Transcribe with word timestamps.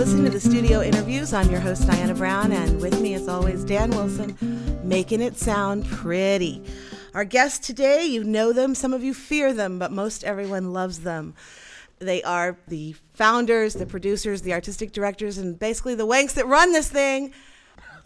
listening 0.00 0.24
to 0.24 0.30
the 0.30 0.40
studio 0.40 0.80
interviews. 0.80 1.34
I'm 1.34 1.50
your 1.50 1.60
host, 1.60 1.86
Diana 1.86 2.14
Brown, 2.14 2.52
and 2.52 2.80
with 2.80 2.98
me, 3.02 3.12
as 3.12 3.28
always, 3.28 3.64
Dan 3.64 3.90
Wilson, 3.90 4.34
making 4.82 5.20
it 5.20 5.36
sound 5.36 5.84
pretty. 5.84 6.62
Our 7.12 7.26
guests 7.26 7.66
today, 7.66 8.06
you 8.06 8.24
know 8.24 8.54
them, 8.54 8.74
some 8.74 8.94
of 8.94 9.04
you 9.04 9.12
fear 9.12 9.52
them, 9.52 9.78
but 9.78 9.92
most 9.92 10.24
everyone 10.24 10.72
loves 10.72 11.00
them. 11.00 11.34
They 11.98 12.22
are 12.22 12.56
the 12.66 12.96
founders, 13.12 13.74
the 13.74 13.84
producers, 13.84 14.40
the 14.40 14.54
artistic 14.54 14.92
directors, 14.92 15.36
and 15.36 15.58
basically 15.58 15.96
the 15.96 16.06
wanks 16.06 16.32
that 16.32 16.46
run 16.46 16.72
this 16.72 16.88
thing. 16.88 17.34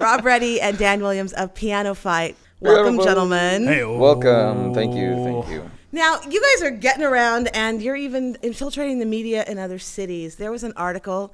Rob 0.00 0.24
Reddy 0.24 0.60
and 0.60 0.76
Dan 0.76 1.00
Williams 1.00 1.32
of 1.34 1.54
Piano 1.54 1.94
Fight. 1.94 2.34
Welcome, 2.58 2.98
gentlemen. 3.04 3.68
Hey, 3.68 3.84
Welcome. 3.84 4.70
Oh. 4.70 4.74
Thank 4.74 4.96
you. 4.96 5.14
Thank 5.14 5.48
you. 5.48 5.70
Now, 5.92 6.18
you 6.28 6.42
guys 6.42 6.64
are 6.64 6.72
getting 6.72 7.04
around 7.04 7.46
and 7.54 7.80
you're 7.80 7.94
even 7.94 8.36
infiltrating 8.42 8.98
the 8.98 9.06
media 9.06 9.44
in 9.46 9.60
other 9.60 9.78
cities. 9.78 10.34
There 10.34 10.50
was 10.50 10.64
an 10.64 10.72
article 10.74 11.32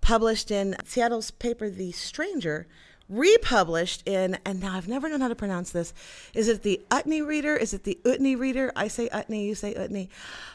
published 0.00 0.50
in 0.50 0.76
Seattle's 0.84 1.30
paper, 1.30 1.70
The 1.70 1.92
Stranger, 1.92 2.66
republished 3.08 4.06
in, 4.06 4.38
and 4.44 4.60
now 4.60 4.76
I've 4.76 4.88
never 4.88 5.08
known 5.08 5.20
how 5.20 5.28
to 5.28 5.34
pronounce 5.34 5.70
this. 5.70 5.92
Is 6.32 6.48
it 6.48 6.62
the 6.62 6.80
Utne 6.90 7.26
Reader? 7.26 7.56
Is 7.56 7.74
it 7.74 7.82
the 7.82 7.98
Utne 8.04 8.38
Reader? 8.38 8.72
I 8.76 8.88
say 8.88 9.08
Utne, 9.08 9.44
you 9.44 9.54
say 9.54 9.74
Utne. 9.74 10.08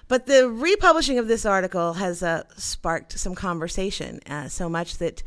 But 0.07 0.25
the 0.25 0.49
republishing 0.49 1.19
of 1.19 1.27
this 1.27 1.45
article 1.45 1.93
has 1.93 2.23
uh, 2.23 2.43
sparked 2.55 3.19
some 3.19 3.35
conversation, 3.35 4.21
uh, 4.27 4.47
so 4.47 4.69
much 4.69 4.97
that 4.99 5.21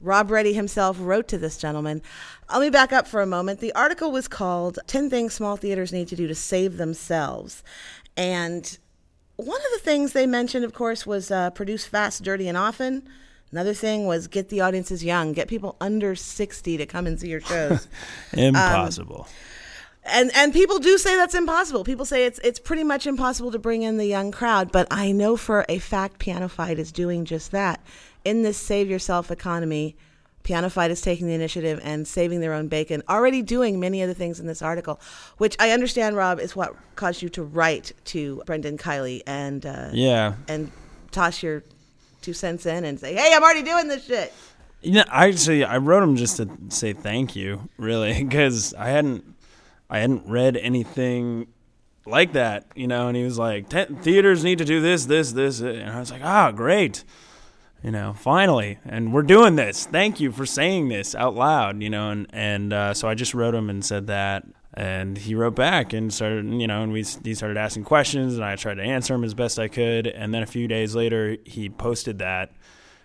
Rob 0.00 0.30
Reddy 0.30 0.52
himself 0.52 0.98
wrote 1.00 1.26
to 1.28 1.38
this 1.38 1.56
gentleman. 1.56 2.02
Let 2.50 2.60
me 2.60 2.70
back 2.70 2.92
up 2.92 3.08
for 3.08 3.20
a 3.20 3.26
moment. 3.26 3.60
The 3.60 3.74
article 3.74 4.12
was 4.12 4.28
called 4.28 4.78
10 4.86 5.10
Things 5.10 5.34
Small 5.34 5.56
Theaters 5.56 5.92
Need 5.92 6.08
to 6.08 6.16
Do 6.16 6.28
to 6.28 6.34
Save 6.34 6.76
Themselves. 6.76 7.64
And 8.16 8.78
one 9.36 9.60
of 9.60 9.72
the 9.72 9.84
things 9.84 10.12
they 10.12 10.26
mentioned, 10.26 10.64
of 10.64 10.74
course, 10.74 11.06
was 11.06 11.30
uh, 11.30 11.50
produce 11.50 11.86
fast, 11.86 12.22
dirty, 12.22 12.46
and 12.46 12.56
often. 12.56 13.08
Another 13.54 13.72
thing 13.72 14.04
was 14.04 14.26
get 14.26 14.48
the 14.48 14.62
audiences 14.62 15.04
young, 15.04 15.32
get 15.32 15.46
people 15.46 15.76
under 15.80 16.16
60 16.16 16.76
to 16.76 16.86
come 16.86 17.06
and 17.06 17.20
see 17.20 17.28
your 17.28 17.40
shows. 17.40 17.86
Impossible. 18.32 19.28
and 20.04 20.32
and 20.34 20.52
people 20.52 20.80
do 20.80 20.98
say 20.98 21.14
that's 21.14 21.36
impossible. 21.36 21.84
People 21.84 22.04
say 22.04 22.26
it's 22.26 22.40
it's 22.40 22.58
pretty 22.58 22.82
much 22.82 23.06
impossible 23.06 23.52
to 23.52 23.60
bring 23.60 23.82
in 23.82 23.96
the 23.96 24.06
young 24.06 24.32
crowd, 24.32 24.72
but 24.72 24.88
I 24.90 25.12
know 25.12 25.36
for 25.36 25.64
a 25.68 25.78
fact 25.78 26.18
Piano 26.18 26.48
Fight 26.48 26.80
is 26.80 26.90
doing 26.90 27.24
just 27.24 27.52
that. 27.52 27.80
In 28.24 28.42
this 28.42 28.58
save 28.58 28.90
yourself 28.90 29.30
economy, 29.30 29.94
Piano 30.42 30.68
Fight 30.68 30.90
is 30.90 31.00
taking 31.00 31.28
the 31.28 31.34
initiative 31.34 31.78
and 31.84 32.08
saving 32.08 32.40
their 32.40 32.54
own 32.54 32.66
bacon, 32.66 33.04
already 33.08 33.40
doing 33.40 33.78
many 33.78 34.02
of 34.02 34.08
the 34.08 34.14
things 34.16 34.40
in 34.40 34.48
this 34.48 34.62
article, 34.62 35.00
which 35.38 35.54
I 35.60 35.70
understand, 35.70 36.16
Rob, 36.16 36.40
is 36.40 36.56
what 36.56 36.74
caused 36.96 37.22
you 37.22 37.28
to 37.28 37.44
write 37.44 37.92
to 38.06 38.42
Brendan 38.46 38.78
Kiley 38.78 39.22
and 39.28 39.64
uh, 39.64 39.90
yeah. 39.92 40.34
and 40.48 40.72
toss 41.12 41.40
your 41.40 41.62
two 42.24 42.32
cents 42.32 42.66
in 42.66 42.84
and 42.84 42.98
say, 42.98 43.14
"Hey, 43.14 43.32
I'm 43.34 43.42
already 43.42 43.62
doing 43.62 43.88
this 43.88 44.04
shit." 44.04 44.32
You 44.82 44.92
know, 44.92 45.04
actually, 45.10 45.64
I 45.64 45.78
wrote 45.78 46.02
him 46.02 46.16
just 46.16 46.38
to 46.38 46.48
say 46.68 46.92
thank 46.92 47.36
you, 47.36 47.68
really, 47.76 48.22
because 48.24 48.74
I 48.74 48.88
hadn't, 48.88 49.24
I 49.88 50.00
hadn't 50.00 50.26
read 50.28 50.56
anything 50.56 51.46
like 52.06 52.32
that, 52.32 52.66
you 52.74 52.86
know. 52.86 53.08
And 53.08 53.16
he 53.16 53.22
was 53.22 53.38
like, 53.38 53.68
"Ten- 53.68 53.96
"Theaters 53.96 54.42
need 54.42 54.58
to 54.58 54.64
do 54.64 54.80
this, 54.80 55.04
this, 55.04 55.32
this," 55.32 55.60
and 55.60 55.90
I 55.90 56.00
was 56.00 56.10
like, 56.10 56.22
"Ah, 56.24 56.50
great." 56.50 57.04
You 57.82 57.90
know, 57.90 58.14
finally, 58.14 58.78
and 58.86 59.12
we're 59.12 59.22
doing 59.22 59.56
this. 59.56 59.84
Thank 59.84 60.18
you 60.18 60.32
for 60.32 60.46
saying 60.46 60.88
this 60.88 61.14
out 61.14 61.34
loud. 61.34 61.82
You 61.82 61.90
know, 61.90 62.10
and 62.10 62.26
and 62.32 62.72
uh, 62.72 62.94
so 62.94 63.08
I 63.08 63.14
just 63.14 63.34
wrote 63.34 63.54
him 63.54 63.68
and 63.68 63.84
said 63.84 64.06
that, 64.06 64.46
and 64.76 65.16
he 65.16 65.34
wrote 65.34 65.54
back 65.54 65.92
and 65.92 66.12
started, 66.12 66.46
you 66.46 66.66
know, 66.66 66.82
and 66.82 66.92
we 66.92 67.04
he 67.24 67.34
started 67.34 67.56
asking 67.56 67.84
questions, 67.84 68.34
and 68.34 68.44
I 68.44 68.56
tried 68.56 68.74
to 68.74 68.82
answer 68.82 69.14
him 69.14 69.24
as 69.24 69.32
best 69.32 69.58
I 69.58 69.68
could, 69.68 70.06
and 70.06 70.34
then 70.34 70.42
a 70.42 70.46
few 70.46 70.66
days 70.68 70.94
later, 70.94 71.36
he 71.44 71.68
posted 71.68 72.18
that, 72.18 72.52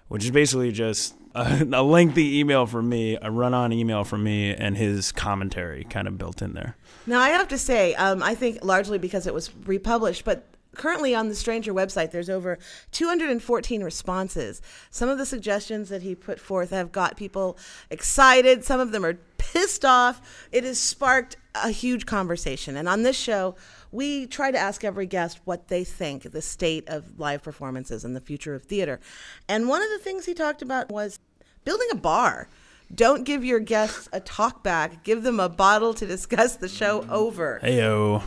which 0.08 0.26
is 0.26 0.31
basically 0.31 0.72
just 0.72 1.16
a, 1.36 1.67
a 1.73 1.84
lengthy 1.84 2.39
email 2.39 2.66
from 2.66 2.89
me, 2.89 3.17
a 3.22 3.30
run-on 3.30 3.72
email 3.72 4.03
from 4.03 4.23
me, 4.23 4.53
and 4.53 4.78
his 4.78 5.11
commentary 5.11 5.84
kind 5.84 6.08
of 6.08 6.17
built 6.17 6.42
in 6.42 6.53
there. 6.53 6.76
Now, 7.06 7.20
I 7.20 7.30
have 7.30 7.48
to 7.50 7.58
say, 7.58 7.94
um, 7.95 8.23
I 8.23 8.33
think 8.33 8.64
largely 8.64 8.98
because 8.98 9.27
it 9.27 9.33
was 9.33 9.55
republished, 9.65 10.26
but 10.26 10.45
currently 10.76 11.14
on 11.14 11.27
the 11.27 11.36
Stranger 11.36 11.73
website, 11.73 12.11
there's 12.11 12.30
over 12.30 12.58
214 12.92 13.83
responses. 13.83 14.61
Some 14.89 15.10
of 15.10 15.17
the 15.17 15.26
suggestions 15.26 15.89
that 15.89 16.02
he 16.02 16.15
put 16.15 16.39
forth 16.39 16.71
have 16.71 16.92
got 16.92 17.17
people 17.17 17.58
excited, 17.89 18.64
some 18.64 18.80
of 18.80 18.92
them 18.92 19.05
are 19.05 19.20
pissed 19.54 19.86
off. 19.86 20.21
It 20.52 20.64
has 20.64 20.80
sparked 20.80 21.37
a 21.55 21.70
huge 21.70 22.05
conversation. 22.05 22.76
And 22.77 22.87
on 22.87 23.04
this 23.04 23.17
show, 23.17 23.55
we 23.92 24.27
try 24.27 24.52
to 24.52 24.58
ask 24.58 24.83
every 24.83 25.05
guest 25.08 25.39
what 25.45 25.67
they 25.67 25.83
think 25.83 26.23
the 26.32 26.42
state 26.42 26.87
of 26.87 27.20
live 27.20 27.42
performances 27.43 28.05
and 28.05 28.15
the 28.15 28.21
future 28.21 28.54
of 28.55 28.64
theater. 28.64 28.99
And 29.48 29.67
one 29.67 29.82
of 29.82 29.89
the 29.89 29.99
things 29.99 30.26
he 30.26 30.33
talked 30.33 30.61
about 30.61 30.92
was 30.92 31.20
building 31.65 31.88
a 31.92 31.95
bar. 31.95 32.48
Don't 32.93 33.23
give 33.23 33.43
your 33.45 33.59
guests 33.59 34.09
a 34.14 34.20
talk 34.20 34.64
back. 34.64 35.04
Give 35.04 35.21
them 35.23 35.39
a 35.39 35.49
bottle 35.49 35.93
to 35.95 36.05
discuss 36.08 36.55
the 36.55 36.67
show 36.70 37.05
over. 37.09 37.59
Heyo. 37.64 38.23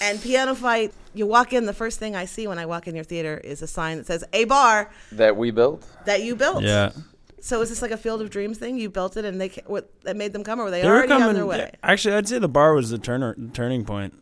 And 0.00 0.20
Piano 0.20 0.54
Fight, 0.54 0.92
you 1.14 1.26
walk 1.26 1.52
in, 1.52 1.66
the 1.66 1.72
first 1.74 1.98
thing 1.98 2.16
I 2.16 2.24
see 2.24 2.46
when 2.48 2.58
I 2.58 2.66
walk 2.66 2.88
in 2.88 2.94
your 2.94 3.04
theater 3.04 3.38
is 3.38 3.62
a 3.62 3.66
sign 3.66 3.98
that 3.98 4.06
says 4.06 4.24
a 4.32 4.44
bar 4.46 4.90
That 5.12 5.36
we 5.36 5.50
built. 5.50 5.86
that 6.06 6.22
you 6.22 6.34
built. 6.36 6.62
Yeah. 6.64 6.90
So 7.44 7.60
is 7.60 7.70
this 7.70 7.82
like 7.82 7.90
a 7.90 7.96
Field 7.96 8.22
of 8.22 8.30
Dreams 8.30 8.56
thing? 8.58 8.78
You 8.78 8.88
built 8.88 9.16
it 9.16 9.24
and 9.24 9.40
they 9.40 9.48
ca- 9.48 9.62
what 9.66 9.90
that 10.04 10.16
made 10.16 10.32
them 10.32 10.44
come, 10.44 10.60
or 10.60 10.64
were 10.64 10.70
they, 10.70 10.80
They 10.82 10.88
were 10.88 10.98
already 10.98 11.12
on 11.12 11.34
their 11.34 11.44
way? 11.44 11.72
Actually, 11.82 12.14
I'd 12.14 12.28
say 12.28 12.38
the 12.38 12.48
bar 12.48 12.72
was 12.72 12.90
the 12.90 12.98
turner, 12.98 13.36
turning 13.52 13.84
point. 13.84 14.14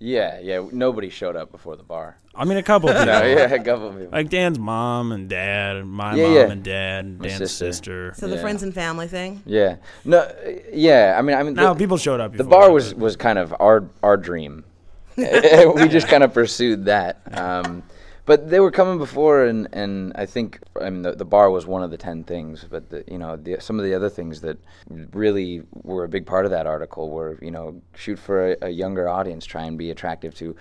Yeah, 0.00 0.38
yeah. 0.40 0.64
Nobody 0.70 1.08
showed 1.08 1.34
up 1.34 1.50
before 1.50 1.76
the 1.76 1.82
bar. 1.82 2.18
I 2.34 2.44
mean, 2.44 2.58
a 2.58 2.62
couple 2.62 2.88
people. 2.90 3.06
No, 3.06 3.24
yeah, 3.24 3.52
a 3.52 3.64
couple 3.64 3.88
of 3.88 3.94
people. 3.94 4.10
Like 4.12 4.28
Dan's 4.28 4.58
mom 4.58 5.12
and 5.12 5.30
dad, 5.30 5.76
and 5.76 5.90
my 5.90 6.14
Yeah, 6.14 6.24
mom 6.24 6.34
yeah. 6.34 6.50
and 6.50 6.62
dad, 6.62 7.04
and 7.06 7.18
My 7.18 7.28
Dan's 7.28 7.38
sister. 7.38 7.72
sister. 7.72 8.12
So 8.16 8.28
the 8.28 8.36
Yeah. 8.36 8.40
friends 8.42 8.62
and 8.62 8.74
family 8.74 9.08
thing. 9.08 9.42
Yeah. 9.46 9.76
No. 10.04 10.30
Yeah. 10.70 11.16
I 11.18 11.22
mean, 11.22 11.36
I 11.36 11.42
mean. 11.42 11.54
Now 11.54 11.72
the, 11.72 11.78
people 11.78 11.96
showed 11.96 12.20
up. 12.20 12.36
the 12.36 12.44
bar 12.44 12.70
was 12.70 12.92
but- 12.92 13.00
was 13.02 13.16
kind 13.16 13.38
of 13.38 13.52
our 13.58 13.88
our 14.02 14.16
dream. 14.18 14.64
we 15.16 15.88
just 15.88 16.06
kind 16.06 16.22
of 16.22 16.32
pursued 16.34 16.84
that. 16.84 17.20
Um, 17.32 17.82
but 18.28 18.50
they 18.50 18.60
were 18.60 18.70
coming 18.70 18.98
before, 18.98 19.46
and, 19.46 19.66
and 19.72 20.12
I 20.14 20.26
think 20.26 20.60
I 20.78 20.90
mean 20.90 21.00
the, 21.00 21.12
the 21.12 21.24
bar 21.24 21.50
was 21.50 21.66
one 21.66 21.82
of 21.82 21.90
the 21.90 21.96
ten 21.96 22.24
things. 22.24 22.66
But 22.68 22.90
the, 22.90 23.02
you 23.08 23.16
know 23.16 23.36
the, 23.36 23.56
some 23.58 23.78
of 23.78 23.86
the 23.86 23.94
other 23.94 24.10
things 24.10 24.42
that 24.42 24.58
really 24.90 25.62
were 25.82 26.04
a 26.04 26.08
big 26.08 26.26
part 26.26 26.44
of 26.44 26.50
that 26.50 26.66
article 26.66 27.08
were 27.10 27.38
you 27.40 27.50
know 27.50 27.80
shoot 27.96 28.18
for 28.18 28.52
a, 28.52 28.56
a 28.66 28.68
younger 28.68 29.08
audience, 29.08 29.46
try 29.46 29.64
and 29.64 29.78
be 29.78 29.90
attractive 29.90 30.34
to 30.34 30.54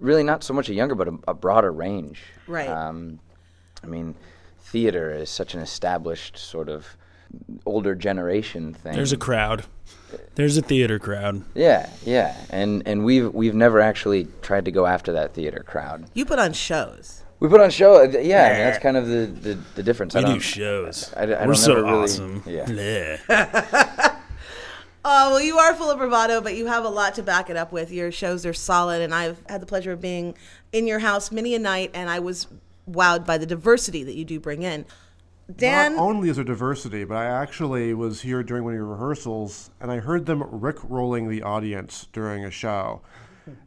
really 0.00 0.24
not 0.24 0.42
so 0.42 0.52
much 0.52 0.68
a 0.68 0.74
younger 0.74 0.96
but 0.96 1.06
a, 1.06 1.16
a 1.28 1.34
broader 1.34 1.70
range. 1.70 2.24
Right. 2.48 2.68
Um, 2.68 3.20
I 3.84 3.86
mean, 3.86 4.16
theater 4.58 5.12
is 5.12 5.30
such 5.30 5.54
an 5.54 5.60
established 5.60 6.36
sort 6.36 6.68
of 6.68 6.96
older 7.64 7.94
generation 7.94 8.74
thing. 8.74 8.94
There's 8.94 9.12
a 9.12 9.16
crowd. 9.16 9.64
There's 10.34 10.56
a 10.56 10.62
theater 10.62 10.98
crowd. 10.98 11.42
Yeah, 11.54 11.88
yeah, 12.04 12.36
and 12.50 12.82
and 12.86 13.04
we've 13.04 13.32
we've 13.34 13.54
never 13.54 13.80
actually 13.80 14.28
tried 14.42 14.64
to 14.66 14.70
go 14.70 14.86
after 14.86 15.12
that 15.12 15.34
theater 15.34 15.64
crowd. 15.66 16.06
You 16.14 16.24
put 16.24 16.38
on 16.38 16.52
shows. 16.52 17.22
We 17.38 17.48
put 17.48 17.60
on 17.60 17.68
show, 17.70 17.96
uh, 18.02 18.04
yeah. 18.04 18.44
I 18.46 18.48
mean, 18.50 18.58
that's 18.60 18.78
kind 18.78 18.96
of 18.96 19.08
the, 19.08 19.26
the, 19.26 19.58
the 19.74 19.82
difference. 19.82 20.14
I 20.16 20.20
We 20.20 20.24
don't, 20.24 20.34
do 20.34 20.40
shows. 20.40 21.12
I 21.14 21.26
d- 21.26 21.34
I 21.34 21.40
We're 21.40 21.46
don't 21.48 21.56
so 21.56 21.74
never 21.74 21.82
really- 21.86 22.02
awesome. 22.04 22.42
yeah. 22.46 23.18
Yeah. 23.28 24.12
Oh 25.08 25.30
well, 25.30 25.40
you 25.40 25.56
are 25.58 25.72
full 25.74 25.88
of 25.88 25.98
bravado, 25.98 26.40
but 26.40 26.56
you 26.56 26.66
have 26.66 26.84
a 26.84 26.88
lot 26.88 27.14
to 27.14 27.22
back 27.22 27.48
it 27.48 27.56
up 27.56 27.70
with. 27.70 27.92
Your 27.92 28.10
shows 28.10 28.44
are 28.44 28.52
solid, 28.52 29.02
and 29.02 29.14
I've 29.14 29.40
had 29.48 29.62
the 29.62 29.66
pleasure 29.66 29.92
of 29.92 30.00
being 30.00 30.34
in 30.72 30.88
your 30.88 30.98
house 30.98 31.30
many 31.30 31.54
a 31.54 31.60
night, 31.60 31.92
and 31.94 32.10
I 32.10 32.18
was 32.18 32.48
wowed 32.90 33.24
by 33.24 33.38
the 33.38 33.46
diversity 33.46 34.02
that 34.02 34.14
you 34.16 34.24
do 34.24 34.40
bring 34.40 34.62
in. 34.64 34.84
Dan, 35.54 35.94
Not 35.94 36.02
only 36.02 36.28
is 36.28 36.36
there 36.36 36.44
diversity, 36.44 37.04
but 37.04 37.16
I 37.16 37.26
actually 37.26 37.94
was 37.94 38.20
here 38.22 38.42
during 38.42 38.64
one 38.64 38.72
of 38.72 38.78
your 38.78 38.86
rehearsals, 38.86 39.70
and 39.80 39.92
I 39.92 39.98
heard 40.00 40.26
them 40.26 40.42
rick 40.50 40.76
rolling 40.82 41.28
the 41.28 41.42
audience 41.42 42.08
during 42.12 42.44
a 42.44 42.50
show. 42.50 43.02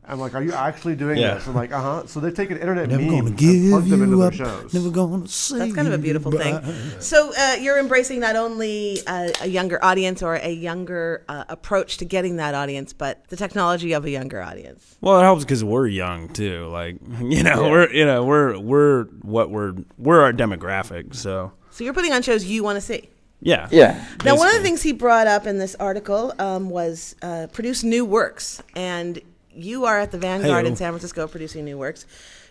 I'm 0.04 0.20
like, 0.20 0.36
"Are 0.36 0.44
you 0.44 0.52
actually 0.52 0.98
doing 0.98 1.18
Yeah. 1.20 1.36
this?" 1.36 1.48
I'm 1.48 1.56
like, 1.56 1.72
"Uh 1.72 1.80
huh." 1.80 2.04
So 2.06 2.20
they've 2.20 2.34
taken 2.34 2.58
internet 2.58 2.90
Never 2.90 3.02
memes 3.02 3.12
gonna 3.14 3.28
and 3.28 3.38
give 3.38 3.70
plugged 3.72 3.90
them 3.90 4.02
into 4.04 4.18
you 4.18 4.22
their 4.24 4.32
shows. 4.34 4.74
Never 4.74 4.90
gonna 4.90 5.26
say 5.26 5.58
That's 5.60 5.74
kind 5.74 5.88
of 5.88 5.94
a 5.94 5.98
beautiful 5.98 6.34
thing. 6.34 6.60
So 7.00 7.32
uh, 7.40 7.56
you're 7.62 7.80
embracing 7.80 8.20
not 8.20 8.36
only 8.36 9.00
uh, 9.08 9.30
a 9.40 9.48
younger 9.48 9.82
audience 9.82 10.22
or 10.22 10.36
a 10.36 10.50
younger 10.52 11.24
uh, 11.30 11.46
approach 11.48 11.96
to 12.00 12.06
getting 12.06 12.36
that 12.38 12.56
audience, 12.56 12.92
but 12.92 13.24
the 13.30 13.38
technology 13.38 13.94
of 13.94 14.04
a 14.04 14.10
younger 14.10 14.42
audience. 14.42 14.98
Well, 15.00 15.18
it 15.18 15.24
helps 15.24 15.46
because 15.46 15.64
we're 15.64 15.88
young 15.88 16.28
too. 16.28 16.66
Like 16.68 16.98
you 17.22 17.44
know, 17.44 17.70
we're 17.70 17.90
you 17.90 18.06
know 18.06 18.26
we're 18.26 18.60
we're 18.60 19.06
what 19.22 19.50
we're 19.50 19.76
we're 19.98 20.20
our 20.20 20.34
demographic. 20.34 21.16
So 21.16 21.54
So 21.80 21.86
you're 21.86 21.94
putting 21.94 22.12
on 22.12 22.24
shows 22.24 22.44
you 22.44 22.62
want 22.62 22.76
to 22.76 22.82
see. 22.82 23.08
yeah. 23.40 23.70
Yeah, 23.72 24.06
Now, 24.26 24.36
one 24.36 24.50
of 24.50 24.54
the 24.54 24.62
things 24.62 24.82
he 24.82 24.92
brought 24.92 25.28
up 25.28 25.48
in 25.48 25.60
this 25.60 25.76
article 25.76 26.34
um, 26.38 26.70
was 26.70 27.16
uh, 27.22 27.48
produce 27.54 27.86
new 27.86 28.04
works, 28.04 28.62
and 28.76 29.18
you 29.56 29.86
are 29.86 29.98
at 29.98 30.12
the 30.12 30.18
Vanguard 30.18 30.66
in 30.66 30.76
San 30.76 30.92
Francisco 30.92 31.26
producing 31.26 31.64
new 31.64 31.78
works. 31.78 32.06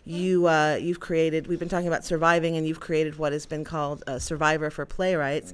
You 0.06 0.46
uh, 0.46 0.78
you've 0.80 1.00
created. 1.00 1.46
We've 1.46 1.58
been 1.58 1.68
talking 1.68 1.88
about 1.88 2.06
surviving, 2.06 2.56
and 2.56 2.66
you've 2.66 2.80
created 2.80 3.18
what 3.18 3.32
has 3.32 3.44
been 3.44 3.64
called 3.64 4.02
a 4.06 4.18
Survivor 4.18 4.70
for 4.70 4.86
playwrights, 4.86 5.52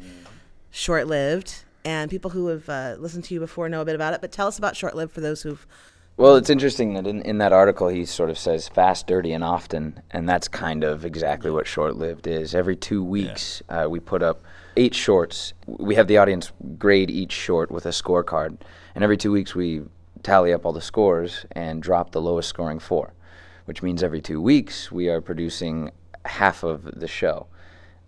short 0.70 1.08
lived. 1.08 1.64
And 1.84 2.08
people 2.08 2.30
who 2.30 2.46
have 2.46 2.68
uh, 2.68 2.94
listened 3.00 3.24
to 3.24 3.34
you 3.34 3.40
before 3.40 3.68
know 3.68 3.80
a 3.80 3.84
bit 3.84 3.96
about 3.96 4.14
it. 4.14 4.20
But 4.20 4.30
tell 4.30 4.46
us 4.46 4.56
about 4.56 4.76
short 4.76 4.94
lived 4.94 5.10
for 5.10 5.20
those 5.20 5.42
who've 5.42 5.66
Well, 6.16 6.36
it's 6.36 6.50
interesting 6.50 6.94
that 6.94 7.08
in, 7.08 7.22
in 7.22 7.38
that 7.38 7.52
article 7.52 7.88
he 7.88 8.04
sort 8.04 8.30
of 8.30 8.38
says 8.38 8.68
fast, 8.68 9.08
dirty, 9.08 9.32
and 9.32 9.42
often, 9.42 10.00
and 10.12 10.28
that's 10.28 10.46
kind 10.46 10.84
of 10.84 11.04
exactly 11.04 11.50
what 11.50 11.66
short 11.66 11.96
lived 11.96 12.28
is. 12.28 12.54
Every 12.54 12.76
two 12.76 13.02
weeks, 13.02 13.64
uh, 13.68 13.88
we 13.90 13.98
put 13.98 14.22
up 14.22 14.40
eight 14.76 14.94
shorts. 14.94 15.54
We 15.66 15.96
have 15.96 16.06
the 16.06 16.18
audience 16.18 16.52
grade 16.78 17.10
each 17.10 17.32
short 17.32 17.72
with 17.72 17.84
a 17.86 17.90
scorecard, 17.90 18.58
and 18.94 19.02
every 19.02 19.16
two 19.16 19.32
weeks 19.32 19.56
we 19.56 19.82
tally 20.22 20.52
up 20.52 20.64
all 20.64 20.72
the 20.72 20.80
scores 20.80 21.46
and 21.50 21.82
drop 21.82 22.12
the 22.12 22.20
lowest 22.20 22.48
scoring 22.48 22.78
four, 22.78 23.12
which 23.64 23.82
means 23.82 24.04
every 24.04 24.20
two 24.20 24.40
weeks 24.40 24.92
we 24.92 25.08
are 25.08 25.20
producing 25.20 25.90
half 26.24 26.62
of 26.62 26.84
the 27.00 27.08
show, 27.08 27.48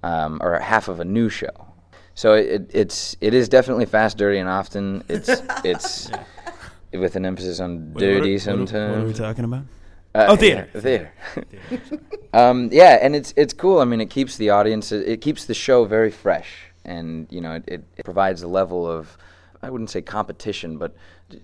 um, 0.05 0.39
or 0.43 0.61
half 0.61 0.87
of 0.87 1.01
a 1.01 1.05
new 1.05 1.29
show. 1.29 1.67
So 2.15 2.35
it, 2.35 2.71
it's 2.73 3.17
it 3.21 3.35
is 3.35 3.49
definitely 3.49 3.87
fast, 3.87 4.17
dirty, 4.17 4.39
and 4.39 4.49
often. 4.49 5.03
It's 5.09 5.29
it's 5.65 6.09
with 6.99 7.17
an 7.17 7.25
emphasis 7.27 7.61
on 7.61 7.93
Wait, 7.95 8.01
dirty 8.01 8.35
what 8.35 8.47
are, 8.49 8.57
what 8.57 8.73
are- 8.75 8.89
What 8.89 8.99
are 8.99 9.05
we 9.05 9.15
sometimes. 9.15 9.19
talking 9.19 9.45
about? 9.45 9.63
Uh, 10.15 10.27
Oh, 10.31 10.37
theater. 10.37 10.69
yeah, 10.75 10.81
theater. 10.81 11.13
um, 12.33 12.71
yeah, 12.73 12.99
and 13.03 13.15
it's 13.15 13.35
it's 13.37 13.53
cool. 13.53 13.81
I 13.81 13.85
mean, 13.85 14.01
it 14.01 14.11
keeps 14.11 14.37
the 14.37 14.51
audience, 14.51 14.91
it, 14.93 15.07
it 15.09 15.21
keeps 15.21 15.45
the 15.45 15.55
show 15.55 15.85
very 15.85 16.11
fresh, 16.11 16.49
and 16.85 17.27
you 17.31 17.41
know, 17.41 17.53
it, 17.57 17.65
it, 17.67 17.85
it 17.99 18.05
provides 18.05 18.43
a 18.43 18.49
level 18.49 18.91
of, 18.91 19.17
I 19.63 19.69
wouldn't 19.71 19.91
say 19.91 20.01
competition, 20.03 20.79
but 20.79 20.95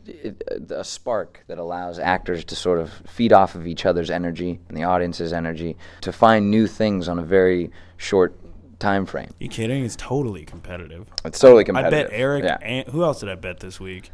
it, 0.07 0.43
it, 0.47 0.71
a 0.71 0.85
spark 0.85 1.45
that 1.49 1.59
allows 1.59 1.99
actors 1.99 2.45
to 2.47 2.57
sort 2.57 2.79
of 2.81 2.91
feed 3.07 3.33
off 3.33 3.55
of 3.55 3.67
each 3.67 3.85
other's 3.85 4.11
energy 4.11 4.61
and 4.69 4.77
the 4.77 4.85
audience's 4.85 5.33
energy 5.33 5.77
to 6.03 6.13
find 6.13 6.51
new 6.51 6.67
things 6.67 7.09
on 7.09 7.19
a 7.19 7.23
very 7.25 7.71
short 7.97 8.35
time 8.79 9.05
frame. 9.07 9.31
you 9.39 9.49
kidding? 9.49 9.85
It's 9.85 9.97
totally 9.97 10.45
competitive. 10.45 11.09
It's 11.25 11.39
totally 11.39 11.65
competitive. 11.65 11.99
I 11.99 12.03
bet 12.05 12.13
Eric. 12.13 12.45
Yeah. 12.45 12.59
And, 12.63 12.89
who 12.89 13.03
else 13.05 13.21
did 13.21 13.29
I 13.29 13.35
bet 13.35 13.61
this 13.61 13.79
week? 13.81 14.11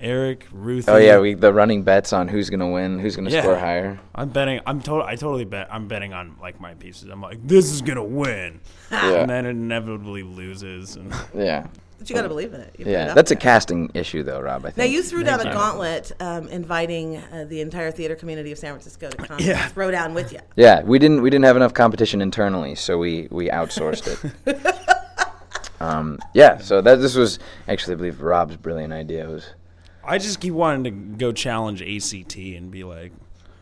Eric, 0.00 0.46
Ruth. 0.52 0.88
Oh 0.88 0.98
yeah, 0.98 1.18
we 1.18 1.34
the 1.34 1.52
running 1.52 1.82
bets 1.82 2.12
on 2.12 2.28
who's 2.28 2.50
gonna 2.50 2.70
win, 2.70 2.98
who's 2.98 3.16
gonna 3.16 3.30
Yeah. 3.30 3.40
score 3.42 3.56
higher. 3.56 3.98
I'm 4.14 4.28
betting. 4.28 4.60
I'm 4.66 4.80
total. 4.82 5.06
I 5.06 5.16
totally 5.16 5.44
bet. 5.46 5.68
I'm 5.70 5.88
betting 5.88 6.12
on 6.12 6.36
like 6.40 6.60
my 6.60 6.74
pieces. 6.74 7.08
I'm 7.08 7.22
like, 7.22 7.38
this 7.46 7.72
is 7.72 7.80
gonna 7.80 8.04
win, 8.04 8.60
Yeah. 8.90 9.14
and 9.20 9.30
then 9.30 9.46
it 9.46 9.50
inevitably 9.50 10.22
loses. 10.22 10.96
And 10.96 11.14
Yeah, 11.34 11.66
But 11.98 12.10
you 12.10 12.14
got 12.14 12.22
to 12.22 12.28
believe 12.28 12.52
in 12.52 12.60
it. 12.60 12.74
You 12.78 12.84
put 12.84 12.90
yeah. 12.92 13.08
out 13.08 13.14
That's 13.14 13.30
a 13.30 13.36
casting 13.36 13.90
issue, 13.94 14.22
though, 14.22 14.40
Rob. 14.40 14.60
I 14.66 14.68
think. 14.68 14.76
Now 14.76 14.84
you 14.84 15.02
threw 15.02 15.24
down 15.24 15.40
a 15.40 15.46
you. 15.46 15.52
gauntlet, 15.54 16.12
um, 16.20 16.46
inviting 16.48 17.16
uh, 17.16 17.46
the 17.48 17.62
entire 17.62 17.90
theater 17.90 18.14
community 18.14 18.52
of 18.52 18.58
San 18.58 18.72
Francisco 18.72 19.08
to 19.08 19.16
come 19.16 19.38
Yeah. 19.40 19.66
throw 19.68 19.90
down 19.90 20.12
with 20.12 20.30
you. 20.30 20.40
Yeah, 20.56 20.82
we 20.82 20.98
didn't 20.98 21.22
we 21.22 21.30
didn't 21.30 21.46
have 21.46 21.56
enough 21.56 21.72
competition 21.72 22.20
internally, 22.20 22.74
so 22.74 22.98
we 22.98 23.28
we 23.30 23.48
outsourced 23.48 24.06
it. 24.46 24.76
um, 25.80 26.18
yeah, 26.34 26.58
so 26.58 26.82
that 26.82 26.96
this 26.96 27.14
was 27.14 27.38
actually 27.66 27.94
I 27.94 27.96
believe 27.96 28.20
Rob's 28.20 28.56
brilliant 28.58 28.92
idea 28.92 29.24
It 29.24 29.30
was 29.32 29.46
I 30.06 30.18
just 30.18 30.40
keep 30.40 30.54
wanting 30.54 30.84
to 30.84 30.90
go 30.90 31.32
challenge 31.32 31.82
ACT 31.82 32.36
and 32.36 32.70
be 32.70 32.84
like, 32.84 33.12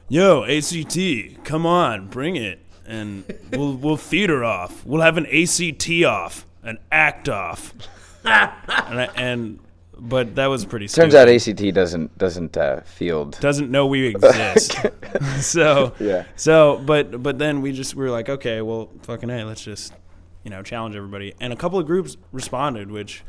"Yo, 0.09 0.45
ACT, 0.45 1.45
come 1.45 1.67
on, 1.67 2.09
bring 2.09 2.37
it, 2.37 2.61
and 2.87 3.25
we'll 3.53 3.75
we'll 3.83 3.97
theater 3.97 4.45
off. 4.45 4.85
We'll 4.85 5.03
have 5.03 5.17
an 5.17 5.27
ACT 5.27 5.91
off, 6.05 6.47
an 6.63 6.79
act 6.93 7.29
off." 7.29 7.75
and, 8.25 9.01
I, 9.01 9.11
and 9.17 9.59
but 9.99 10.35
that 10.37 10.47
was 10.47 10.65
pretty. 10.65 10.87
turns 10.87 11.13
stupid. 11.15 11.17
out 11.17 11.29
ACT 11.29 11.75
doesn't 11.75 12.19
doesn't 12.19 12.57
uh, 12.57 12.81
field. 12.83 13.39
doesn't 13.41 13.71
know 13.71 13.87
we 13.87 14.07
exist. 14.15 14.77
so 15.39 15.95
Yeah. 15.99 16.25
So 16.37 16.83
but 16.85 17.23
but 17.23 17.39
then 17.39 17.63
we 17.63 17.73
just 17.73 17.95
we 17.95 18.05
were 18.05 18.11
like, 18.11 18.29
okay, 18.29 18.61
well, 18.61 18.91
fucking 19.03 19.29
hey, 19.29 19.45
let's 19.45 19.63
just 19.65 19.93
you 20.43 20.51
know 20.51 20.63
challenge 20.63 20.97
everybody. 20.97 21.35
And 21.41 21.53
a 21.53 21.57
couple 21.57 21.79
of 21.79 21.87
groups 21.87 22.17
responded, 22.33 22.91
which 22.91 23.23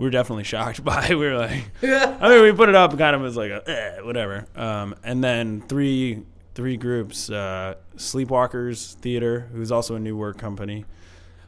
we 0.00 0.06
were 0.06 0.10
definitely 0.10 0.44
shocked 0.44 0.82
by. 0.92 1.08
We 1.10 1.16
were 1.16 1.36
like, 1.36 1.62
I 1.82 2.28
mean, 2.28 2.42
we 2.42 2.52
put 2.52 2.68
it 2.70 2.74
up 2.74 2.96
kind 2.96 3.14
of 3.14 3.24
as 3.24 3.36
like 3.36 3.50
a 3.50 3.62
eh, 3.70 4.00
whatever. 4.00 4.46
Um, 4.56 4.94
and 5.04 5.22
then 5.22 5.60
three 5.68 6.22
three 6.54 6.76
groups: 6.76 7.30
uh, 7.30 7.74
Sleepwalkers 7.96 8.94
Theater, 8.94 9.48
who's 9.52 9.70
also 9.70 9.94
a 9.94 10.00
new 10.00 10.16
work 10.16 10.38
company. 10.38 10.84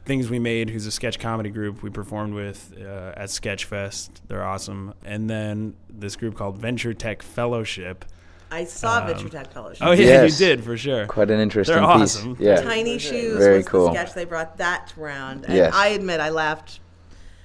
Things 0.05 0.29
We 0.29 0.37
Made, 0.37 0.69
who's 0.69 0.85
a 0.85 0.91
sketch 0.91 1.17
comedy 1.17 1.49
group 1.49 1.81
we 1.81 1.89
performed 1.89 2.33
with 2.33 2.73
uh, 2.77 3.13
at 3.15 3.29
Sketchfest. 3.29 4.09
They're 4.27 4.43
awesome. 4.43 4.93
And 5.05 5.29
then 5.29 5.75
this 5.89 6.17
group 6.17 6.35
called 6.35 6.57
Venture 6.57 6.93
Tech 6.93 7.21
Fellowship. 7.23 8.03
I 8.51 8.65
saw 8.65 9.05
Venture 9.07 9.29
Tech 9.29 9.51
Fellowship. 9.53 9.81
Um, 9.81 9.87
Oh 9.87 9.91
yeah, 9.93 10.05
Yes. 10.23 10.39
you 10.39 10.45
did 10.45 10.63
for 10.63 10.75
sure. 10.75 11.07
Quite 11.07 11.31
an 11.31 11.39
interesting 11.39 11.75
They're 11.77 11.83
piece. 11.85 12.17
awesome. 12.17 12.35
Yeah. 12.37 12.61
Tiny 12.61 12.99
Shoes 12.99 13.37
Very 13.37 13.57
was 13.59 13.67
cool. 13.67 13.85
the 13.87 13.93
sketch 13.93 14.13
they 14.13 14.25
brought 14.25 14.57
that 14.57 14.93
round. 14.97 15.45
And 15.45 15.55
Yes. 15.55 15.73
I 15.73 15.87
admit 15.87 16.19
I 16.19 16.29
laughed. 16.29 16.81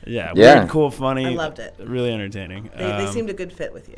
Yeah, 0.07 0.33
Yeah. 0.35 0.59
weird, 0.61 0.69
cool, 0.71 0.91
funny. 0.91 1.27
I 1.27 1.31
loved 1.31 1.59
it. 1.59 1.75
Really 1.79 2.13
entertaining. 2.13 2.71
They, 2.77 2.85
they 2.85 3.07
Um, 3.07 3.13
seemed 3.13 3.31
a 3.31 3.35
good 3.35 3.53
fit 3.53 3.73
with 3.73 3.89
you. 3.89 3.97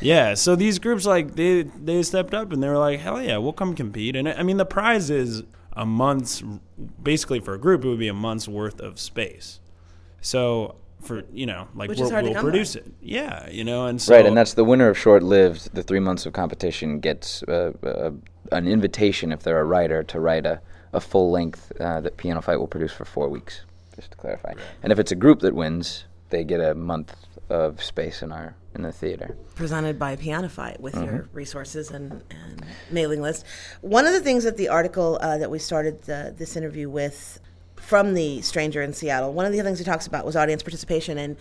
Yeah, 0.00 0.34
so 0.34 0.56
these 0.56 0.78
groups 0.78 1.06
like 1.06 1.36
they 1.36 1.62
they 1.62 2.02
stepped 2.02 2.34
up 2.34 2.52
and 2.52 2.62
they 2.62 2.68
were 2.68 2.76
like, 2.78 3.00
hell 3.00 3.22
yeah, 3.22 3.38
we'll 3.38 3.52
come 3.54 3.74
compete. 3.74 4.14
And 4.16 4.28
I 4.28 4.42
mean, 4.42 4.56
the 4.58 4.66
prize 4.66 5.08
is 5.08 5.42
a 5.74 5.86
month's 5.86 6.42
basically 7.02 7.40
for 7.40 7.54
a 7.54 7.58
group, 7.58 7.84
it 7.84 7.88
would 7.88 7.98
be 7.98 8.08
a 8.08 8.12
month's 8.14 8.48
worth 8.48 8.80
of 8.80 8.98
space. 9.00 9.60
So 10.20 10.74
for 11.00 11.22
you 11.32 11.46
know, 11.46 11.68
like 11.74 11.88
Which 11.88 11.98
we'll, 11.98 12.08
is 12.08 12.12
hard 12.12 12.24
to 12.24 12.30
we'll 12.30 12.34
come 12.34 12.46
by. 12.46 12.50
produce 12.50 12.74
it. 12.76 12.84
Yeah, 13.00 13.48
you 13.48 13.64
know, 13.64 13.86
and 13.86 14.02
so 14.02 14.14
Right, 14.14 14.26
and 14.26 14.36
that's 14.36 14.54
the 14.54 14.64
winner 14.64 14.88
of 14.88 14.98
short 14.98 15.22
lived. 15.22 15.72
The 15.74 15.82
three 15.82 16.00
months 16.00 16.26
of 16.26 16.32
competition 16.32 17.00
gets 17.00 17.42
uh, 17.44 17.72
uh, 17.82 18.10
an 18.52 18.66
invitation 18.68 19.32
if 19.32 19.42
they're 19.44 19.60
a 19.60 19.64
writer 19.64 20.02
to 20.02 20.20
write 20.20 20.44
a, 20.44 20.60
a 20.92 21.00
full 21.00 21.30
length 21.30 21.72
uh, 21.80 22.00
that 22.00 22.16
Piano 22.16 22.42
Fight 22.42 22.56
will 22.58 22.66
produce 22.66 22.92
for 22.92 23.04
four 23.04 23.28
weeks. 23.28 23.60
Just 23.96 24.10
to 24.12 24.16
clarify, 24.16 24.52
and 24.82 24.92
if 24.92 24.98
it's 24.98 25.10
a 25.12 25.16
group 25.16 25.40
that 25.40 25.54
wins, 25.54 26.04
they 26.30 26.44
get 26.44 26.60
a 26.60 26.74
month 26.74 27.14
of 27.48 27.82
space 27.82 28.22
in 28.22 28.30
our 28.32 28.54
in 28.74 28.82
the 28.82 28.92
theater. 28.92 29.34
presented 29.54 29.98
by 29.98 30.16
Piano 30.16 30.48
Fight 30.50 30.78
with 30.80 30.94
Mm-hmm. 30.94 31.04
your 31.06 31.28
resources 31.32 31.90
and, 31.90 32.22
and 32.30 32.62
mailing 32.90 33.22
list. 33.22 33.46
One 33.80 34.04
of 34.06 34.12
the 34.12 34.20
things 34.20 34.44
that 34.44 34.58
the 34.58 34.68
article 34.68 35.18
uh, 35.22 35.38
that 35.38 35.50
we 35.50 35.58
started 35.58 36.02
the, 36.02 36.34
this 36.36 36.56
interview 36.56 36.90
with 36.90 37.40
from 37.76 38.12
the 38.14 38.42
stranger 38.42 38.82
in 38.82 38.92
Seattle, 38.92 39.32
one 39.32 39.46
of 39.46 39.52
the 39.52 39.62
things 39.62 39.78
he 39.78 39.84
talks 39.84 40.06
about 40.06 40.26
was 40.26 40.36
audience 40.36 40.62
participation. 40.62 41.16
And 41.16 41.36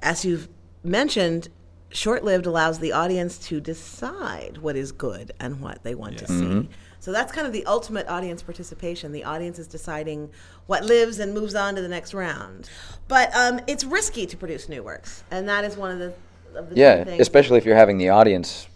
as 0.00 0.24
you've 0.24 0.48
mentioned, 0.82 1.48
short 1.90 2.24
lived 2.24 2.46
allows 2.46 2.78
the 2.78 2.92
audience 2.92 3.36
to 3.48 3.60
decide 3.60 4.58
what 4.58 4.74
is 4.76 4.90
good 4.92 5.32
and 5.40 5.60
what 5.60 5.82
they 5.82 5.94
want 5.94 6.16
to 6.18 6.24
Mm-hmm. 6.24 6.72
See. 7.00 7.04
So 7.04 7.12
that's 7.12 7.32
kind 7.32 7.46
of 7.46 7.52
the 7.52 7.64
ultimate 7.66 8.08
audience 8.08 8.42
participation. 8.42 9.12
The 9.12 9.24
audience 9.24 9.58
is 9.58 9.66
deciding 9.66 10.30
what 10.66 10.84
lives 10.84 11.18
and 11.18 11.34
moves 11.34 11.54
on 11.54 11.74
to 11.76 11.82
the 11.82 11.88
next 11.88 12.14
round. 12.14 12.68
But 13.08 13.34
um, 13.36 13.60
it's 13.66 13.84
risky 13.84 14.26
to 14.26 14.36
produce 14.36 14.68
new 14.68 14.82
works, 14.82 15.24
and 15.30 15.48
that 15.48 15.64
is 15.64 15.76
one 15.76 15.90
of 15.90 15.98
the 15.98 16.12
of 16.58 16.70
the 16.70 16.76
Yeah, 16.76 17.04
things. 17.04 17.20
especially 17.20 17.58
if 17.58 17.64
you're 17.64 17.76
having 17.76 17.98
the 17.98 18.08
audience, 18.10 18.66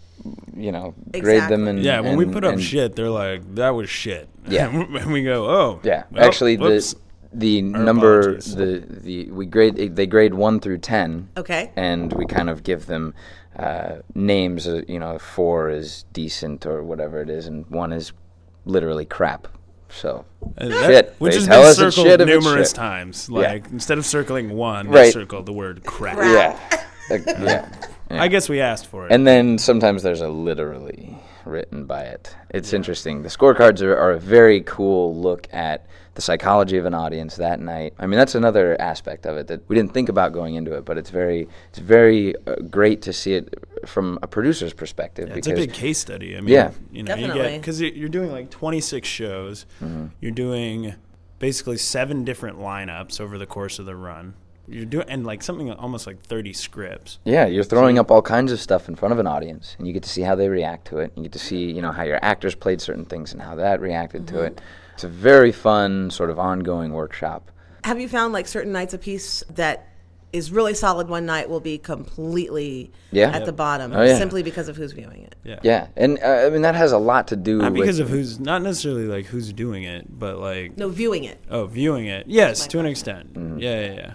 you 0.55 0.71
know, 0.71 0.93
grade 1.11 1.43
them 1.49 1.67
Exactly. 1.67 1.69
and 1.69 1.79
yeah, 1.83 1.99
when 1.99 2.17
we 2.17 2.25
put 2.25 2.43
up 2.45 2.53
and- 2.53 2.61
shit, 2.63 2.95
they're 2.95 3.09
like, 3.09 3.55
that 3.55 3.71
was 3.71 3.89
shit. 3.89 4.29
Yeah. 4.47 4.69
and 4.99 5.11
we 5.11 5.23
go, 5.23 5.45
oh. 5.49 5.79
Yeah, 5.83 6.03
well, 6.11 6.23
actually, 6.25 6.55
whoops. 6.57 6.93
the 6.93 6.99
the 7.33 7.61
number 7.63 8.19
apologies. 8.21 8.55
the 8.55 8.83
the 9.01 9.31
we 9.31 9.45
grade 9.45 9.75
they 9.95 10.07
grade 10.07 10.33
one 10.33 10.59
through 10.61 10.77
ten. 10.77 11.27
Okay. 11.35 11.71
and 11.75 12.13
we 12.13 12.25
kind 12.25 12.49
of 12.49 12.63
give 12.63 12.85
them 12.85 13.13
uh, 13.57 13.97
names. 14.13 14.67
Uh, 14.67 14.81
you 14.87 14.99
know, 14.99 15.17
four 15.19 15.69
is 15.69 16.05
decent 16.13 16.65
or 16.65 16.83
whatever 16.83 17.21
it 17.21 17.29
is, 17.29 17.47
and 17.47 17.65
one 17.67 17.91
is 17.93 18.11
literally 18.65 19.05
crap. 19.05 19.47
So 19.89 20.25
Uh, 20.57 20.69
shit. 20.87 21.15
which 21.19 21.35
has 21.35 21.47
been 21.47 21.73
circled 21.73 21.93
shit 22.07 22.19
if 22.21 22.27
it's 22.27 22.43
numerous 22.45 22.73
times. 22.73 23.29
Yeah. 23.31 23.39
Like 23.39 23.65
instead 23.71 23.97
of 23.97 24.05
circling 24.05 24.49
one, 24.51 24.87
Right. 24.87 25.03
they 25.03 25.11
circled 25.11 25.45
the 25.45 25.53
word 25.53 25.83
crap. 25.85 26.17
Crap. 26.17 26.59
yeah, 27.09 27.15
Uh, 27.15 27.17
yeah. 27.43 27.69
I 28.09 28.27
guess 28.27 28.49
we 28.49 28.59
asked 28.61 28.87
for 28.87 29.05
it. 29.05 29.11
And 29.11 29.25
then 29.27 29.57
sometimes 29.57 30.03
there's 30.03 30.21
a 30.21 30.27
literally 30.29 31.15
written 31.45 31.85
by 31.85 32.03
it. 32.03 32.35
It's 32.49 32.73
interesting. 32.73 33.23
The 33.23 33.29
scorecards 33.29 33.81
are, 33.81 33.95
are 33.95 34.11
a 34.11 34.19
very 34.19 34.61
cool 34.61 35.15
look 35.15 35.47
at 35.53 35.85
the 36.15 36.21
psychology 36.21 36.77
of 36.77 36.85
an 36.85 36.93
audience 36.93 37.35
that 37.35 37.59
night. 37.59 37.93
I 37.99 38.07
mean, 38.07 38.17
that's 38.17 38.35
another 38.35 38.79
aspect 38.81 39.25
of 39.25 39.37
it 39.37 39.47
that 39.47 39.67
we 39.67 39.75
didn't 39.75 39.93
think 39.93 40.07
about 40.09 40.31
going 40.31 40.55
into 40.55 40.73
it, 40.75 40.85
but 40.85 40.97
it's 40.97 41.09
very, 41.09 41.47
it's 41.69 41.79
very 41.79 42.33
uh, 42.47 42.55
great 42.69 43.01
to 43.03 43.13
see 43.13 43.33
it 43.33 43.53
from 43.85 44.17
a 44.21 44.27
producer's 44.27 44.73
perspective. 44.73 45.29
it's 45.35 45.47
a 45.47 45.53
big 45.53 45.73
case 45.73 45.97
study. 45.99 46.37
I 46.37 46.41
mean, 46.41 46.53
Yeah. 46.53 46.71
you 46.91 47.03
know, 47.03 47.15
Definitely. 47.15 47.41
get 47.51 47.61
because 47.61 47.81
you're 47.81 48.09
doing 48.09 48.31
like 48.31 48.49
26 48.49 49.07
shows. 49.07 49.65
Mm-hmm. 49.81 50.07
You're 50.21 50.31
doing 50.31 50.95
basically 51.39 51.77
seven 51.77 52.23
different 52.23 52.59
lineups 52.59 53.19
over 53.19 53.37
the 53.37 53.45
course 53.45 53.77
of 53.77 53.85
the 53.85 53.95
run. 53.95 54.35
You're 54.67 54.85
doing 54.85 55.05
and 55.09 55.25
like 55.25 55.41
something 55.43 55.71
almost 55.71 56.07
like 56.07 56.19
30 56.21 56.53
scripts. 56.53 57.19
Yeah, 57.23 57.45
you're 57.45 57.63
throwing 57.63 57.99
up 57.99 58.09
all 58.11 58.21
kinds 58.21 58.51
of 58.51 58.59
stuff 58.59 58.87
in 58.89 58.95
front 58.95 59.13
of 59.13 59.19
an 59.19 59.27
audience, 59.27 59.75
and 59.77 59.85
you 59.87 59.93
get 59.93 60.03
to 60.03 60.09
see 60.09 60.21
how 60.21 60.35
they 60.35 60.49
react 60.49 60.87
to 60.87 60.97
it. 60.99 61.11
You 61.15 61.23
get 61.23 61.31
to 61.33 61.39
see, 61.39 61.71
you 61.71 61.81
know, 61.81 61.91
how 61.91 62.03
your 62.03 62.19
actors 62.21 62.55
played 62.55 62.81
certain 62.81 63.05
things 63.05 63.33
and 63.33 63.41
how 63.41 63.55
that 63.55 63.79
reacted 63.81 64.27
to 64.29 64.41
it. 64.41 64.61
It's 64.93 65.03
a 65.03 65.09
very 65.09 65.51
fun, 65.51 66.09
sort 66.09 66.29
of 66.29 66.39
ongoing 66.39 66.93
workshop. 66.93 67.51
Have 67.83 67.99
you 67.99 68.07
found 68.09 68.33
like 68.33 68.47
certain 68.47 68.71
nights 68.71 68.93
a 68.93 68.97
piece 68.97 69.43
that 69.53 69.89
is 70.33 70.51
really 70.51 70.73
solid 70.73 71.07
one 71.07 71.25
night 71.25 71.47
will 71.49 71.59
be 71.61 71.77
completely 71.77 72.91
Yeah. 73.11 73.29
at 73.29 73.45
the 73.45 73.53
bottom 73.53 73.93
Oh, 73.93 74.01
yeah. 74.03 74.17
simply 74.17 74.43
because 74.43 74.67
of 74.67 74.75
who's 74.75 74.91
viewing 74.91 75.21
it? 75.21 75.35
Yeah. 75.43 75.59
Yeah, 75.63 75.87
and 75.95 76.19
uh, 76.21 76.43
I 76.45 76.49
mean 76.49 76.61
that 76.63 76.75
has 76.75 76.91
a 76.91 76.97
lot 76.97 77.27
to 77.29 77.35
do 77.35 77.59
Not 77.59 77.71
with 77.73 77.81
because 77.81 77.99
of 77.99 78.09
who's 78.09 78.39
not 78.39 78.61
necessarily 78.61 79.05
like 79.05 79.27
who's 79.27 79.53
doing 79.53 79.83
it, 79.83 80.07
but 80.19 80.39
like 80.39 80.77
No, 80.77 80.89
viewing 80.89 81.23
it. 81.23 81.39
oh 81.49 81.67
viewing 81.67 82.07
it. 82.07 82.25
Yes, 82.27 82.61
my 82.61 82.67
to 82.67 82.79
an 82.79 82.85
extent. 82.87 83.33
Mm-hmm. 83.33 83.59
Yeah, 83.59 83.93
yeah, 83.93 84.13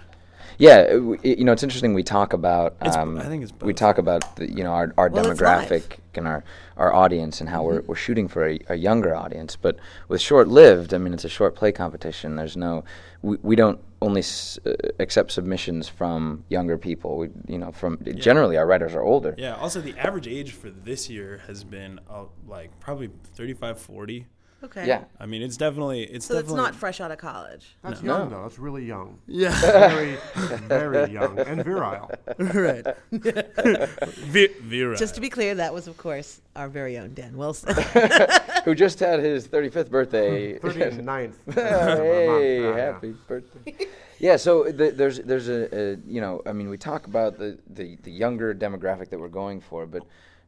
yeah. 0.61 0.69
Yeah, 0.91 1.15
it- 1.23 1.39
you 1.39 1.45
know, 1.45 1.51
it's 1.53 1.63
interesting. 1.63 1.93
We 1.93 2.03
talk 2.03 2.33
about. 2.33 2.75
Um, 2.81 3.17
I 3.17 3.23
think 3.25 3.43
it's 3.43 3.53
We 3.61 3.73
talk 3.73 3.97
about 3.97 4.35
the, 4.35 4.47
you 4.49 4.63
know 4.63 4.71
our, 4.71 4.93
our 4.97 5.09
Well, 5.09 5.25
demographic 5.25 5.97
and 6.15 6.27
our, 6.27 6.43
our 6.77 6.93
audience 6.93 7.39
and 7.41 7.49
how 7.49 7.63
we're, 7.63 7.81
we're 7.81 7.95
shooting 7.95 8.27
for 8.27 8.47
a, 8.47 8.59
a 8.69 8.75
younger 8.75 9.15
audience. 9.15 9.55
But 9.55 9.77
with 10.07 10.21
short 10.21 10.47
lived, 10.47 10.93
I 10.93 10.97
mean, 10.97 11.13
it's 11.13 11.25
a 11.25 11.29
short 11.29 11.55
play 11.55 11.71
competition. 11.71 12.35
There's 12.35 12.57
no, 12.57 12.83
we, 13.21 13.37
we 13.41 13.55
don't 13.55 13.79
only 14.01 14.19
s- 14.19 14.59
uh, 14.65 14.73
accept 14.99 15.31
submissions 15.31 15.87
from 15.87 16.43
younger 16.49 16.77
people. 16.77 17.17
We, 17.17 17.29
you 17.47 17.57
know, 17.57 17.71
from 17.71 17.97
generally 18.15 18.57
our 18.57 18.65
writers 18.67 18.93
are 18.93 19.03
older. 19.03 19.35
Yeah. 19.37 19.55
Also, 19.55 19.79
the 19.81 19.97
average 19.97 20.27
age 20.27 20.51
for 20.51 20.69
this 20.69 21.09
year 21.09 21.41
has 21.47 21.63
been 21.63 21.99
uh, 22.09 22.25
like 22.47 22.77
probably 22.79 23.09
35, 23.35 23.79
40. 23.79 24.25
Okay. 24.63 24.85
Yeah. 24.87 25.05
I 25.19 25.25
mean, 25.25 25.41
it's 25.41 25.57
definitely 25.57 26.03
it's 26.03 26.25
So 26.27 26.37
it's 26.37 26.51
not 26.53 26.75
fresh 26.75 27.01
out 27.01 27.09
of 27.11 27.17
college. 27.17 27.75
That's 27.83 28.01
No. 28.03 28.17
young 28.19 28.29
though. 28.29 28.43
That's 28.43 28.59
really 28.59 28.85
young. 28.85 29.19
yeah. 29.27 29.59
Very, 29.59 30.17
very 30.67 31.11
young 31.11 31.39
and 31.39 31.63
virile. 31.63 32.11
right. 32.37 32.85
Vi- 33.11 34.47
Vera. 34.61 34.97
Just 34.97 35.15
to 35.15 35.21
be 35.21 35.29
clear, 35.29 35.55
that 35.55 35.73
was, 35.73 35.87
of 35.87 35.97
course, 35.97 36.41
our 36.55 36.67
very 36.69 36.97
own 36.97 37.13
Dan 37.13 37.37
Wilson. 37.37 37.75
Who 38.65 38.75
just 38.75 38.99
had 38.99 39.19
his 39.19 39.47
35th 39.47 39.89
birthday. 39.89 40.59
39th. 40.59 41.33
hey, 41.55 42.61
Yeah, 42.61 42.69
yeah. 42.69 42.75
happy 42.93 43.13
birthday. 43.27 43.87
yeah, 44.19 44.35
so 44.35 44.65
the, 44.71 44.91
there's 44.91 45.19
there's 45.21 45.49
a, 45.49 45.75
a 45.75 45.97
you 46.07 46.21
know 46.21 46.41
I 46.45 46.53
mean 46.53 46.69
we 46.69 46.77
talk 46.77 47.07
about 47.07 47.37
the, 47.39 47.57
the 47.67 47.97
the 48.03 48.11
younger 48.11 48.53
demographic 48.53 49.09
that 49.09 49.19
we're 49.19 49.27
going 49.29 49.59
for, 49.61 49.85
but 49.87 50.03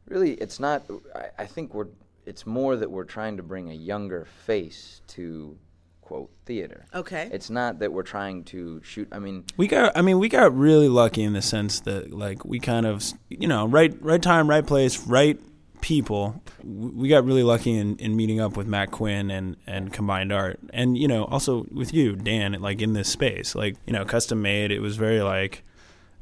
really 0.08 0.32
it's 0.34 0.60
not. 0.60 0.84
I, 1.14 1.42
I 1.42 1.46
think 1.46 1.74
we're 1.74 1.88
it's 2.26 2.46
more 2.46 2.76
that 2.76 2.90
we're 2.90 3.04
trying 3.04 3.36
to 3.36 3.42
bring 3.42 3.70
a 3.70 3.74
younger 3.74 4.26
face 4.46 5.00
to 5.08 5.56
quote 6.04 6.30
theater. 6.44 6.84
Okay. 6.94 7.28
It's 7.32 7.50
not 7.50 7.78
that 7.78 7.92
we're 7.92 8.02
trying 8.02 8.44
to 8.44 8.80
shoot. 8.84 9.08
I 9.10 9.18
mean, 9.18 9.44
We 9.56 9.66
got. 9.66 9.96
I 9.96 10.02
mean, 10.02 10.18
we 10.18 10.28
got 10.28 10.56
really 10.56 10.88
lucky 10.88 11.22
in 11.22 11.32
the 11.32 11.42
sense 11.42 11.80
that, 11.80 12.12
like, 12.12 12.44
we 12.44 12.60
kind 12.60 12.86
of, 12.86 13.02
you 13.28 13.48
know, 13.48 13.66
right, 13.66 13.94
right 14.02 14.22
time, 14.22 14.48
right 14.48 14.66
place, 14.66 15.06
right 15.06 15.40
people. 15.80 16.42
We 16.62 17.08
got 17.08 17.24
really 17.24 17.42
lucky 17.42 17.76
in, 17.76 17.96
in 17.96 18.16
meeting 18.16 18.40
up 18.40 18.56
with 18.56 18.66
Matt 18.66 18.90
Quinn 18.90 19.30
and 19.30 19.56
and 19.66 19.92
Combined 19.92 20.32
Art, 20.32 20.58
and 20.72 20.96
you 20.96 21.08
know, 21.08 21.24
also 21.24 21.66
with 21.70 21.92
you, 21.92 22.16
Dan, 22.16 22.52
like 22.60 22.80
in 22.80 22.92
this 22.92 23.08
space, 23.08 23.54
like 23.54 23.76
you 23.86 23.92
know, 23.92 24.04
custom 24.04 24.42
made. 24.42 24.70
It 24.70 24.80
was 24.80 24.96
very 24.96 25.22
like. 25.22 25.62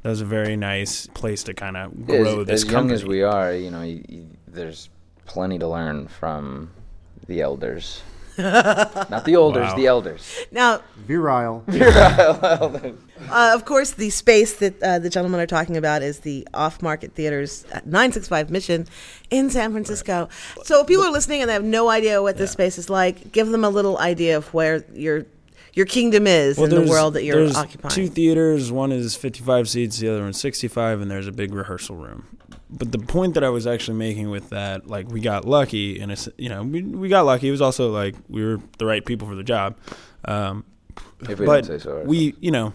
That 0.01 0.09
was 0.09 0.19
a 0.19 0.25
very 0.25 0.57
nice 0.57 1.07
place 1.07 1.43
to 1.43 1.53
kind 1.53 1.77
of 1.77 2.05
grow 2.05 2.41
as, 2.41 2.47
this 2.47 2.65
as 2.65 2.71
young 2.71 2.91
as 2.91 3.05
we 3.05 3.23
are, 3.23 3.53
you 3.53 3.71
know, 3.71 3.79
y 3.79 4.03
y 4.09 4.25
there's 4.47 4.89
plenty 5.25 5.59
to 5.59 5.67
learn 5.67 6.07
from 6.07 6.71
the 7.27 7.41
elders. 7.41 8.01
not 8.37 9.25
the 9.25 9.35
olders, 9.35 9.67
Wow. 9.69 9.75
the 9.75 9.85
elders. 9.87 10.45
now, 10.51 10.81
Virile. 11.07 11.63
Uh, 13.29 13.51
of 13.53 13.63
course, 13.63 13.91
the 13.91 14.09
space 14.09 14.55
that 14.55 14.83
uh, 14.83 14.99
the 14.99 15.09
gentlemen 15.09 15.39
are 15.39 15.47
talking 15.47 15.77
about 15.77 16.01
is 16.01 16.19
the 16.19 16.45
Off 16.53 16.81
Market 16.81 17.13
Theaters 17.13 17.63
965 17.85 18.49
Mission 18.49 18.85
in 19.29 19.49
San 19.49 19.71
Francisco. 19.71 20.27
So, 20.63 20.81
if 20.81 20.87
people 20.87 21.05
are 21.05 21.11
listening 21.11 21.39
and 21.39 21.47
they 21.49 21.53
have 21.53 21.63
no 21.63 21.87
idea 21.89 22.21
what 22.21 22.35
this 22.37 22.51
space 22.51 22.77
is 22.77 22.89
like, 22.89 23.31
give 23.31 23.47
them 23.47 23.63
a 23.63 23.69
little 23.69 23.97
idea 23.97 24.35
of 24.35 24.53
where 24.53 24.83
your 24.93 25.25
your 25.73 25.85
kingdom 25.85 26.27
is 26.27 26.57
in 26.57 26.69
the 26.69 26.81
world 26.81 27.13
that 27.13 27.23
you're 27.23 27.37
there's 27.37 27.55
occupying. 27.55 27.95
Two 27.95 28.07
theaters. 28.07 28.73
One 28.73 28.91
is 28.91 29.15
55 29.15 29.69
seats. 29.69 29.99
The 29.99 30.09
other 30.09 30.21
one's 30.21 30.39
65, 30.41 30.99
and 30.99 31.09
there's 31.09 31.27
a 31.27 31.31
big 31.31 31.53
rehearsal 31.53 31.95
room. 31.95 32.37
But 32.75 32.91
the 32.91 32.97
point 32.97 33.35
that 33.35 33.43
I 33.43 33.49
was 33.49 33.67
actually 33.67 33.97
making 33.97 34.31
with 34.31 34.49
that, 34.49 34.87
like, 34.87 35.07
we 35.07 35.19
got 35.21 35.45
lucky, 35.45 35.99
and 35.99 36.11
it's 36.11 36.27
you 36.37 36.49
know 36.49 36.63
we 36.63 36.81
we 36.81 37.07
got 37.07 37.25
lucky. 37.25 37.47
It 37.47 37.51
was 37.51 37.61
also 37.61 37.91
like 37.91 38.15
we 38.29 38.43
were 38.43 38.59
the 38.79 38.85
right 38.85 39.05
people 39.05 39.27
for 39.27 39.35
the 39.35 39.43
job. 39.43 39.77
Um, 40.25 40.65
If 41.21 41.39
we 41.39 41.45
but 41.45 41.65
don't 41.65 41.79
say 41.79 41.83
so. 41.83 42.03
we 42.03 42.35
you 42.39 42.51
know 42.51 42.73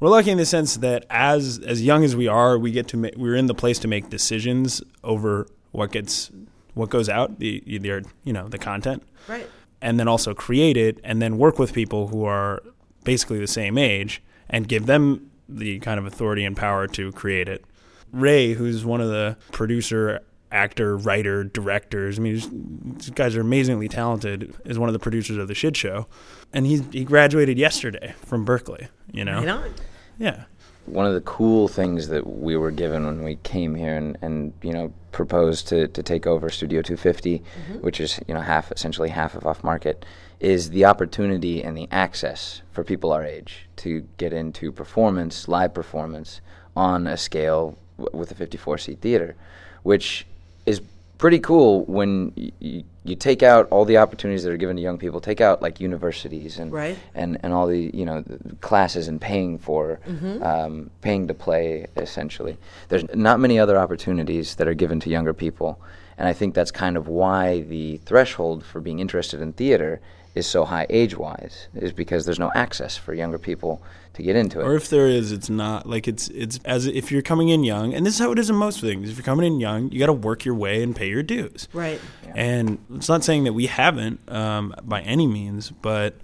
we're 0.00 0.08
lucky 0.08 0.30
in 0.30 0.38
the 0.38 0.46
sense 0.46 0.76
that 0.78 1.04
as 1.10 1.58
as 1.58 1.82
young 1.82 2.04
as 2.04 2.16
we 2.16 2.28
are, 2.28 2.58
we 2.58 2.70
get 2.70 2.88
to 2.88 2.96
make 2.96 3.16
we're 3.16 3.36
in 3.36 3.46
the 3.46 3.54
place 3.54 3.78
to 3.80 3.88
make 3.88 4.08
decisions 4.10 4.82
over 5.04 5.46
what 5.72 5.92
gets 5.92 6.30
what 6.74 6.90
goes 6.90 7.08
out 7.08 7.38
the 7.38 7.62
either 7.66 8.02
you 8.24 8.32
know 8.32 8.48
the 8.48 8.58
content 8.58 9.02
right. 9.28 9.48
and 9.82 9.98
then 9.98 10.06
also 10.06 10.32
create 10.32 10.76
it 10.76 11.00
and 11.02 11.20
then 11.20 11.36
work 11.36 11.58
with 11.58 11.72
people 11.72 12.08
who 12.08 12.24
are 12.24 12.62
basically 13.04 13.40
the 13.40 13.48
same 13.48 13.76
age 13.76 14.22
and 14.48 14.68
give 14.68 14.86
them 14.86 15.30
the 15.48 15.78
kind 15.80 15.98
of 15.98 16.06
authority 16.06 16.44
and 16.44 16.56
power 16.56 16.86
to 16.86 17.10
create 17.12 17.48
it. 17.48 17.64
Ray, 18.12 18.52
who's 18.54 18.84
one 18.84 19.00
of 19.00 19.08
the 19.08 19.36
producer, 19.52 20.20
actor, 20.50 20.96
writer, 20.96 21.44
directors, 21.44 22.18
I 22.18 22.22
mean, 22.22 22.34
these- 22.34 22.50
these 22.98 23.10
guys 23.10 23.36
are 23.36 23.40
amazingly 23.42 23.88
talented, 23.88 24.54
is 24.64 24.78
one 24.78 24.88
of 24.88 24.92
the 24.94 24.98
producers 24.98 25.36
of 25.36 25.48
The 25.48 25.54
Shit 25.54 25.76
Show. 25.76 26.06
And 26.52 26.66
he, 26.66 26.78
he 26.92 27.04
graduated 27.04 27.58
yesterday 27.58 28.14
from 28.24 28.44
Berkeley, 28.44 28.88
you 29.12 29.24
know? 29.24 29.38
Right 29.40 29.48
on. 29.48 29.74
Yeah. 30.18 30.44
one 30.86 31.04
of 31.04 31.12
the 31.12 31.20
cool 31.20 31.68
things 31.68 32.08
that 32.08 32.26
we 32.26 32.56
were 32.56 32.70
given 32.70 33.04
when 33.04 33.22
we 33.22 33.36
came 33.42 33.74
here 33.74 33.94
and, 33.94 34.16
and 34.22 34.54
you 34.62 34.72
know 34.72 34.90
proposed 35.12 35.68
to, 35.68 35.86
to 35.88 36.02
take 36.02 36.26
over 36.26 36.48
Studio 36.48 36.80
250, 36.80 37.40
mm-hmm. 37.40 37.74
which 37.80 38.00
is 38.00 38.18
you 38.26 38.32
know 38.32 38.40
half 38.40 38.72
essentially 38.72 39.10
half 39.10 39.34
of 39.34 39.46
off 39.46 39.62
market, 39.62 40.06
is 40.40 40.70
the 40.70 40.86
opportunity 40.86 41.62
and 41.62 41.76
the 41.76 41.86
access 41.90 42.62
for 42.72 42.82
people 42.84 43.12
our 43.12 43.22
age 43.22 43.68
to 43.76 44.00
get 44.16 44.32
into 44.32 44.72
performance, 44.72 45.46
live 45.46 45.74
performance 45.74 46.40
on 46.74 47.06
a 47.06 47.18
scale 47.18 47.76
w- 47.98 48.18
with 48.18 48.30
a 48.30 48.34
54 48.34 48.78
seat 48.78 49.00
theater, 49.00 49.34
which 49.82 50.26
is 50.66 50.80
pretty 51.18 51.38
cool 51.40 51.84
when 51.86 52.32
y- 52.36 52.52
y- 52.62 52.84
you 53.04 53.16
take 53.16 53.42
out 53.42 53.66
all 53.70 53.84
the 53.84 53.96
opportunities 53.96 54.44
that 54.44 54.52
are 54.52 54.56
given 54.56 54.76
to 54.76 54.82
young 54.82 54.98
people, 54.98 55.20
take 55.20 55.40
out 55.40 55.60
like 55.62 55.80
universities 55.80 56.58
and 56.58 56.72
Right. 56.72 56.96
and, 57.14 57.38
and 57.42 57.52
all 57.52 57.66
the 57.66 57.90
you 57.94 58.04
know 58.04 58.20
the 58.22 58.54
classes 58.56 59.08
and 59.08 59.20
paying 59.20 59.58
for 59.58 59.98
Mm-hmm. 60.06 60.42
um, 60.42 60.90
paying 61.00 61.26
to 61.28 61.34
play 61.34 61.86
essentially. 61.96 62.56
There's 62.88 63.04
not 63.14 63.40
many 63.40 63.58
other 63.58 63.76
opportunities 63.78 64.54
that 64.56 64.68
are 64.68 64.74
given 64.74 65.00
to 65.00 65.10
younger 65.10 65.32
people, 65.34 65.80
and 66.18 66.28
I 66.28 66.32
think 66.34 66.54
that's 66.54 66.70
kind 66.70 66.96
of 66.96 67.08
why 67.08 67.60
the 67.62 67.96
threshold 67.98 68.64
for 68.64 68.80
being 68.80 69.00
interested 69.00 69.40
in 69.40 69.52
theater 69.54 70.00
is 70.34 70.46
so 70.46 70.64
high 70.64 70.86
age-wise, 70.90 71.68
is 71.74 71.92
because 71.92 72.24
there's 72.24 72.38
no 72.38 72.50
access 72.54 72.96
for 72.96 73.14
younger 73.14 73.38
people 73.38 73.82
to 74.14 74.22
get 74.22 74.36
into 74.36 74.60
it. 74.60 74.64
Or 74.64 74.74
if 74.74 74.88
there 74.88 75.06
is, 75.06 75.32
it's 75.32 75.48
not 75.48 75.88
like 75.88 76.08
it's 76.08 76.28
it's 76.28 76.58
as 76.64 76.86
if 76.86 77.10
you're 77.12 77.22
coming 77.22 77.48
in 77.48 77.64
young, 77.64 77.94
and 77.94 78.04
this 78.04 78.14
is 78.14 78.20
how 78.20 78.32
it 78.32 78.38
is 78.38 78.50
in 78.50 78.56
most 78.56 78.80
things. 78.80 79.10
If 79.10 79.16
you're 79.16 79.24
coming 79.24 79.46
in 79.46 79.60
young, 79.60 79.90
you 79.90 79.98
got 79.98 80.06
to 80.06 80.12
work 80.12 80.44
your 80.44 80.54
way 80.54 80.82
and 80.82 80.94
pay 80.94 81.08
your 81.08 81.22
dues. 81.22 81.68
Right. 81.72 82.00
And 82.34 82.78
it's 82.94 83.08
not 83.08 83.24
saying 83.24 83.44
that 83.44 83.52
we 83.52 83.66
haven't 83.66 84.20
um, 84.30 84.74
by 84.82 85.00
any 85.02 85.26
means, 85.26 85.70
but 85.70 86.14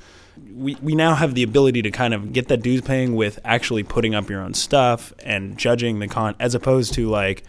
we 0.53 0.77
we 0.83 0.95
now 0.95 1.15
have 1.15 1.35
the 1.35 1.43
ability 1.43 1.83
to 1.83 1.91
kind 1.91 2.15
of 2.15 2.33
get 2.33 2.49
that 2.49 2.63
dues 2.63 2.81
paying 2.81 3.15
with 3.15 3.39
actually 3.45 3.83
putting 3.85 4.15
up 4.15 4.29
your 4.29 4.41
own 4.41 4.55
stuff 4.55 5.13
and 5.21 5.57
judging 5.57 5.99
the 5.99 6.09
con, 6.09 6.35
as 6.41 6.55
opposed 6.55 6.95
to 6.95 7.09
like 7.09 7.45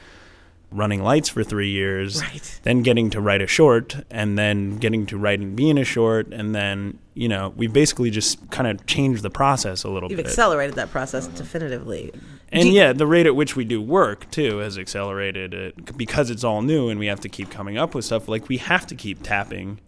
running 0.72 1.02
lights 1.04 1.30
for 1.30 1.44
three 1.44 1.70
years, 1.70 2.22
Right. 2.22 2.60
then 2.64 2.82
getting 2.82 3.10
to 3.12 3.22
write 3.22 3.42
a 3.42 3.48
short, 3.48 3.96
and 4.12 4.38
then 4.38 4.78
getting 4.78 5.06
to 5.08 5.18
write 5.18 5.40
and 5.40 5.56
be 5.56 5.70
in 5.70 5.78
a 5.78 5.84
short, 5.86 6.28
and 6.34 6.54
then 6.54 6.98
you 7.14 7.30
know 7.30 7.54
we 7.56 7.68
basically 7.68 8.10
just 8.10 8.50
kind 8.52 8.68
of 8.68 8.86
changed 8.86 9.24
the 9.24 9.30
process 9.30 9.84
a 9.84 9.90
little 9.90 10.10
bit. 10.10 10.18
You've 10.18 10.24
bit. 10.26 10.32
accelerated 10.32 10.76
that 10.76 10.92
process 10.92 11.28
definitively. 11.28 12.12
And 12.52 12.68
you- 12.70 12.74
yeah, 12.74 12.94
the 12.94 13.08
rate 13.08 13.26
at 13.26 13.36
which 13.36 13.56
we 13.56 13.64
do 13.66 13.82
work 13.82 14.30
too 14.32 14.58
has 14.58 14.78
accelerated 14.78 15.54
it 15.54 15.98
because 15.98 16.30
it's 16.30 16.44
all 16.44 16.62
new 16.62 16.90
and 16.90 17.00
we 17.00 17.08
have 17.08 17.20
to 17.22 17.30
keep 17.30 17.50
coming 17.50 17.78
up 17.78 17.96
with 17.96 18.06
stuff. 18.06 18.28
Like 18.28 18.48
we 18.50 18.58
have 18.58 18.86
to 18.88 18.96
keep 18.96 19.24
tapping 19.24 19.80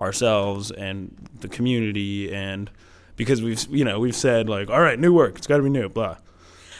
ourselves 0.00 0.70
and 0.70 1.14
the 1.40 1.48
community 1.48 2.32
and 2.32 2.70
because 3.16 3.42
we've 3.42 3.66
you 3.68 3.84
know 3.84 3.98
we've 3.98 4.14
said 4.14 4.48
like 4.48 4.70
all 4.70 4.80
right 4.80 4.98
new 5.00 5.12
work 5.12 5.36
it's 5.36 5.46
got 5.48 5.56
to 5.56 5.62
be 5.64 5.68
new 5.68 5.88
blah 5.88 6.16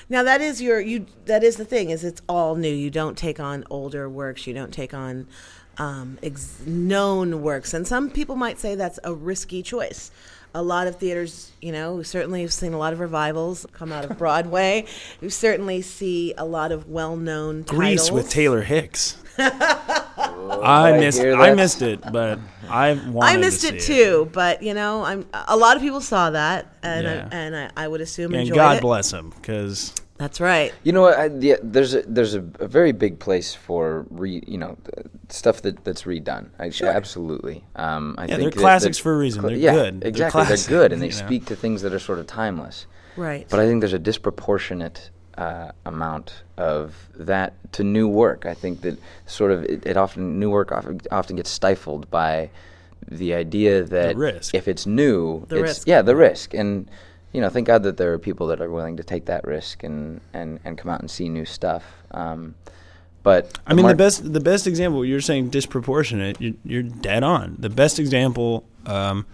Now 0.09 0.23
that 0.23 0.41
is 0.41 0.63
your 0.63 0.81
you. 0.81 1.07
That 1.27 1.45
is 1.45 1.57
the 1.57 1.65
thing 1.65 1.91
is 1.91 2.05
it's 2.05 2.23
all 2.29 2.55
new. 2.55 2.73
You 2.73 2.91
don't 2.91 3.17
take 3.17 3.39
on 3.39 3.65
older 3.71 4.09
works. 4.09 4.47
You 4.47 4.55
don't 4.55 4.73
take 4.73 4.95
on 4.95 5.27
um, 5.77 6.19
ex- 6.23 6.61
known 6.67 7.43
works, 7.43 7.75
and 7.75 7.87
some 7.87 8.11
people 8.11 8.37
might 8.37 8.59
say 8.59 8.75
that's 8.75 8.99
a 9.05 9.15
risky 9.15 9.63
choice. 9.63 10.11
A 10.55 10.63
lot 10.63 10.87
of 10.87 10.97
theaters, 10.97 11.53
you 11.61 11.73
know, 11.73 11.95
we 11.97 12.05
certainly 12.05 12.41
have 12.43 12.53
seen 12.53 12.73
a 12.73 12.79
lot 12.79 12.93
of 12.93 13.01
revivals 13.01 13.67
come 13.73 13.93
out 13.93 14.05
of 14.05 14.17
Broadway. 14.19 14.87
We 15.21 15.29
certainly 15.31 15.83
see 15.83 16.33
a 16.39 16.45
lot 16.45 16.73
of 16.73 16.89
well-known 16.89 17.63
Grease 17.63 18.05
titles. 18.05 18.11
with 18.13 18.31
Taylor 18.31 18.63
Hicks. 18.63 19.17
I 19.39 20.93
I 20.93 20.99
missed 20.99 21.19
hear 21.21 21.37
I 21.37 21.55
missed 21.55 21.83
it, 21.83 22.01
but 22.13 22.39
I 22.69 22.95
wanted 22.95 23.35
I 23.35 23.37
missed 23.37 23.61
to 23.63 23.75
it 23.77 23.83
see 23.83 23.95
too, 23.95 24.31
but 24.33 24.63
you 24.63 24.75
know, 24.75 25.05
I'm 25.05 25.27
a 25.33 25.57
lot 25.57 25.77
of 25.77 25.83
people 25.83 26.01
saw 26.01 26.31
that, 26.31 26.67
and 26.83 27.05
Yeah. 27.05 27.29
I, 27.31 27.37
and 27.37 27.57
I, 27.57 27.71
I 27.77 27.89
would 27.89 28.01
assume 28.01 28.33
And 28.33 28.43
enjoyed 28.43 28.57
God 28.57 28.77
it. 28.79 28.83
bless 28.83 29.13
him 29.13 29.31
because 29.31 29.95
That's 30.19 30.41
right. 30.41 30.75
You 30.83 30.93
know 30.93 31.03
what? 31.03 31.19
I, 31.19 31.27
yeah, 31.27 31.57
there's 31.63 31.95
a, 31.95 32.03
there's 32.03 32.35
a, 32.35 32.41
a 32.59 32.67
very 32.67 32.91
big 32.93 33.19
place 33.21 33.55
for 33.55 34.05
re, 34.11 34.43
you 34.47 34.59
know 34.59 34.77
stuff 35.29 35.63
that, 35.63 35.85
that's 35.85 36.03
redone. 36.03 36.49
I, 36.59 36.73
Absolutely. 36.85 37.65
Um, 37.77 38.15
I 38.19 38.23
Yeah, 38.23 38.27
think 38.29 38.41
they're 38.41 38.51
that- 38.51 38.59
classics 38.59 38.97
that 38.99 39.03
for 39.05 39.15
a 39.15 39.19
reason. 39.19 39.43
cl- 39.43 39.51
They're 39.51 39.59
yeah, 39.59 39.73
good. 39.75 40.01
They're 40.01 40.09
Exactly. 40.09 40.45
They're, 40.45 40.57
good, 40.69 40.93
and 40.93 41.01
they 41.01 41.07
you 41.07 41.13
know. 41.13 41.19
speak 41.27 41.47
to 41.47 41.57
things 41.57 41.83
that 41.83 41.93
are 41.93 41.99
sort 42.01 42.19
of 42.19 42.27
timeless. 42.27 42.87
Right. 43.17 43.47
But 43.49 43.61
I 43.61 43.67
think 43.67 43.81
there's 43.81 43.93
a 43.93 43.99
disproportionate 43.99 45.11
uh, 45.37 45.71
amount 45.87 46.43
of 46.57 46.95
that 47.15 47.55
to 47.75 47.85
new 47.85 48.09
work. 48.09 48.45
I 48.45 48.55
think 48.55 48.81
that 48.81 48.99
sort 49.27 49.53
of 49.53 49.65
it, 49.65 49.87
it 49.87 49.97
often 49.97 50.41
new 50.41 50.51
work 50.51 50.73
often, 50.73 51.01
often 51.13 51.37
gets 51.37 51.51
stifled 51.51 52.11
by 52.11 52.51
the 53.09 53.35
idea 53.35 53.85
that 53.85 54.17
risk. 54.17 54.55
if 54.55 54.67
it's 54.69 54.85
new, 54.87 55.47
The 55.49 55.57
it's 55.59 55.63
risk. 55.63 55.87
yeah 55.89 56.03
the 56.03 56.17
risk 56.17 56.55
and 56.55 56.91
you 57.33 57.41
know, 57.41 57.49
thank 57.49 57.67
God 57.67 57.83
that 57.83 57.97
there 57.97 58.13
are 58.13 58.19
people 58.19 58.47
that 58.49 58.61
are 58.61 58.71
willing 58.71 58.97
to 58.97 59.05
take 59.05 59.27
that 59.27 59.45
risk 59.45 59.83
and 59.83 60.21
and 60.33 60.61
and 60.65 60.79
come 60.79 60.91
out 60.91 61.01
and 61.01 61.11
see 61.11 61.29
new 61.29 61.45
stuff. 61.45 61.85
Um, 62.11 62.55
but 63.23 63.59
I 63.67 63.75
mean, 63.75 63.87
the 63.87 63.95
best 63.95 64.33
the 64.33 64.41
best 64.41 64.67
example 64.67 65.05
you're 65.05 65.21
saying 65.21 65.51
disproportionate. 65.51 66.41
You're, 66.41 66.55
you're 66.65 66.83
dead 66.83 67.23
on. 67.23 67.57
The 67.59 67.69
best 67.69 67.99
example, 67.99 68.65
um, 68.87 69.27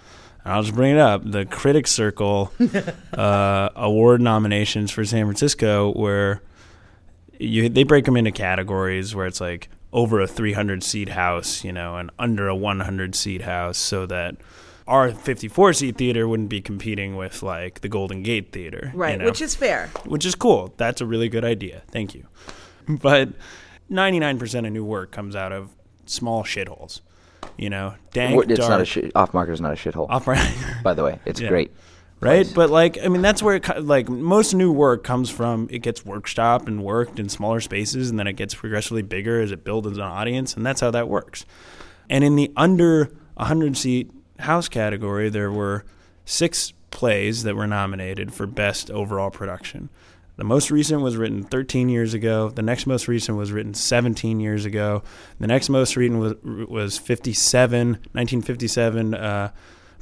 I'll 0.44 0.62
just 0.62 0.74
bring 0.74 0.92
it 0.92 0.98
up: 0.98 1.22
the 1.24 1.44
Critics 1.44 1.92
Circle 1.92 2.52
uh, 3.12 3.68
award 3.76 4.20
nominations 4.20 4.90
for 4.90 5.04
San 5.04 5.26
Francisco, 5.26 5.92
where 5.92 6.42
you 7.38 7.68
they 7.68 7.84
break 7.84 8.04
them 8.06 8.16
into 8.16 8.32
categories 8.32 9.14
where 9.14 9.26
it's 9.26 9.40
like 9.40 9.68
over 9.92 10.20
a 10.20 10.26
300 10.26 10.82
seat 10.82 11.10
house, 11.10 11.62
you 11.62 11.72
know, 11.72 11.96
and 11.96 12.10
under 12.18 12.48
a 12.48 12.56
100 12.56 13.14
seat 13.14 13.42
house, 13.42 13.78
so 13.78 14.06
that 14.06 14.36
our 14.86 15.10
54 15.12 15.72
seat 15.72 15.96
theater 15.96 16.28
wouldn't 16.28 16.48
be 16.50 16.60
competing 16.60 17.16
with 17.16 17.42
like 17.42 17.80
the 17.80 17.88
Golden 17.88 18.22
Gate 18.22 18.52
Theater, 18.52 18.90
you 18.92 18.98
Right, 18.98 19.18
know? 19.18 19.24
which 19.24 19.40
is 19.40 19.54
fair. 19.54 19.90
which 20.04 20.26
is 20.26 20.34
cool. 20.34 20.74
That's 20.76 21.00
a 21.00 21.06
really 21.06 21.28
good 21.28 21.44
idea. 21.44 21.82
Thank 21.90 22.14
you. 22.14 22.26
But 22.86 23.30
99% 23.90 24.66
of 24.66 24.72
new 24.72 24.84
work 24.84 25.10
comes 25.10 25.34
out 25.34 25.52
of 25.52 25.70
small 26.06 26.44
shitholes. 26.44 27.00
You 27.56 27.70
know, 27.70 27.94
dank, 28.12 28.34
Wh- 28.44 28.50
it's 28.50 28.58
dark, 28.60 28.70
not 28.70 28.80
a 28.80 28.84
shit. 28.84 29.12
Off 29.14 29.32
market 29.32 29.52
is 29.52 29.60
not 29.60 29.72
a 29.72 29.76
shithole. 29.76 30.06
off 30.10 30.24
by 30.82 30.92
the 30.94 31.04
way, 31.04 31.18
it's 31.24 31.40
Yeah. 31.40 31.48
great. 31.48 31.72
right? 32.20 32.50
But 32.54 32.68
like, 32.70 32.98
I 33.02 33.08
mean, 33.08 33.22
that's 33.22 33.42
where 33.42 33.56
it, 33.56 33.84
like 33.84 34.08
most 34.08 34.54
new 34.54 34.72
work 34.72 35.04
comes 35.04 35.30
from. 35.30 35.68
It 35.70 35.78
gets 35.80 36.02
workshopped 36.02 36.66
and 36.66 36.82
worked 36.82 37.18
in 37.18 37.28
smaller 37.28 37.60
spaces, 37.60 38.10
and 38.10 38.18
then 38.18 38.26
it 38.26 38.32
gets 38.34 38.54
progressively 38.54 39.02
bigger 39.02 39.40
as 39.40 39.50
it 39.52 39.62
builds 39.64 39.86
an 39.86 40.00
audience, 40.00 40.54
and 40.56 40.64
that's 40.66 40.80
how 40.80 40.90
that 40.90 41.08
works. 41.08 41.44
And 42.10 42.24
in 42.24 42.34
the 42.36 42.50
under 42.56 43.10
100 43.36 43.76
seat 43.76 44.10
house 44.38 44.68
category, 44.68 45.28
there 45.28 45.50
were 45.50 45.84
six 46.24 46.72
plays 46.90 47.42
that 47.42 47.56
were 47.56 47.66
nominated 47.66 48.32
for 48.32 48.46
best 48.46 48.90
overall 48.90 49.30
production. 49.30 49.88
The 50.36 50.44
most 50.44 50.70
recent 50.70 51.00
was 51.00 51.16
written 51.16 51.44
13 51.44 51.88
years 51.88 52.12
ago. 52.12 52.50
The 52.50 52.62
next 52.62 52.86
most 52.86 53.06
recent 53.06 53.38
was 53.38 53.52
written 53.52 53.72
17 53.72 54.40
years 54.40 54.64
ago. 54.64 55.02
The 55.38 55.46
next 55.46 55.68
most 55.68 55.96
recent 55.96 56.18
was 56.20 56.68
was 56.68 56.98
57, 56.98 57.88
1957 57.88 59.14
uh, 59.14 59.52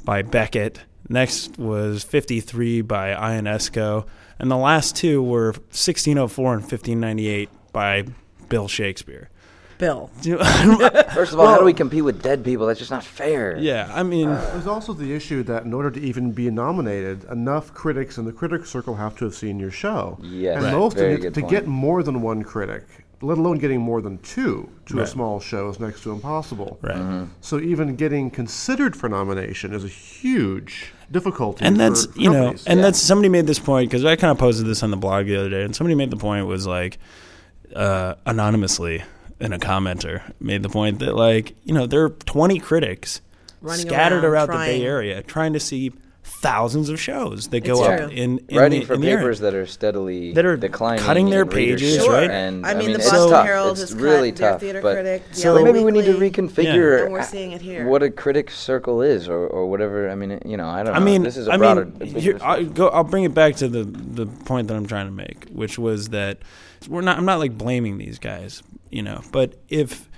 by 0.03 0.23
Beckett. 0.23 0.79
Next 1.07 1.57
was 1.59 2.03
53 2.03 2.81
by 2.81 3.13
Ionesco. 3.13 4.07
And 4.39 4.49
the 4.49 4.57
last 4.57 4.95
two 4.95 5.21
were 5.21 5.51
1604 5.51 6.53
and 6.53 6.61
1598 6.61 7.49
by 7.71 8.05
Bill 8.49 8.67
Shakespeare. 8.67 9.29
Bill. 9.77 10.07
First 11.13 11.33
of 11.33 11.39
all, 11.39 11.47
how 11.47 11.57
do 11.59 11.65
we 11.65 11.73
compete 11.73 12.03
with 12.03 12.21
dead 12.21 12.43
people? 12.43 12.65
That's 12.67 12.79
just 12.79 12.91
not 12.91 13.03
fair. 13.03 13.57
yeah, 13.57 13.91
I 13.93 14.03
mean, 14.03 14.29
There's 14.29 14.67
also 14.67 14.93
the 14.93 15.13
issue 15.13 15.43
that 15.43 15.63
in 15.65 15.73
order 15.73 15.91
to 15.91 15.99
even 15.99 16.31
be 16.31 16.49
nominated, 16.49 17.23
enough 17.25 17.73
critics 17.73 18.17
in 18.17 18.25
the 18.25 18.31
critics 18.31 18.69
circle 18.69 18.95
have 18.95 19.15
to 19.17 19.25
have 19.25 19.35
seen 19.35 19.59
your 19.59 19.71
show. 19.71 20.17
Yes, 20.21 20.55
and 20.57 20.65
Right. 20.65 20.73
most 20.73 20.97
very 20.97 21.15
to, 21.15 21.21
good 21.21 21.33
to 21.35 21.41
point. 21.41 21.51
get 21.51 21.67
more 21.67 22.03
than 22.03 22.21
one 22.21 22.43
critic, 22.43 22.83
let 23.21 23.37
alone 23.37 23.57
getting 23.57 23.81
more 23.81 24.01
than 24.01 24.17
two 24.19 24.69
to 24.87 24.95
a 24.95 24.99
Right. 25.01 25.07
small 25.07 25.39
show, 25.39 25.69
is 25.69 25.79
next 25.79 26.03
to 26.03 26.11
impossible. 26.11 26.77
right. 26.81 26.95
Mm-hmm. 26.95 27.23
So 27.41 27.59
even 27.59 27.95
getting 27.95 28.29
considered 28.31 28.95
for 28.95 29.09
nomination 29.09 29.73
is 29.73 29.83
a 29.83 29.87
huge 29.87 30.93
difficulty. 31.11 31.63
and 31.65 31.75
for 31.75 31.79
that's 31.79 32.07
you 32.15 32.29
know 32.29 32.39
companies. 32.45 32.65
and 32.65 32.83
that's 32.83 32.99
somebody 32.99 33.29
made 33.29 33.45
this 33.45 33.59
point 33.59 33.87
because 33.87 34.03
i 34.03 34.15
kind 34.15 34.31
of 34.31 34.37
posted 34.39 34.65
this 34.65 34.81
on 34.81 34.89
the 34.89 34.97
blog 34.97 35.27
the 35.27 35.35
other 35.35 35.49
day 35.49 35.61
and 35.63 35.75
somebody 35.75 35.93
made 35.93 36.09
the 36.09 36.17
point 36.17 36.47
was 36.47 36.65
like 36.65 36.97
uh, 37.75 38.15
anonymously 38.25 39.03
in 39.39 39.53
a 39.53 39.59
commenter 39.59 40.21
made 40.39 40.63
the 40.63 40.69
point 40.69 40.99
that 40.99 41.15
like 41.15 41.55
you 41.63 41.73
know 41.73 41.85
there 41.85 42.03
are 42.03 42.09
20 42.09 42.59
critics 42.59 43.21
Running 43.61 43.87
scattered 43.87 44.23
around 44.23 44.49
around 44.49 44.59
the 44.59 44.65
bay 44.65 44.85
area 44.85 45.23
trying 45.23 45.53
to 45.53 45.59
see 45.59 45.91
thousands 46.41 46.89
of 46.89 46.99
shows 46.99 47.47
that 47.49 47.61
go 47.61 47.79
It's 47.79 47.81
up 47.89 47.97
true. 47.99 48.07
in, 48.17 48.39
in 48.49 48.57
Writing 48.57 48.81
the, 48.81 48.85
for 48.85 48.93
in 48.95 49.01
the 49.01 49.07
area. 49.07 49.17
papers 49.19 49.39
that 49.39 49.53
are 49.53 49.65
steadily 49.65 50.33
That 50.33 50.45
are 50.45 50.57
declining, 50.57 51.03
cutting 51.03 51.29
their 51.29 51.45
pages, 51.45 51.99
readership, 51.99 52.11
right? 52.11 52.29
And 52.29 52.65
I 52.65 52.73
mean, 52.73 52.91
the 52.91 52.95
it's 52.99 53.09
Boston 53.09 53.29
tough. 53.31 53.45
Herald 53.45 53.71
it's 53.71 53.81
has 53.81 53.93
really 53.93 54.31
cut 54.31 54.37
their 54.37 54.51
tough. 54.51 54.59
theater 54.61 54.81
but 54.81 54.93
critic 54.95 55.23
So- 55.31 55.57
daily, 55.57 55.63
maybe 55.71 55.83
we 55.85 55.91
need 55.91 56.05
to 56.05 56.17
weekly, 56.17 56.47
reconfigure 56.47 57.03
and 57.03 57.13
we're 57.13 57.23
seeing 57.23 57.51
it 57.53 57.61
here. 57.61 57.87
what 57.87 58.03
a 58.03 58.09
critic 58.11 58.51
circle 58.51 59.01
is, 59.01 59.29
or, 59.29 59.47
or 59.47 59.69
whatever. 59.69 60.09
I 60.09 60.15
mean, 60.15 60.39
you 60.45 60.57
know, 60.57 60.67
I 60.67 60.83
don't 60.83 60.95
I 60.95 60.99
know. 60.99 61.05
mean, 61.05 61.23
this 61.23 61.37
is 61.37 61.47
a 61.47 61.57
broader. 61.57 61.85
mean, 61.85 61.95
I 62.01 62.05
discussion. 62.05 62.73
go. 62.73 62.89
I'll 62.89 63.03
bring 63.03 63.23
it 63.23 63.33
back 63.33 63.55
to 63.57 63.67
the 63.69 63.83
the 63.83 64.25
point 64.25 64.67
that 64.67 64.75
I'm 64.75 64.85
trying 64.87 65.05
to 65.05 65.11
make, 65.13 65.45
which 65.51 65.79
was 65.79 66.09
that 66.09 66.39
we're 66.89 67.01
not. 67.01 67.17
I'm 67.17 67.25
not 67.25 67.39
like 67.39 67.57
blaming 67.57 67.97
these 67.97 68.19
guys, 68.19 68.61
you 68.89 69.01
know. 69.01 69.21
But 69.31 69.55
if 69.69 70.09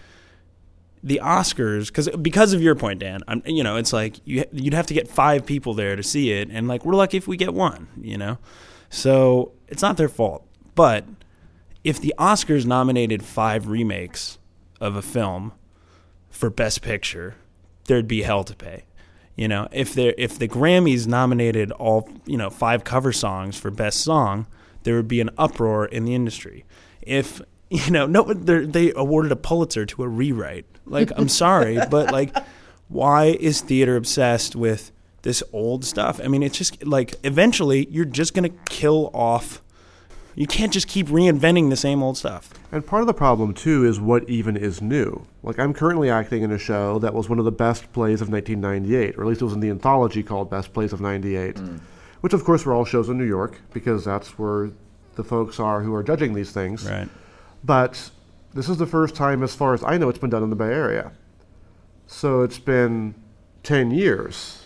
the 1.06 1.22
Oscars, 1.24 1.88
because 1.88 2.10
because 2.22 2.52
of 2.52 2.64
your 2.64 2.74
point, 2.74 3.00
Dan, 3.00 3.22
I'm, 3.28 3.44
you 3.46 3.64
know, 3.64 3.78
it's 3.78 3.94
like 3.94 4.20
you 4.26 4.44
you'd 4.52 4.74
have 4.74 4.88
to 4.88 4.94
get 4.96 5.08
five 5.08 5.46
people 5.46 5.76
there 5.76 5.96
to 5.96 6.02
see 6.02 6.32
it, 6.32 6.50
and 6.52 6.68
like 6.68 6.84
we're 6.84 6.96
lucky 6.96 7.16
if 7.18 7.28
we 7.28 7.38
get 7.38 7.54
one, 7.54 7.88
you 8.02 8.18
know. 8.18 8.40
So 8.90 9.52
it's 9.68 9.84
not 9.84 9.98
their 9.98 10.10
fault, 10.10 10.48
but 10.74 11.06
if 11.84 12.02
the 12.02 12.16
Oscars 12.18 12.66
nominated 12.66 13.24
five 13.24 13.68
remakes 13.68 14.40
of 14.82 14.96
a 14.96 15.04
film 15.04 15.54
for 16.32 16.50
Best 16.50 16.82
Picture, 16.82 17.36
there'd 17.86 18.08
be 18.08 18.24
hell 18.24 18.44
to 18.44 18.56
pay. 18.56 18.86
You 19.36 19.48
know, 19.48 19.68
if 19.72 19.94
there 19.94 20.16
if 20.18 20.40
the 20.40 20.48
Grammys 20.48 21.06
nominated 21.06 21.72
all 21.74 22.10
you 22.26 22.38
know 22.38 22.50
five 22.50 22.84
cover 22.84 23.12
songs 23.14 23.60
for 23.60 23.70
Best 23.70 24.02
Song, 24.02 24.48
there 24.82 24.96
would 24.96 25.08
be 25.08 25.22
an 25.22 25.30
uproar 25.38 25.86
in 25.86 26.04
the 26.04 26.16
industry. 26.16 26.66
If 27.04 27.44
you 27.70 27.92
know, 27.92 28.08
no, 28.08 28.24
they 28.24 28.92
awarded 28.96 29.32
a 29.32 29.36
Pulitzer 29.36 29.86
to 29.86 30.04
a 30.04 30.08
rewrite. 30.08 30.66
Like, 30.86 31.12
I'm 31.16 31.30
sorry, 31.30 31.80
but 31.90 32.12
like, 32.12 32.36
why 32.88 33.26
is 33.40 33.62
theater 33.62 33.96
obsessed 33.96 34.56
with 34.56 34.92
this 35.24 35.44
old 35.52 35.84
stuff? 35.86 36.20
I 36.24 36.28
mean, 36.28 36.44
it's 36.44 36.58
just 36.58 36.86
like 36.86 37.16
eventually 37.24 37.88
you're 37.90 38.06
just 38.06 38.34
gonna 38.34 38.50
kill 38.70 39.10
off. 39.14 39.62
You 40.36 40.48
can't 40.48 40.72
just 40.72 40.88
keep 40.88 41.08
reinventing 41.08 41.70
the 41.70 41.78
same 41.78 42.04
old 42.04 42.18
stuff. 42.18 42.54
And 42.72 42.86
part 42.86 43.02
of 43.02 43.08
the 43.08 43.14
problem 43.14 43.54
too 43.54 43.86
is 43.86 44.00
what 44.00 44.30
even 44.30 44.58
is 44.58 44.82
new. 44.82 45.26
Like 45.44 45.60
I'm 45.60 45.74
currently 45.74 46.10
acting 46.10 46.44
in 46.44 46.52
a 46.52 46.60
show 46.60 47.00
that 47.00 47.14
was 47.14 47.30
one 47.30 47.40
of 47.40 47.46
the 47.46 47.52
best 47.52 47.92
plays 47.94 48.22
of 48.22 48.30
1998, 48.30 49.18
or 49.18 49.24
at 49.24 49.28
least 49.28 49.42
it 49.42 49.46
was 49.46 49.54
in 49.54 49.62
the 49.62 49.70
anthology 49.70 50.22
called 50.22 50.50
Best 50.50 50.74
Plays 50.74 50.94
of 50.94 51.02
'98, 51.02 51.56
mm. 51.56 51.80
which 52.22 52.34
of 52.34 52.44
course 52.44 52.66
were 52.66 52.74
all 52.74 52.86
shows 52.86 53.10
in 53.10 53.18
New 53.18 53.26
York 53.26 53.62
because 53.74 54.06
that's 54.06 54.38
where 54.38 54.72
the 55.16 55.24
folks 55.24 55.60
are 55.60 55.82
who 55.82 55.94
are 55.94 56.04
judging 56.04 56.34
these 56.34 56.52
things. 56.52 56.88
Right. 56.88 57.08
But 57.64 58.12
this 58.56 58.70
is 58.70 58.78
the 58.78 58.88
first 58.88 59.14
time, 59.16 59.44
as 59.44 59.54
far 59.54 59.74
as 59.74 59.84
I 59.84 59.98
know, 59.98 60.10
it's 60.10 60.18
been 60.18 60.30
done 60.30 60.42
in 60.42 60.50
the 60.50 60.56
Bay 60.56 60.72
Area. 60.72 61.12
So 62.08 62.42
it's 62.42 62.58
been 62.58 63.14
10 63.64 63.92
years, 63.92 64.64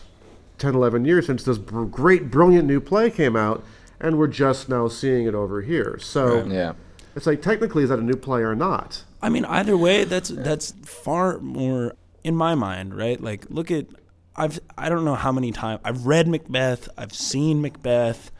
10, 0.59 0.75
11 0.75 1.05
years 1.05 1.25
since 1.25 1.43
this 1.43 1.57
br- 1.57 1.85
great, 1.85 2.29
brilliant 2.29 2.67
new 2.67 2.79
play 2.79 3.09
came 3.09 3.35
out, 3.35 3.63
and 3.99 4.17
we're 4.17 4.27
just 4.27 4.69
now 4.69 4.87
seeing 4.87 5.25
it 5.25 5.33
over 5.33 5.63
here. 5.63 5.97
So 5.99 6.45
yeah. 6.45 6.73
it's 7.15 7.25
like, 7.25 7.41
technically, 7.41 7.83
is 7.83 7.89
that 7.89 7.97
a 7.97 8.03
new 8.03 8.15
play 8.15 8.41
or 8.41 8.55
not? 8.55 9.03
I 9.21 9.29
mean, 9.29 9.43
either 9.45 9.75
way, 9.75 10.05
that's 10.05 10.29
that's 10.29 10.71
far 10.85 11.39
more 11.39 11.93
in 12.23 12.35
my 12.35 12.55
mind, 12.55 12.95
right? 12.95 13.19
Like, 13.19 13.47
look 13.49 13.69
at 13.69 13.87
I've 14.35 14.59
I 14.77 14.87
don't 14.87 15.03
know 15.03 15.15
how 15.15 15.33
many 15.33 15.51
times 15.51 15.81
I've 15.83 16.05
read 16.05 16.27
Macbeth, 16.27 16.87
I've 16.97 17.13
seen 17.13 17.61
Macbeth. 17.61 18.31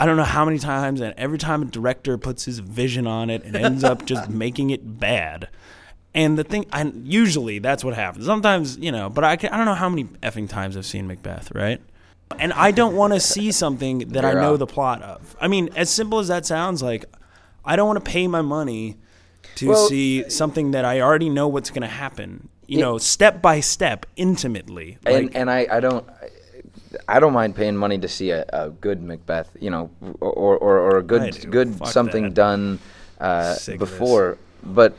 I 0.00 0.06
don't 0.06 0.16
know 0.16 0.24
how 0.24 0.46
many 0.46 0.58
times, 0.58 1.00
and 1.02 1.12
every 1.18 1.36
time 1.36 1.60
a 1.60 1.66
director 1.66 2.16
puts 2.16 2.46
his 2.46 2.58
vision 2.58 3.06
on 3.06 3.28
it 3.28 3.44
and 3.44 3.54
ends 3.54 3.84
up 3.84 4.06
just 4.06 4.30
making 4.44 4.70
it 4.70 4.98
bad. 4.98 5.48
And 6.14 6.38
the 6.38 6.42
thing, 6.42 6.64
I 6.72 6.90
usually 7.04 7.58
that's 7.58 7.84
what 7.84 7.94
happens. 7.94 8.24
Sometimes, 8.24 8.78
you 8.78 8.90
know, 8.92 9.10
but 9.10 9.24
I, 9.24 9.36
can, 9.36 9.50
I 9.52 9.58
don't 9.58 9.66
know 9.66 9.74
how 9.74 9.90
many 9.90 10.04
effing 10.22 10.48
times 10.48 10.76
I've 10.76 10.86
seen 10.86 11.06
Macbeth, 11.06 11.52
right? 11.54 11.80
And 12.38 12.52
I 12.54 12.70
don't 12.70 12.96
want 12.96 13.12
to 13.12 13.20
see 13.20 13.52
something 13.52 13.98
that 14.10 14.24
I 14.24 14.32
You're 14.32 14.40
know 14.40 14.54
out. 14.54 14.58
the 14.60 14.66
plot 14.66 15.02
of. 15.02 15.36
I 15.40 15.48
mean, 15.48 15.68
as 15.76 15.90
simple 15.90 16.18
as 16.18 16.28
that 16.28 16.46
sounds, 16.46 16.82
like 16.82 17.04
I 17.64 17.76
don't 17.76 17.86
want 17.86 18.02
to 18.04 18.10
pay 18.10 18.26
my 18.26 18.40
money 18.40 18.96
to 19.56 19.68
Well- 19.68 19.86
see 19.88 20.28
something 20.30 20.70
that 20.70 20.84
I 20.86 21.00
already 21.00 21.28
know 21.28 21.46
what's 21.46 21.68
going 21.70 21.82
to 21.82 21.88
happen. 21.88 22.48
You 22.66 22.78
know, 22.78 22.98
step 22.98 23.42
by 23.42 23.58
step, 23.60 24.06
intimately. 24.14 24.96
and 25.04 25.26
Like, 25.26 25.34
and 25.34 25.50
I, 25.50 25.66
I 25.70 25.80
don't 25.80 26.08
I 27.08 27.20
don't 27.20 27.32
mind 27.32 27.54
paying 27.56 27.76
money 27.76 27.98
to 27.98 28.08
see 28.08 28.30
a, 28.30 28.44
a 28.52 28.70
good 28.70 29.02
Macbeth, 29.02 29.48
you 29.60 29.70
know, 29.70 29.90
or 30.20 30.56
or, 30.58 30.78
or 30.78 30.98
a 30.98 31.02
good 31.02 31.50
good 31.50 31.74
Fuck 31.76 31.88
something 31.88 32.24
that. 32.24 32.34
done 32.34 32.78
uh, 33.20 33.54
Sick 33.54 33.74
of 33.80 33.80
this. 33.80 33.90
before. 33.90 34.38
But 34.62 34.96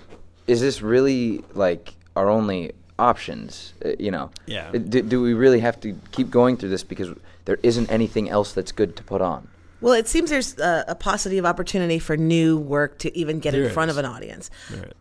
is 0.47 0.61
this 0.61 0.81
really 0.81 1.43
like 1.53 1.93
our 2.15 2.29
only 2.29 2.71
options? 2.97 3.73
Uh, 3.85 3.91
you 3.99 4.11
know, 4.11 4.31
Yeah. 4.45 4.69
Uh, 4.73 4.77
Do, 4.79 5.01
do 5.01 5.21
we 5.21 5.33
really 5.33 5.59
have 5.59 5.79
to 5.81 5.95
keep 6.11 6.29
going 6.29 6.57
through 6.57 6.69
this 6.69 6.83
because 6.83 7.09
there 7.45 7.57
isn't 7.63 7.91
anything 7.91 8.29
else 8.29 8.53
that's 8.53 8.71
good 8.71 8.95
to 8.95 9.03
put 9.03 9.21
on? 9.21 9.47
Well, 9.81 9.93
it 9.93 10.07
seems 10.07 10.29
there's 10.29 10.57
a, 10.59 10.85
a 10.89 10.95
paucity 10.95 11.37
of 11.39 11.45
opportunity 11.45 11.97
for 11.99 12.15
new 12.15 12.57
work 12.57 12.99
to 12.99 13.17
even 13.17 13.39
get 13.39 13.51
There 13.51 13.65
in 13.65 13.73
front 13.73 13.89
is. 13.91 13.97
of 13.97 14.05
an 14.05 14.11
audience. 14.11 14.49
Right. 14.71 14.93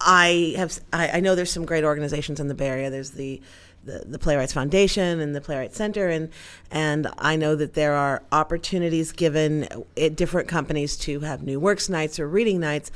I 0.00 0.54
have 0.56 0.78
I, 0.92 1.08
I 1.18 1.20
know 1.20 1.34
there's 1.34 1.50
some 1.52 1.64
great 1.64 1.84
organizations 1.84 2.40
in 2.40 2.48
the 2.48 2.54
Bay 2.54 2.66
Area. 2.68 2.90
There's 2.90 3.10
the, 3.12 3.40
the 3.84 4.04
the 4.06 4.18
Playwrights 4.18 4.52
Foundation 4.52 5.20
and 5.20 5.34
the 5.34 5.40
Playwrights 5.40 5.76
Center, 5.76 6.08
and 6.08 6.28
and 6.70 7.08
I 7.18 7.36
know 7.36 7.54
that 7.56 7.74
there 7.74 7.94
are 7.94 8.22
opportunities 8.32 9.12
given 9.12 9.66
at 9.96 10.16
different 10.16 10.48
companies 10.48 10.96
to 10.98 11.20
have 11.20 11.42
new 11.42 11.58
works 11.60 11.88
nights 11.88 12.18
or 12.20 12.28
reading 12.28 12.60
nights. 12.60 12.90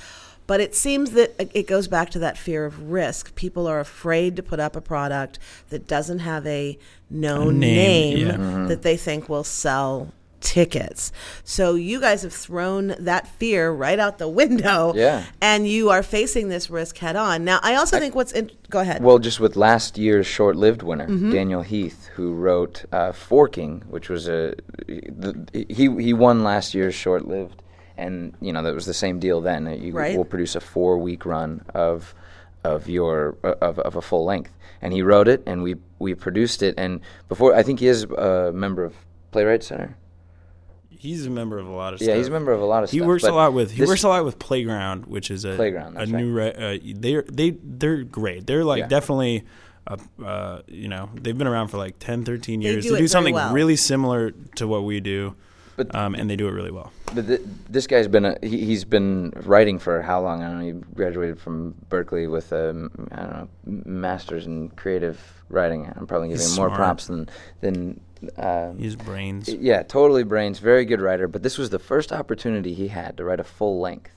But 0.49 0.61
it 0.61 0.77
seems 0.77 1.11
that 1.11 1.35
it- 1.40 1.51
it 1.55 1.66
goes 1.66 1.88
back 1.88 2.09
to 2.11 2.20
that 2.20 2.38
fear 2.38 2.64
of 2.64 2.90
risk. 2.92 3.35
People 3.35 3.66
are 3.66 3.81
afraid 3.81 4.37
to 4.37 4.44
put 4.44 4.61
up 4.61 4.77
a 4.77 4.81
product 4.81 5.40
that 5.70 5.88
doesn't 5.88 6.20
have 6.20 6.46
a 6.46 6.79
known 7.11 7.59
name, 7.59 8.16
name, 8.18 8.27
yeah. 8.29 8.33
Mm-hmm. 8.35 8.66
that 8.68 8.83
they 8.83 8.96
think 8.96 9.29
will 9.29 9.42
sell 9.42 10.12
tickets. 10.47 11.13
So 11.45 11.75
you 11.75 12.01
guys 12.01 12.23
have 12.23 12.33
thrown 12.33 12.95
that 13.01 13.27
fear 13.39 13.71
right 13.73 13.99
out 13.99 14.19
the 14.19 14.29
window. 14.43 14.93
Yeah. 14.95 15.25
And 15.41 15.67
you 15.69 15.91
are 15.91 16.03
facing 16.03 16.49
this 16.49 16.71
risk 16.71 16.99
head 16.99 17.17
on. 17.17 17.45
Now, 17.45 17.59
I 17.63 17.75
also 17.75 17.99
think 17.99 18.15
what's 18.15 18.33
in, 18.33 18.51
go 18.71 18.81
ahead. 18.81 19.03
Well, 19.03 19.19
just 19.19 19.41
with 19.41 19.57
last 19.57 19.99
year's 19.99 20.27
short-lived 20.27 20.83
winner, 20.83 21.07
Mm-hmm. 21.07 21.33
Daniel 21.33 21.63
Heath, 21.63 22.07
who 22.15 22.33
wrote 22.35 22.85
uh, 22.93 23.13
Forking, 23.13 23.83
which 23.89 24.09
was 24.09 24.29
a 24.29 24.55
the, 24.87 25.33
he 25.69 25.85
he 26.07 26.13
won 26.13 26.43
last 26.45 26.75
year's 26.75 26.95
short-lived, 26.95 27.63
and 27.97 28.35
you 28.41 28.53
know 28.53 28.63
that 28.63 28.75
was 28.75 28.87
the 28.87 28.95
same 28.95 29.19
deal 29.19 29.41
then. 29.41 29.67
Uh, 29.67 29.71
You 29.73 29.93
Right. 29.93 30.17
will 30.17 30.25
produce 30.25 30.55
a 30.57 30.61
four-week 30.61 31.25
run 31.27 31.63
of 31.75 32.15
of 32.65 32.89
your 32.89 33.37
uh, 33.45 33.55
of, 33.61 33.79
of 33.81 33.97
a 33.97 34.03
full 34.03 34.25
length, 34.25 34.53
and 34.83 34.93
he 34.93 35.03
wrote 35.03 35.29
it, 35.29 35.43
and 35.47 35.63
we 35.63 35.77
we 35.99 36.15
produced 36.15 36.63
it, 36.63 36.75
and 36.79 37.01
before 37.29 37.55
I 37.55 37.63
think 37.63 37.81
he 37.81 37.89
is 37.89 38.05
a 38.05 38.51
member 38.53 38.85
of 38.85 38.95
Playwright 39.33 39.63
Center. 39.63 39.97
He's 41.07 41.27
a 41.27 41.31
member 41.31 41.59
of 41.59 41.66
a 41.66 41.71
lot 41.73 41.92
of 41.92 41.99
stuff. 42.01 42.09
Yeah, 42.09 42.14
stuff. 42.14 42.19
he's 42.19 42.29
a 42.29 42.31
member 42.33 42.53
of 42.53 42.61
a 42.61 42.64
lot 42.64 42.83
of 42.85 42.90
He 42.90 42.99
stuff. 42.99 43.07
works 43.07 43.25
a 43.25 43.33
lot 43.33 43.53
with 43.53 43.71
he 43.73 43.85
works 43.85 44.03
a 44.03 44.09
lot 44.09 44.25
with 44.25 44.38
Playground, 44.38 45.07
which 45.07 45.31
is 45.31 45.45
a 45.45 45.55
Playground, 45.57 45.97
a 45.97 45.99
that's 46.01 46.11
new 46.11 46.33
re- 46.33 46.53
uh, 46.53 46.79
they're 47.01 47.25
they 47.31 47.57
they're 47.62 48.03
great. 48.03 48.47
They're 48.47 48.64
like 48.64 48.81
Yeah. 48.81 48.88
definitely 48.88 49.45
uh, 49.87 49.97
uh, 50.25 50.62
you 50.66 50.88
know 50.88 51.11
they've 51.14 51.37
been 51.38 51.47
around 51.47 51.69
for 51.69 51.79
like 51.79 51.99
10, 52.01 52.25
13 52.25 52.61
They 52.61 52.71
years. 52.71 52.85
do 52.85 52.92
they 52.92 52.99
do 52.99 53.09
something 53.09 53.35
well. 53.35 53.53
really 53.53 53.77
similar 53.77 54.33
to 54.57 54.66
what 54.66 54.83
we 54.85 54.99
do, 55.01 55.37
But- 55.77 55.95
um, 55.95 56.15
and 56.15 56.29
they 56.31 56.37
do 56.37 56.49
it 56.49 56.53
really 56.53 56.71
well. 56.71 56.93
But 57.15 57.27
th- 57.27 57.41
this 57.69 57.87
guy's 57.87 58.09
been 58.09 58.25
a, 58.25 58.37
he, 58.43 58.65
he's 58.65 58.85
been 58.85 59.33
writing 59.45 59.79
for 59.79 60.03
how 60.03 60.21
long? 60.23 60.43
I 60.43 60.49
don't 60.49 60.59
know. 60.59 60.65
He 60.67 60.73
graduated 60.95 61.39
from 61.41 61.75
Berkeley 61.89 62.27
with 62.27 62.51
a 62.53 62.69
m- 62.71 63.09
I 63.12 63.17
don't 63.17 63.31
know 63.31 63.49
master's 63.65 64.47
in 64.47 64.71
creative 64.71 65.21
writing. 65.49 65.93
I'm 65.97 66.07
probably 66.07 66.29
giving 66.29 66.41
He's 66.41 66.53
him 66.53 66.57
more 66.61 66.69
smart. 66.69 66.79
props 66.79 67.07
than 67.07 67.29
than. 67.61 68.01
Uh, 68.39 68.73
His 68.73 68.97
brains. 68.97 69.47
yeah, 69.49 69.83
totally 69.83 70.25
brains. 70.25 70.59
Very 70.59 70.87
good 70.87 71.03
writer. 71.03 71.29
But 71.29 71.43
this 71.43 71.59
was 71.59 71.69
the 71.71 71.79
first 71.79 72.12
opportunity 72.12 72.73
he 72.73 72.89
had 72.89 73.19
to 73.19 73.25
write 73.25 73.41
a 73.41 73.45
full 73.45 73.79
length, 73.79 74.11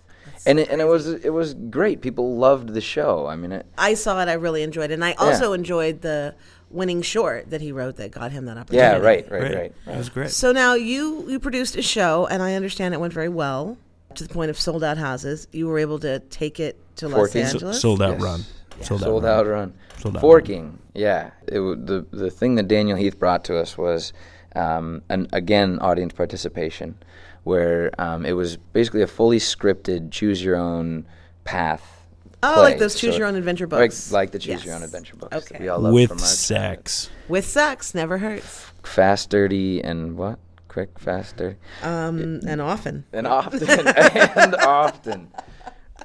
and 0.47 0.57
it, 0.57 0.69
and 0.69 0.79
it 0.81 0.85
was 0.87 1.07
it 1.07 1.31
was 1.33 1.53
great. 1.53 2.01
People 2.01 2.37
loved 2.37 2.69
the 2.69 2.79
show. 2.81 3.27
I 3.27 3.35
mean, 3.35 3.51
it, 3.51 3.65
I 3.77 3.93
saw 3.95 4.21
it. 4.21 4.29
I 4.29 4.33
really 4.33 4.63
enjoyed 4.63 4.89
it. 4.91 4.93
And 4.93 5.03
I 5.03 5.11
also 5.13 5.51
enjoyed 5.53 6.01
the 6.01 6.33
winning 6.69 7.01
short 7.01 7.49
that 7.49 7.61
he 7.61 7.71
wrote 7.71 7.95
that 7.97 8.11
got 8.11 8.31
him 8.31 8.45
that 8.45 8.57
opportunity. 8.57 8.77
yeah, 8.77 8.97
right, 8.97 9.29
right, 9.31 9.41
Right. 9.41 9.55
right. 9.55 9.73
It 9.87 9.97
was 9.97 10.09
great. 10.09 10.29
So 10.31 10.51
now 10.51 10.75
you 10.75 11.27
you 11.29 11.39
produced 11.39 11.75
a 11.75 11.81
show, 11.81 12.27
and 12.27 12.41
I 12.43 12.53
understand 12.55 12.93
it 12.93 12.99
went 12.99 13.13
very 13.13 13.29
well 13.29 13.77
to 14.15 14.23
the 14.27 14.33
point 14.33 14.49
of 14.49 14.59
sold 14.59 14.83
out 14.83 14.97
houses. 14.97 15.47
You 15.51 15.67
were 15.67 15.79
able 15.79 15.99
to 15.99 16.19
take 16.19 16.59
it 16.59 16.77
to 16.97 17.07
Los 17.07 17.17
Forking. 17.17 17.41
Angeles. 17.43 17.81
sold 17.81 18.01
out 18.01 18.13
Yes. 18.13 18.21
run. 18.21 18.45
Sold, 18.81 19.01
sold 19.01 19.25
out. 19.25 19.39
out 19.41 19.45
run. 19.47 19.55
run. 19.59 19.73
Sold 19.97 20.15
out 20.17 20.21
Forking, 20.21 20.79
yeah. 20.93 21.31
It, 21.47 21.59
the 21.59 22.05
the 22.11 22.29
thing 22.31 22.55
that 22.55 22.67
Daniel 22.67 22.97
Heath 22.97 23.19
brought 23.19 23.43
to 23.45 23.57
us 23.57 23.77
was, 23.77 24.13
um, 24.55 25.01
an 25.09 25.27
again 25.33 25.79
audience 25.79 26.13
participation, 26.13 26.95
where 27.43 27.91
um, 27.99 28.25
it 28.25 28.33
was 28.33 28.57
basically 28.57 29.01
a 29.01 29.07
fully 29.07 29.39
scripted, 29.39 30.11
choose 30.11 30.43
your 30.43 30.55
own 30.55 31.05
path. 31.43 31.98
Oh, 32.41 32.53
play. 32.53 32.63
like 32.63 32.77
those 32.79 32.95
choose 32.95 33.13
So- 33.13 33.19
your 33.19 33.27
own 33.27 33.35
adventure 33.35 33.65
Like, 33.67 33.89
books. 33.91 34.11
like 34.11 34.31
the 34.31 34.39
choose 34.39 34.47
Yes. 34.47 34.65
your 34.65 34.75
own 34.75 34.83
adventure 34.83 35.15
books 35.17 35.31
that 35.31 35.51
Okay. 35.53 35.63
we 35.63 35.69
all 35.69 35.79
love 35.79 35.89
from 35.91 35.93
With 35.95 36.11
our 36.11 36.17
childhood. 36.17 36.37
sex. 36.37 37.09
With 37.27 37.45
sex, 37.45 37.93
never 37.95 38.17
hurts. 38.19 38.65
fast, 38.83 39.29
dirty, 39.29 39.83
and 39.83 40.17
what? 40.17 40.39
Quick, 40.69 40.97
fast, 40.99 41.35
dirty. 41.37 41.57
Um, 41.83 42.39
and 42.47 42.61
often. 42.61 43.03
and 43.11 43.27
often 43.27 43.67
and 43.67 44.55
often. 44.55 45.27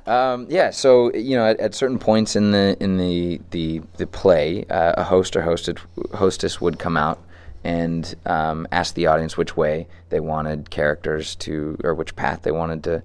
Um, 0.07 0.47
yeah, 0.51 0.71
so 0.71 1.13
you 1.15 1.37
know, 1.37 1.47
at, 1.47 1.61
at 1.61 1.75
certain 1.75 1.99
points 1.99 2.35
in 2.37 2.51
the 2.51 2.77
in 2.81 2.97
the 2.99 3.41
the 3.51 3.81
the 3.97 4.07
play, 4.07 4.65
uh, 4.69 4.95
a 4.97 5.05
host 5.05 5.37
or 5.37 5.43
hosted 5.43 5.79
hostess 6.15 6.61
would 6.61 6.79
come 6.79 6.97
out 6.97 7.21
and 7.63 8.15
um, 8.27 8.67
ask 8.73 8.95
the 8.95 9.07
audience 9.07 9.37
which 9.39 9.57
way 9.57 9.87
they 10.11 10.21
wanted 10.21 10.69
characters 10.71 11.35
to, 11.37 11.79
or 11.85 11.95
which 11.95 12.15
path 12.17 12.43
they 12.43 12.51
wanted 12.51 12.83
to 12.85 13.03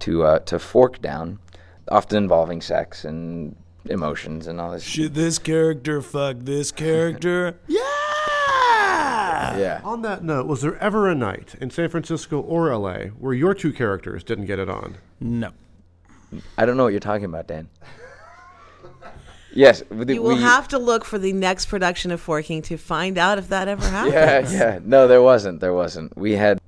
to 0.00 0.24
uh, 0.24 0.38
to 0.40 0.58
fork 0.58 1.00
down, 1.00 1.38
often 1.88 2.18
involving 2.18 2.60
sex 2.60 3.04
and 3.04 3.56
emotions 3.86 4.46
and 4.46 4.60
all 4.60 4.70
this. 4.72 4.82
Should 4.84 5.14
this 5.14 5.38
character 5.38 6.00
fuck 6.02 6.36
this 6.40 6.70
character? 6.84 7.58
yeah. 7.68 7.80
Yeah. 9.58 9.80
On 9.84 10.02
that 10.02 10.22
note, 10.22 10.46
was 10.46 10.62
there 10.62 10.78
ever 10.78 11.08
a 11.10 11.14
night 11.14 11.54
in 11.60 11.70
San 11.70 11.88
Francisco 11.88 12.40
or 12.40 12.74
LA 12.76 13.06
where 13.18 13.34
your 13.34 13.54
two 13.54 13.72
characters 13.72 14.22
didn't 14.22 14.46
get 14.46 14.58
it 14.58 14.68
on? 14.68 14.96
No. 15.20 15.50
I 16.56 16.64
don't 16.64 16.76
know 16.76 16.84
what 16.84 16.92
you're 16.92 17.00
talking 17.00 17.24
about, 17.26 17.48
Dan. 17.48 17.68
Yes, 19.54 19.82
we, 19.90 20.14
You 20.14 20.22
will 20.22 20.36
we- 20.36 20.40
have 20.42 20.66
to 20.68 20.78
look 20.78 21.04
for 21.04 21.18
the 21.18 21.34
next 21.34 21.66
production 21.66 22.10
of 22.10 22.22
Forking 22.22 22.62
to 22.62 22.78
find 22.78 23.18
out 23.18 23.36
if 23.36 23.50
that 23.50 23.68
ever 23.68 23.86
happened. 23.86 24.14
Yeah, 24.14 24.50
yeah. 24.50 24.78
No, 24.82 25.06
there 25.06 25.20
wasn't. 25.20 25.60
There 25.60 25.74
wasn't. 25.74 26.16
We 26.16 26.32
had, 26.32 26.58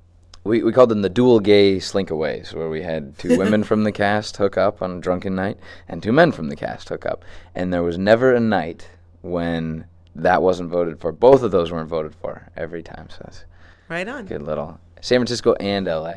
we, 0.45 0.61
we 0.63 0.71
called 0.71 0.89
them 0.89 1.01
the 1.01 1.09
dual 1.09 1.39
gay 1.39 1.77
slinkaways, 1.77 2.53
where 2.53 2.69
we 2.69 2.81
had 2.83 3.17
two 3.17 3.37
women 3.37 3.63
from 3.63 3.83
the 3.83 3.91
cast 3.91 4.37
hook 4.37 4.57
up 4.57 4.81
on 4.81 4.97
a 4.97 5.01
drunken 5.01 5.35
night 5.35 5.57
and 5.89 6.01
two 6.01 6.13
men 6.13 6.31
from 6.31 6.49
the 6.49 6.55
cast 6.55 6.87
hook 6.89 7.05
up. 7.05 7.25
And 7.55 7.73
there 7.73 7.83
was 7.83 7.97
never 7.97 8.33
a 8.33 8.39
night 8.39 8.87
when 9.21 9.85
that 10.15 10.41
wasn't 10.41 10.69
voted 10.69 10.99
for. 10.99 11.11
Both 11.11 11.41
of 11.43 11.51
those 11.51 11.71
weren't 11.71 11.89
voted 11.89 12.15
for 12.15 12.47
every 12.55 12.83
time. 12.83 13.09
So 13.09 13.17
that's 13.25 13.43
Right 13.89 14.07
on. 14.07 14.25
good 14.25 14.43
little. 14.43 14.79
San 15.01 15.17
Francisco 15.19 15.53
and 15.59 15.87
LA. 15.87 16.13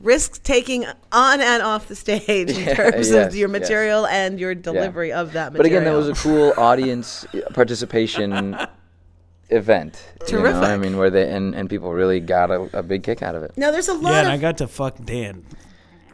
Risk 0.00 0.42
taking 0.42 0.84
on 1.12 1.40
and 1.40 1.62
off 1.62 1.88
the 1.88 1.94
stage 1.96 2.50
in 2.56 2.60
Yeah, 2.64 2.74
terms 2.74 3.10
yes, 3.10 3.28
of 3.32 3.36
your 3.36 3.48
yes. 3.50 3.60
material 3.60 4.06
and 4.06 4.38
your 4.38 4.54
delivery 4.54 5.12
of 5.12 5.32
that 5.32 5.52
But 5.52 5.66
again, 5.66 5.84
that 5.84 5.94
was 5.94 6.08
a 6.08 6.14
cool 6.14 6.52
audience 6.58 7.26
participation 7.54 8.56
event. 9.50 10.02
you 10.28 10.42
know? 10.42 10.60
I 10.62 10.76
mean, 10.76 10.96
where 10.96 11.10
they 11.10 11.30
and, 11.30 11.54
and 11.54 11.68
people 11.68 11.92
really 11.92 12.20
got 12.20 12.50
a, 12.50 12.78
a 12.78 12.82
big 12.82 13.02
kick 13.02 13.22
out 13.22 13.34
of 13.34 13.42
it. 13.42 13.52
now 13.56 13.70
there's 13.70 13.88
a 13.88 13.94
lot 13.94 14.12
Yeah, 14.12 14.18
and 14.20 14.28
of 14.28 14.34
I 14.34 14.36
got 14.38 14.58
to 14.58 14.68
fuck 14.68 14.96
Dan. 15.04 15.44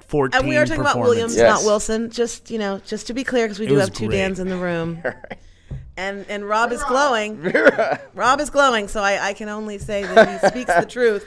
Fourteen. 0.08 0.40
And 0.40 0.48
we 0.48 0.56
are 0.56 0.66
talking 0.66 0.80
about 0.80 0.98
Williams, 0.98 1.36
Yes. 1.36 1.48
not 1.60 1.64
Wilson. 1.64 2.10
Just 2.10 2.50
you 2.50 2.58
know, 2.58 2.80
just 2.84 3.06
to 3.06 3.14
be 3.14 3.22
clear, 3.22 3.44
because 3.46 3.60
we 3.60 3.66
It 3.66 3.68
do 3.70 3.76
have 3.76 3.92
two 3.92 4.08
great. 4.08 4.18
Dans 4.18 4.40
in 4.40 4.48
the 4.48 4.56
room, 4.56 5.00
and 5.96 6.26
and 6.28 6.48
Rob 6.48 6.72
is 6.72 6.82
glowing. 6.84 7.40
Rob 8.14 8.40
is 8.40 8.50
glowing, 8.50 8.88
so 8.88 9.00
I, 9.02 9.28
I 9.28 9.32
can 9.34 9.48
only 9.48 9.78
say 9.78 10.02
that 10.02 10.42
he 10.42 10.48
speaks 10.48 10.74
the 10.74 10.84
truth. 10.88 11.24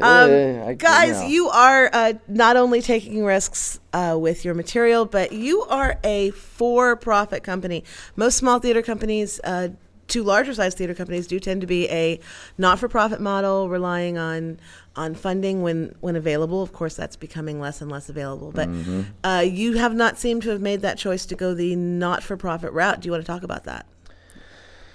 Um, 0.00 0.30
I- 0.68 0.74
guys, 0.78 1.20
know. 1.20 1.26
you 1.26 1.48
are 1.48 1.90
uh, 1.92 2.12
not 2.28 2.56
only 2.56 2.80
taking 2.82 3.24
risks 3.24 3.80
uh, 3.92 4.16
with 4.18 4.44
your 4.44 4.54
material, 4.54 5.06
but 5.06 5.32
you 5.32 5.62
are 5.62 5.98
a 6.04 6.30
for-profit 6.30 7.42
company. 7.42 7.82
Most 8.16 8.36
small 8.36 8.58
theater 8.60 8.82
companies. 8.82 9.40
Uh, 9.42 9.68
Two 10.06 10.22
larger 10.22 10.52
sized 10.54 10.76
theater 10.76 10.94
companies 10.94 11.26
do 11.26 11.40
tend 11.40 11.60
to 11.62 11.66
be 11.66 11.88
a 11.90 12.20
not-for-profit 12.58 13.20
model, 13.20 13.68
relying 13.68 14.18
on 14.18 14.58
on 14.96 15.14
funding 15.14 15.62
when 15.62 15.94
when 16.00 16.14
available. 16.16 16.62
Of 16.62 16.72
course, 16.72 16.94
that's 16.94 17.16
becoming 17.16 17.58
less 17.60 17.80
and 17.80 17.90
less 17.90 18.08
available. 18.08 18.52
But 18.52 18.68
Mm-hmm. 18.68 19.00
uh, 19.24 19.40
you 19.40 19.74
have 19.78 19.94
not 19.94 20.18
seemed 20.18 20.42
to 20.42 20.50
have 20.50 20.60
made 20.60 20.82
that 20.82 20.98
choice 20.98 21.24
to 21.26 21.34
go 21.34 21.54
the 21.54 21.74
not-for-profit 21.74 22.72
route. 22.72 23.00
Do 23.00 23.06
you 23.06 23.12
want 23.12 23.24
to 23.24 23.26
talk 23.26 23.42
about 23.42 23.64
that, 23.64 23.86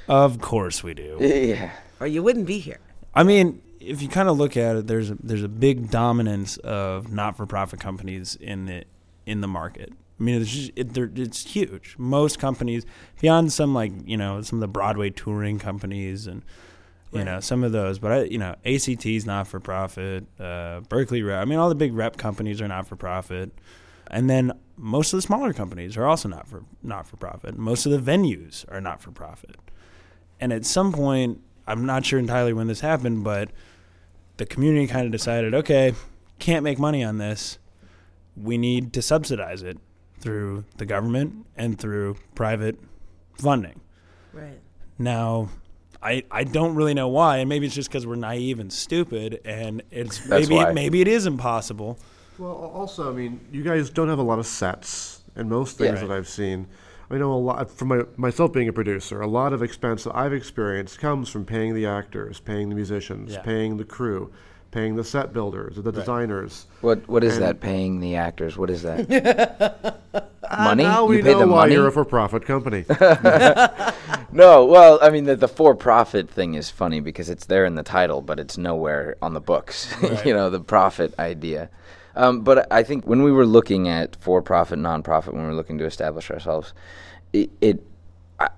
Of 0.08 0.40
course 0.42 0.84
we 0.84 0.94
do. 0.94 1.18
Yeah. 1.20 1.72
or 2.00 2.08
you 2.08 2.22
wouldn't 2.24 2.46
be 2.48 2.60
here? 2.60 2.80
I 3.16 3.24
mean, 3.24 3.62
if 3.80 4.02
you 4.02 4.08
kind 4.10 4.30
of 4.30 4.38
look 4.38 4.56
at 4.58 4.76
it, 4.76 4.88
there's 4.88 5.10
a, 5.10 5.16
there's 5.22 5.44
a 5.44 5.48
big 5.50 5.90
dominance 5.90 6.58
of 6.58 7.12
not-for-profit 7.12 7.80
companies 7.80 8.36
in 8.40 8.66
the 8.66 8.84
in 9.26 9.42
the 9.42 9.48
market. 9.48 9.92
I 10.20 10.24
mean, 10.24 10.42
it's 10.42 10.52
just, 10.52 10.72
it, 10.76 10.98
it's 10.98 11.46
huge. 11.46 11.96
Most 11.98 12.40
companies, 12.40 12.86
beyond 13.22 13.54
some 13.54 13.74
like 13.74 13.92
you 14.06 14.18
know 14.18 14.42
some 14.42 14.58
of 14.58 14.62
the 14.62 14.68
Broadway 14.68 15.10
touring 15.10 15.60
companies 15.60 16.28
and 16.28 16.44
you 17.12 17.24
know 17.24 17.40
some 17.40 17.64
of 17.64 17.72
those, 17.72 18.00
but 18.00 18.12
I, 18.12 18.24
you 18.24 18.38
know 18.38 18.56
ACT's 18.66 19.26
not-for-profit, 19.26 20.26
uh, 20.40 20.82
Berkeley 20.82 21.24
Rep. 21.24 21.42
I 21.42 21.46
mean, 21.46 21.58
all 21.58 21.70
the 21.70 21.76
big 21.76 21.94
rep 21.94 22.18
companies 22.18 22.62
are 22.62 22.68
not-for-profit, 22.68 23.52
and 24.08 24.30
then 24.30 24.52
most 24.76 25.14
of 25.14 25.18
the 25.18 25.22
smaller 25.22 25.54
companies 25.54 25.96
are 25.96 26.06
also 26.06 26.28
not 26.28 26.48
for 26.48 26.64
not-for-profit. 26.84 27.58
Most 27.58 27.86
of 27.86 27.92
the 27.92 28.12
venues 28.12 28.66
are 28.72 28.82
not-for-profit. 28.82 29.56
And 30.42 30.54
at 30.54 30.66
some 30.66 30.94
point, 30.94 31.42
I'm 31.68 31.86
not 31.86 32.06
sure 32.06 32.20
entirely 32.20 32.54
when 32.54 32.68
this 32.68 32.80
happened, 32.82 33.24
but 33.24 33.50
the 34.38 34.46
community 34.46 34.88
kind 34.88 35.06
of 35.06 35.12
decided, 35.12 35.54
okay, 35.54 35.94
can't 36.40 36.64
make 36.64 36.80
money 36.80 37.04
on 37.04 37.18
this. 37.18 37.60
We 38.38 38.58
need 38.58 38.94
to 38.94 39.02
subsidize 39.02 39.64
it 39.64 39.78
through 40.20 40.66
the 40.78 40.86
government 40.86 41.46
and 41.56 41.78
through 41.80 42.16
private 42.36 42.78
funding. 43.34 43.80
Right. 44.34 44.60
Now, 44.98 45.50
I 46.02 46.24
I 46.32 46.44
don't 46.44 46.76
really 46.76 46.94
know 46.94 47.08
why, 47.08 47.38
and 47.38 47.50
maybe 47.50 47.66
it's 47.66 47.76
just 47.76 47.90
because 47.90 48.06
we're 48.06 48.16
naive 48.16 48.60
and 48.60 48.72
stupid, 48.72 49.40
and 49.46 49.82
it's 49.92 50.20
That's 50.20 50.50
maybe 50.50 50.56
why. 50.56 50.74
maybe 50.74 51.02
it 51.02 51.08
is 51.08 51.26
impossible. 51.26 51.98
Well, 52.38 52.52
also, 52.52 53.12
I 53.12 53.16
mean, 53.16 53.40
you 53.52 53.64
guys 53.64 53.90
don't 53.90 54.08
have 54.08 54.20
a 54.20 54.24
lot 54.24 54.40
of 54.40 54.46
sets 54.46 55.24
and 55.36 55.50
most 55.50 55.78
things 55.78 56.02
Yeah. 56.02 56.08
that 56.08 56.14
I've 56.18 56.28
seen. 56.30 56.68
I 57.12 57.18
know 57.18 57.34
a 57.34 57.36
lot 57.36 57.72
from 57.72 57.88
my, 57.90 58.04
myself 58.18 58.54
being 58.54 58.68
a 58.70 58.74
producer. 58.74 59.20
A 59.20 59.28
lot 59.28 59.52
of 59.52 59.64
expense 59.64 60.04
that 60.04 60.16
I've 60.16 60.32
experienced 60.32 61.00
comes 61.00 61.28
from 61.28 61.44
paying 61.44 61.74
the 61.74 61.86
actors, 61.86 62.40
paying 62.40 62.70
the 62.70 62.76
musicians, 62.76 63.34
Yeah. 63.34 63.42
paying 63.42 63.78
the 63.78 63.84
crew, 63.84 64.32
paying 64.72 64.96
the 64.96 65.04
set 65.04 65.34
builders 65.34 65.78
or 65.78 65.82
the 65.82 65.92
designers. 65.92 66.68
What 66.82 67.08
what 67.08 67.24
is 67.24 67.38
And- 67.38 67.46
that? 67.46 67.60
Paying 67.60 68.00
the 68.00 68.16
actors? 68.16 68.58
What 68.58 68.70
is 68.70 68.84
that? 68.84 69.10
money? 70.58 70.84
Now 70.84 71.06
we 71.06 71.18
you 71.18 71.24
pay 71.24 71.34
know 71.34 71.40
them 71.40 71.50
why 71.52 71.62
money? 71.62 71.74
you're 71.74 71.88
a 71.88 71.92
for-profit 71.92 72.46
company. 72.46 72.86
No, 74.32 74.66
well, 74.66 75.00
I 75.02 75.10
mean 75.10 75.24
the, 75.26 75.36
the 75.36 75.48
for-profit 75.48 76.30
thing 76.30 76.54
is 76.54 76.70
funny 76.70 77.00
because 77.00 77.32
it's 77.32 77.46
there 77.46 77.66
in 77.66 77.74
the 77.74 77.82
title, 77.82 78.22
but 78.22 78.40
it's 78.40 78.60
nowhere 78.60 79.16
on 79.24 79.34
the 79.34 79.40
books. 79.42 79.92
you 80.26 80.34
know, 80.34 80.52
the 80.52 80.60
profit 80.60 81.18
idea. 81.18 81.70
Um, 82.16 82.42
but 82.42 82.72
I 82.72 82.84
think 82.84 83.08
when 83.08 83.24
we 83.24 83.32
were 83.32 83.46
looking 83.46 83.88
at 83.88 84.16
for-profit, 84.18 84.78
non-profit, 84.78 85.34
when 85.34 85.42
we 85.44 85.50
were 85.50 85.56
looking 85.56 85.80
to 85.80 85.86
establish 85.86 86.30
ourselves, 86.30 86.74
it, 87.34 87.50
it 87.60 87.84
I, 88.40 88.50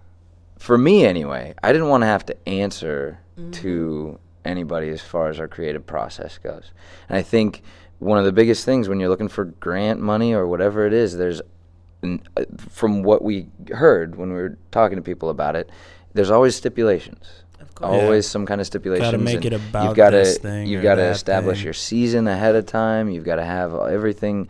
for 0.60 0.78
me 0.78 1.06
anyway, 1.06 1.54
I 1.63 1.71
didn't 1.71 1.88
want 1.88 2.02
to 2.02 2.08
have 2.08 2.26
to 2.26 2.50
answer 2.50 3.19
to 3.54 4.19
anybody 4.46 4.90
as 4.90 5.02
far 5.02 5.30
as 5.30 5.40
our 5.40 5.48
creative 5.48 5.86
process 5.86 6.38
goes. 6.38 6.72
And 7.10 7.18
I 7.18 7.22
think 7.22 7.62
one 8.00 8.18
of 8.18 8.26
the 8.26 8.32
biggest 8.32 8.66
things 8.66 8.90
when 8.90 9.00
you're 9.00 9.10
looking 9.10 9.28
for 9.28 9.46
grant 9.46 10.00
money 10.00 10.34
or 10.34 10.48
whatever 10.48 10.86
it 10.88 10.94
is, 10.94 11.18
there's 11.18 11.42
uh, 12.04 12.18
from 12.70 13.04
what 13.04 13.24
we 13.24 13.48
heard 13.72 14.16
when 14.16 14.30
we 14.30 14.36
were 14.36 14.58
talking 14.72 14.96
to 14.96 15.02
people 15.04 15.30
about 15.30 15.56
it, 15.56 15.70
there's 16.14 16.32
always 16.32 16.56
stipulations. 16.56 17.44
Always 17.80 18.26
Yeah. 18.26 18.32
some 18.32 18.46
kind 18.46 18.60
of 18.62 18.68
stipulations. 18.68 19.24
make 19.24 19.46
it 19.46 19.54
about 19.54 19.86
you've 19.88 19.96
gotta, 19.96 20.18
this 20.18 20.38
thing 20.38 20.68
You've 20.68 20.84
got 20.84 20.96
to 20.96 21.04
establish 21.10 21.60
thing. 21.60 21.66
your 21.66 21.74
season 21.74 22.28
ahead 22.28 22.56
of 22.56 22.66
time. 22.66 23.10
You've 23.10 23.24
got 23.24 23.36
to 23.38 23.44
have 23.46 23.74
everything. 23.74 24.48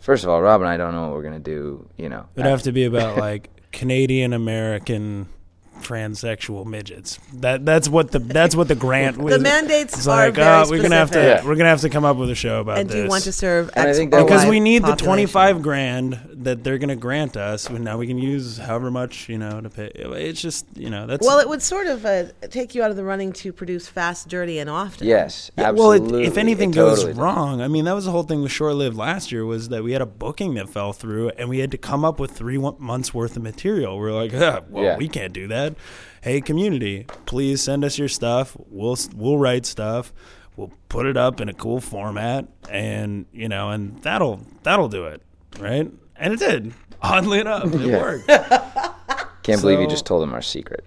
First 0.00 0.24
of 0.24 0.30
all, 0.30 0.40
Rob 0.42 0.60
and 0.60 0.68
I 0.68 0.76
don't 0.76 0.92
know 0.94 1.02
what 1.04 1.12
we're 1.12 1.22
gonna 1.22 1.38
do. 1.38 1.88
You 1.96 2.08
know, 2.10 2.26
It'd 2.36 2.46
have 2.46 2.62
to 2.62 2.72
be 2.72 2.84
about 2.84 3.16
like 3.16 3.48
Canadian 3.72 4.32
American 4.34 5.28
transsexual 5.82 6.66
midgets. 6.66 7.18
That 7.34 7.64
that's 7.64 7.88
what 7.88 8.10
the 8.10 8.18
that's 8.18 8.54
what 8.54 8.68
the 8.68 8.74
grant 8.74 9.18
was. 9.18 9.34
The 9.34 9.40
mandates 9.40 9.94
It's 9.96 10.06
are 10.06 10.26
like 10.26 10.34
very 10.34 10.46
uh, 10.46 10.66
we're 10.68 10.82
gonna 10.82 10.96
have 10.96 11.10
to. 11.12 11.18
Yeah. 11.22 11.44
we're 11.44 11.56
gonna 11.56 11.68
have 11.70 11.80
to 11.82 11.88
come 11.90 12.04
up 12.04 12.16
with 12.16 12.30
a 12.30 12.34
show 12.34 12.60
about 12.60 12.78
And 12.78 12.88
this. 12.88 12.96
do 12.96 13.02
you 13.02 13.08
want 13.08 13.24
to 13.24 13.32
serve 13.32 13.70
And 13.74 13.86
I 13.86 13.90
X 13.90 13.98
think 13.98 14.10
because 14.10 14.46
we 14.46 14.60
need 14.60 14.84
the 14.84 14.94
25 14.96 15.62
grand 15.62 16.20
that 16.32 16.62
they're 16.62 16.78
going 16.78 16.88
to 16.88 16.96
grant 16.96 17.36
us 17.36 17.68
and 17.68 17.84
now 17.84 17.98
we 17.98 18.06
can 18.06 18.16
use 18.18 18.58
however 18.58 18.90
much 18.92 19.28
you 19.28 19.36
know 19.38 19.60
to 19.60 19.68
pay 19.68 19.86
it's 19.94 20.40
just 20.40 20.66
you 20.76 20.88
know 20.88 21.06
that's 21.06 21.26
Well, 21.26 21.40
it 21.40 21.48
would 21.48 21.62
sort 21.62 21.86
of 21.88 22.04
uh, 22.06 22.26
take 22.50 22.74
you 22.74 22.82
out 22.82 22.90
of 22.90 22.96
the 22.96 23.04
running 23.04 23.32
to 23.34 23.52
produce 23.52 23.88
fast, 23.88 24.28
dirty, 24.28 24.58
and 24.58 24.70
often. 24.70 25.06
yes, 25.06 25.50
Yeah, 25.58 25.70
well, 25.70 25.92
it, 25.92 26.02
if 26.24 26.36
anything 26.36 26.70
It 26.70 26.74
goes 26.76 26.98
totally 26.98 27.12
does. 27.14 27.20
wrong, 27.20 27.60
I 27.60 27.68
mean, 27.68 27.84
that 27.86 27.94
was 27.94 28.04
the 28.04 28.10
whole 28.12 28.22
thing 28.22 28.42
with 28.42 28.52
Short 28.52 28.74
Lived 28.74 28.96
last 28.96 29.32
year 29.32 29.44
was 29.44 29.68
that 29.70 29.82
we 29.82 29.92
had 29.92 30.02
a 30.02 30.06
booking 30.06 30.54
that 30.54 30.68
fell 30.68 30.92
through, 30.92 31.30
and 31.30 31.48
we 31.48 31.58
had 31.58 31.70
to 31.72 31.78
come 31.78 32.04
up 32.04 32.18
with 32.20 32.30
three 32.32 32.58
months 32.58 33.12
worth 33.12 33.36
of 33.36 33.42
material. 33.42 33.98
We 33.98 34.06
are 34.08 34.12
like, 34.12 34.32
ah, 34.34 34.60
well, 34.68 34.84
Yeah. 34.84 34.96
we 34.96 35.08
can't 35.08 35.32
do 35.32 35.48
that. 35.48 35.67
Hey, 36.22 36.40
community, 36.40 37.06
please 37.26 37.62
send 37.62 37.84
us 37.84 37.98
your 37.98 38.08
stuff. 38.08 38.56
We'll 38.68 38.96
we'll 39.14 39.38
write 39.38 39.66
stuff. 39.66 40.12
We'll 40.56 40.72
put 40.88 41.06
it 41.06 41.16
up 41.16 41.40
in 41.40 41.48
a 41.48 41.54
cool 41.54 41.80
format, 41.80 42.46
and 42.68 43.26
you 43.32 43.48
know, 43.48 43.70
and 43.70 44.02
that'll 44.02 44.40
that'll 44.64 44.88
do 44.88 45.04
it, 45.06 45.22
right? 45.60 45.90
And 46.16 46.32
it 46.34 46.38
did. 46.40 46.74
Oddly 47.00 47.38
enough, 47.38 47.72
it 47.72 47.80
Yeah. 47.82 47.98
worked. 48.00 48.26
Can't 49.44 49.60
believe 49.60 49.80
you 49.80 49.86
just 49.88 50.04
told 50.04 50.22
them 50.22 50.34
our 50.34 50.42
secret. 50.42 50.84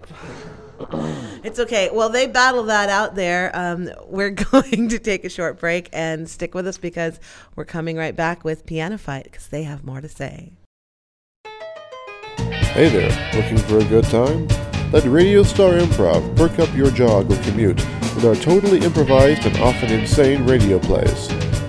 It's 1.42 1.58
okay. 1.58 1.88
Well, 1.92 2.08
they 2.10 2.26
battle 2.26 2.64
that 2.64 2.88
out 2.90 3.14
there. 3.14 3.50
Um, 3.54 3.88
we're 4.06 4.30
going 4.52 4.88
to 4.88 4.98
take 4.98 5.24
a 5.24 5.28
short 5.28 5.58
break 5.58 5.88
and 5.92 6.28
stick 6.28 6.54
with 6.54 6.66
us 6.66 6.76
because 6.76 7.18
we're 7.56 7.64
coming 7.64 7.96
right 7.96 8.14
back 8.14 8.44
with 8.44 8.66
Piano 8.66 8.98
Fight 8.98 9.24
because 9.24 9.46
they 9.48 9.62
have 9.62 9.84
more 9.84 10.00
to 10.00 10.08
say. 10.08 10.52
Hey 12.36 12.88
there, 12.88 13.32
looking 13.40 13.58
for 13.58 13.78
a 13.78 13.84
good 13.84 14.04
time? 14.04 14.48
Let 14.92 15.04
Radio 15.04 15.42
Star 15.42 15.72
Improv 15.72 16.36
perk 16.36 16.58
up 16.58 16.74
your 16.76 16.90
jog 16.90 17.32
or 17.32 17.42
commute 17.44 17.78
with 18.14 18.26
our 18.26 18.34
totally 18.34 18.80
improvised 18.80 19.46
and 19.46 19.56
often 19.56 19.90
insane 19.90 20.46
radio 20.46 20.78
plays. 20.78 21.28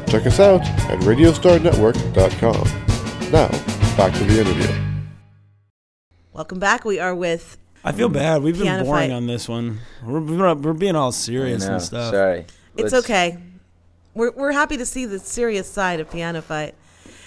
Check 0.09 0.25
us 0.25 0.41
out 0.41 0.59
at 0.89 0.99
RadiostarNetwork.com. 0.99 3.31
Now, 3.31 3.47
back 3.95 4.13
to 4.13 4.25
the 4.25 4.41
interview. 4.41 4.67
Welcome 6.33 6.59
back. 6.59 6.83
We 6.83 6.99
are 6.99 7.15
with. 7.15 7.57
I 7.85 7.93
feel 7.93 8.09
bad. 8.09 8.43
We've 8.43 8.55
been 8.55 8.63
Piano 8.63 8.83
boring 8.83 9.11
fight. 9.11 9.15
on 9.15 9.25
this 9.25 9.47
one. 9.47 9.79
We're, 10.03 10.19
we're 10.19 10.53
we're 10.55 10.73
being 10.73 10.97
all 10.97 11.13
serious 11.13 11.63
and 11.63 11.81
stuff. 11.81 12.13
Sorry. 12.13 12.45
It's 12.75 12.91
Let's 12.91 13.05
okay. 13.05 13.37
We're, 14.13 14.31
we're 14.31 14.51
happy 14.51 14.75
to 14.75 14.85
see 14.85 15.05
the 15.05 15.19
serious 15.19 15.69
side 15.69 16.01
of 16.01 16.11
Piano 16.11 16.41
Fight. 16.41 16.75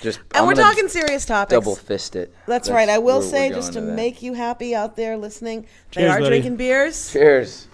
Just 0.03 0.19
And 0.19 0.29
I'm 0.43 0.47
we're 0.47 0.55
talking 0.55 0.89
serious 0.89 1.25
topics. 1.25 1.51
double 1.53 1.75
fist 1.77 2.17
it. 2.17 2.35
That's, 2.47 2.69
right. 2.69 2.89
I 2.89 2.99
will 2.99 3.17
we're- 3.19 3.27
we're 3.27 3.31
say, 3.31 3.49
just 3.51 3.73
to 3.75 3.81
that. 3.81 3.95
make 3.95 4.23
you 4.23 4.35
happy 4.35 4.75
out 4.75 4.97
there 4.97 5.17
listening, 5.17 5.63
they 5.95 6.03
Cheers, 6.03 6.11
are 6.13 6.19
buddy. 6.19 6.29
drinking 6.29 6.57
beers. 6.57 7.13
Cheers. 7.13 7.69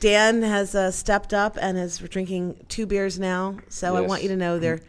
Dan 0.00 0.42
has 0.42 0.74
uh, 0.74 0.90
stepped 0.90 1.32
up 1.32 1.56
and 1.60 1.78
is 1.78 1.98
drinking 1.98 2.64
two 2.68 2.86
beers 2.86 3.18
now. 3.20 3.56
So 3.68 3.96
I 3.96 4.00
want 4.00 4.22
you 4.22 4.28
to 4.30 4.36
know 4.36 4.58
they're 4.58 4.80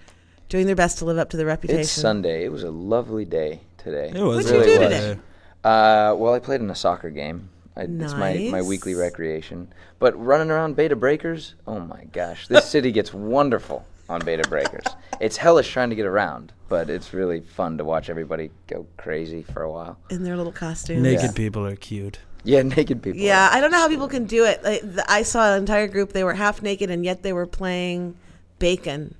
doing 0.50 0.66
their 0.66 0.76
best 0.76 0.98
to 1.00 1.06
live 1.06 1.18
up 1.20 1.30
to 1.32 1.38
the 1.38 1.46
reputation. 1.46 1.82
It's 1.82 1.92
Sunday. 1.92 2.44
It 2.46 2.52
was 2.52 2.64
a 2.64 2.72
lovely 2.72 3.24
day 3.26 3.62
today. 3.78 4.12
It 4.16 4.22
was. 4.22 4.46
What'd 4.52 4.52
you 4.68 4.74
do 4.76 4.80
was. 4.82 4.90
today? 4.90 5.20
Uh, 5.64 6.16
well, 6.18 6.34
I 6.34 6.40
played 6.40 6.62
in 6.62 6.70
a 6.70 6.76
soccer 6.76 7.10
game. 7.12 7.50
I, 7.78 7.82
It's 7.84 8.14
my, 8.14 8.50
my 8.52 8.62
weekly 8.62 8.96
recreation. 8.96 9.72
But 10.00 10.14
running 10.22 10.52
around 10.52 10.76
Bay 10.76 10.88
to 10.88 10.96
Breakers, 10.96 11.56
oh 11.68 11.80
my 11.80 12.06
gosh, 12.12 12.48
this 12.48 12.68
city 12.70 12.92
gets 12.92 13.14
wonderful 13.14 13.86
on 14.10 14.24
Bay 14.26 14.36
to 14.36 14.48
Breakers. 14.50 14.86
It's 15.20 15.38
hellish 15.38 15.72
trying 15.72 15.90
to 15.90 15.96
get 15.96 16.06
around, 16.06 16.52
but 16.70 16.90
it's 16.90 17.14
really 17.14 17.42
fun 17.42 17.78
to 17.78 17.84
watch 17.86 18.10
everybody 18.10 18.52
go 18.68 18.86
crazy 18.98 19.44
for 19.44 19.62
a 19.64 19.72
while. 19.72 19.98
in 20.10 20.24
their 20.24 20.36
little 20.38 20.52
costumes. 20.52 21.02
Naked 21.02 21.24
Yeah. 21.24 21.32
people 21.32 21.66
are 21.66 21.76
cute. 21.76 22.20
Yeah, 22.44 22.62
naked 22.64 23.02
people. 23.02 23.22
Yeah, 23.22 23.50
I 23.52 23.62
don't 23.62 23.72
know 23.72 23.78
how 23.78 23.88
people 23.88 24.10
can 24.10 24.26
do 24.26 24.44
it. 24.46 24.64
Like, 24.64 24.82
the, 24.82 25.10
I 25.10 25.24
saw 25.24 25.54
an 25.54 25.60
entire 25.60 25.88
group; 25.88 26.12
they 26.12 26.24
were 26.26 26.34
half 26.34 26.62
naked, 26.62 26.90
and 26.90 27.06
yet 27.06 27.24
they 27.24 27.32
were 27.34 27.48
playing 27.48 28.16
bacon. 28.60 29.16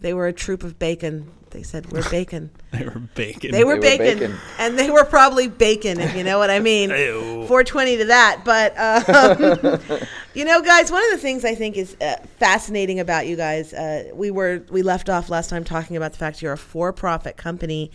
They 0.00 0.12
were 0.12 0.26
a 0.26 0.32
troop 0.32 0.62
of 0.62 0.78
bacon. 0.78 1.30
They 1.50 1.62
said, 1.62 1.90
"We're 1.92 2.08
bacon." 2.10 2.50
They 2.72 2.84
were 2.84 3.00
bacon. 3.14 3.50
They 3.52 3.64
were, 3.64 3.76
were 3.76 3.80
bacon, 3.80 4.18
bacon. 4.18 4.36
and 4.58 4.78
they 4.78 4.90
were 4.90 5.04
probably 5.04 5.48
bacon, 5.48 6.00
if 6.00 6.14
you 6.14 6.24
know 6.24 6.38
what 6.38 6.50
I 6.50 6.58
mean. 6.58 6.90
420 6.90 7.96
to 7.98 8.04
that. 8.06 8.42
But, 8.44 8.78
um, 8.78 9.98
you 10.34 10.44
know, 10.44 10.60
guys, 10.62 10.90
one 10.90 11.02
of 11.04 11.10
the 11.10 11.18
things 11.18 11.44
I 11.44 11.54
think 11.54 11.76
is 11.76 11.96
uh, 12.00 12.16
fascinating 12.38 13.00
about 13.00 13.26
you 13.26 13.36
guys, 13.36 13.72
uh, 13.72 14.10
we 14.14 14.30
were 14.30 14.62
we 14.70 14.82
left 14.82 15.08
off 15.08 15.30
last 15.30 15.50
time 15.50 15.64
talking 15.64 15.96
about 15.96 16.12
the 16.12 16.18
fact 16.18 16.42
you're 16.42 16.52
a 16.52 16.58
for-profit 16.58 17.36
company, 17.36 17.90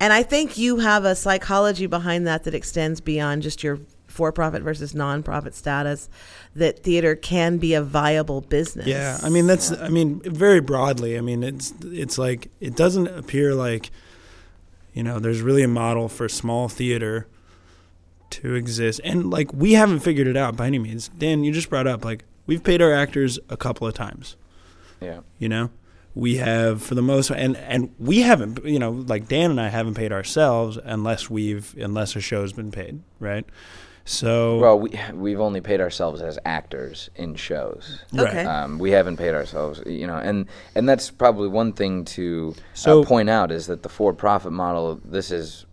and 0.00 0.12
I 0.12 0.22
think 0.22 0.56
you 0.56 0.78
have 0.78 1.04
a 1.04 1.14
psychology 1.14 1.86
behind 1.86 2.26
that 2.26 2.44
that 2.44 2.54
extends 2.54 3.00
beyond 3.00 3.42
just 3.42 3.62
your 3.62 3.78
for-profit 4.14 4.62
versus 4.62 4.94
non-profit 4.94 5.54
status. 5.54 6.08
That 6.54 6.84
theater 6.84 7.16
can 7.16 7.58
be 7.58 7.74
a 7.74 7.82
viable 7.82 8.40
business. 8.40 8.86
Yeah, 8.86 9.18
I 9.22 9.28
mean 9.28 9.46
that's 9.46 9.72
I 9.72 9.88
mean 9.88 10.20
very 10.20 10.60
broadly. 10.60 11.18
I 11.18 11.20
mean 11.20 11.42
it's 11.42 11.74
it's 11.82 12.16
like 12.16 12.50
it 12.60 12.76
doesn't 12.76 13.08
appear 13.08 13.54
like 13.54 13.90
you 14.92 15.02
know 15.02 15.18
there's 15.18 15.42
really 15.42 15.64
a 15.64 15.68
model 15.68 16.08
for 16.08 16.28
small 16.28 16.68
theater 16.68 17.26
to 18.30 18.54
exist, 18.54 19.00
and 19.04 19.30
like 19.30 19.52
we 19.52 19.72
haven't 19.72 20.00
figured 20.00 20.26
it 20.26 20.36
out 20.36 20.56
by 20.56 20.66
any 20.66 20.78
means. 20.78 21.08
Dan, 21.08 21.44
you 21.44 21.52
just 21.52 21.68
brought 21.68 21.86
up 21.86 22.04
like 22.04 22.24
we've 22.46 22.62
paid 22.62 22.80
our 22.80 22.92
actors 22.92 23.38
a 23.48 23.56
couple 23.56 23.86
of 23.86 23.94
times. 23.94 24.36
Yeah. 25.00 25.20
You 25.38 25.48
know, 25.48 25.70
we 26.14 26.36
have 26.36 26.82
for 26.82 26.94
the 26.94 27.02
most 27.02 27.30
and 27.30 27.56
and 27.56 27.92
we 27.98 28.20
haven't 28.20 28.64
you 28.64 28.78
know 28.78 28.90
like 28.90 29.28
Dan 29.28 29.50
and 29.50 29.60
I 29.60 29.68
haven't 29.68 29.94
paid 29.94 30.12
ourselves 30.12 30.78
unless 30.82 31.28
we've 31.28 31.74
unless 31.76 32.14
a 32.16 32.20
show's 32.20 32.52
been 32.52 32.70
paid, 32.70 33.00
right? 33.18 33.44
So 34.06 34.58
Well, 34.58 34.80
we, 34.80 34.90
we've 35.14 35.40
only 35.40 35.60
paid 35.62 35.80
ourselves 35.80 36.20
as 36.20 36.38
actors 36.44 37.08
in 37.16 37.34
shows. 37.36 38.02
Right. 38.12 38.28
Okay. 38.28 38.44
Um, 38.44 38.78
we 38.78 38.90
haven't 38.90 39.16
paid 39.16 39.32
ourselves, 39.34 39.82
you 39.86 40.06
know, 40.06 40.16
and 40.16 40.46
and 40.74 40.86
that's 40.88 41.10
probably 41.10 41.48
one 41.48 41.72
thing 41.72 42.04
to 42.06 42.54
So- 42.74 43.02
uh, 43.02 43.06
point 43.06 43.30
out 43.30 43.50
is 43.50 43.66
that 43.68 43.82
the 43.82 43.88
for-profit 43.88 44.52
model. 44.52 45.00
This 45.04 45.30
is 45.30 45.64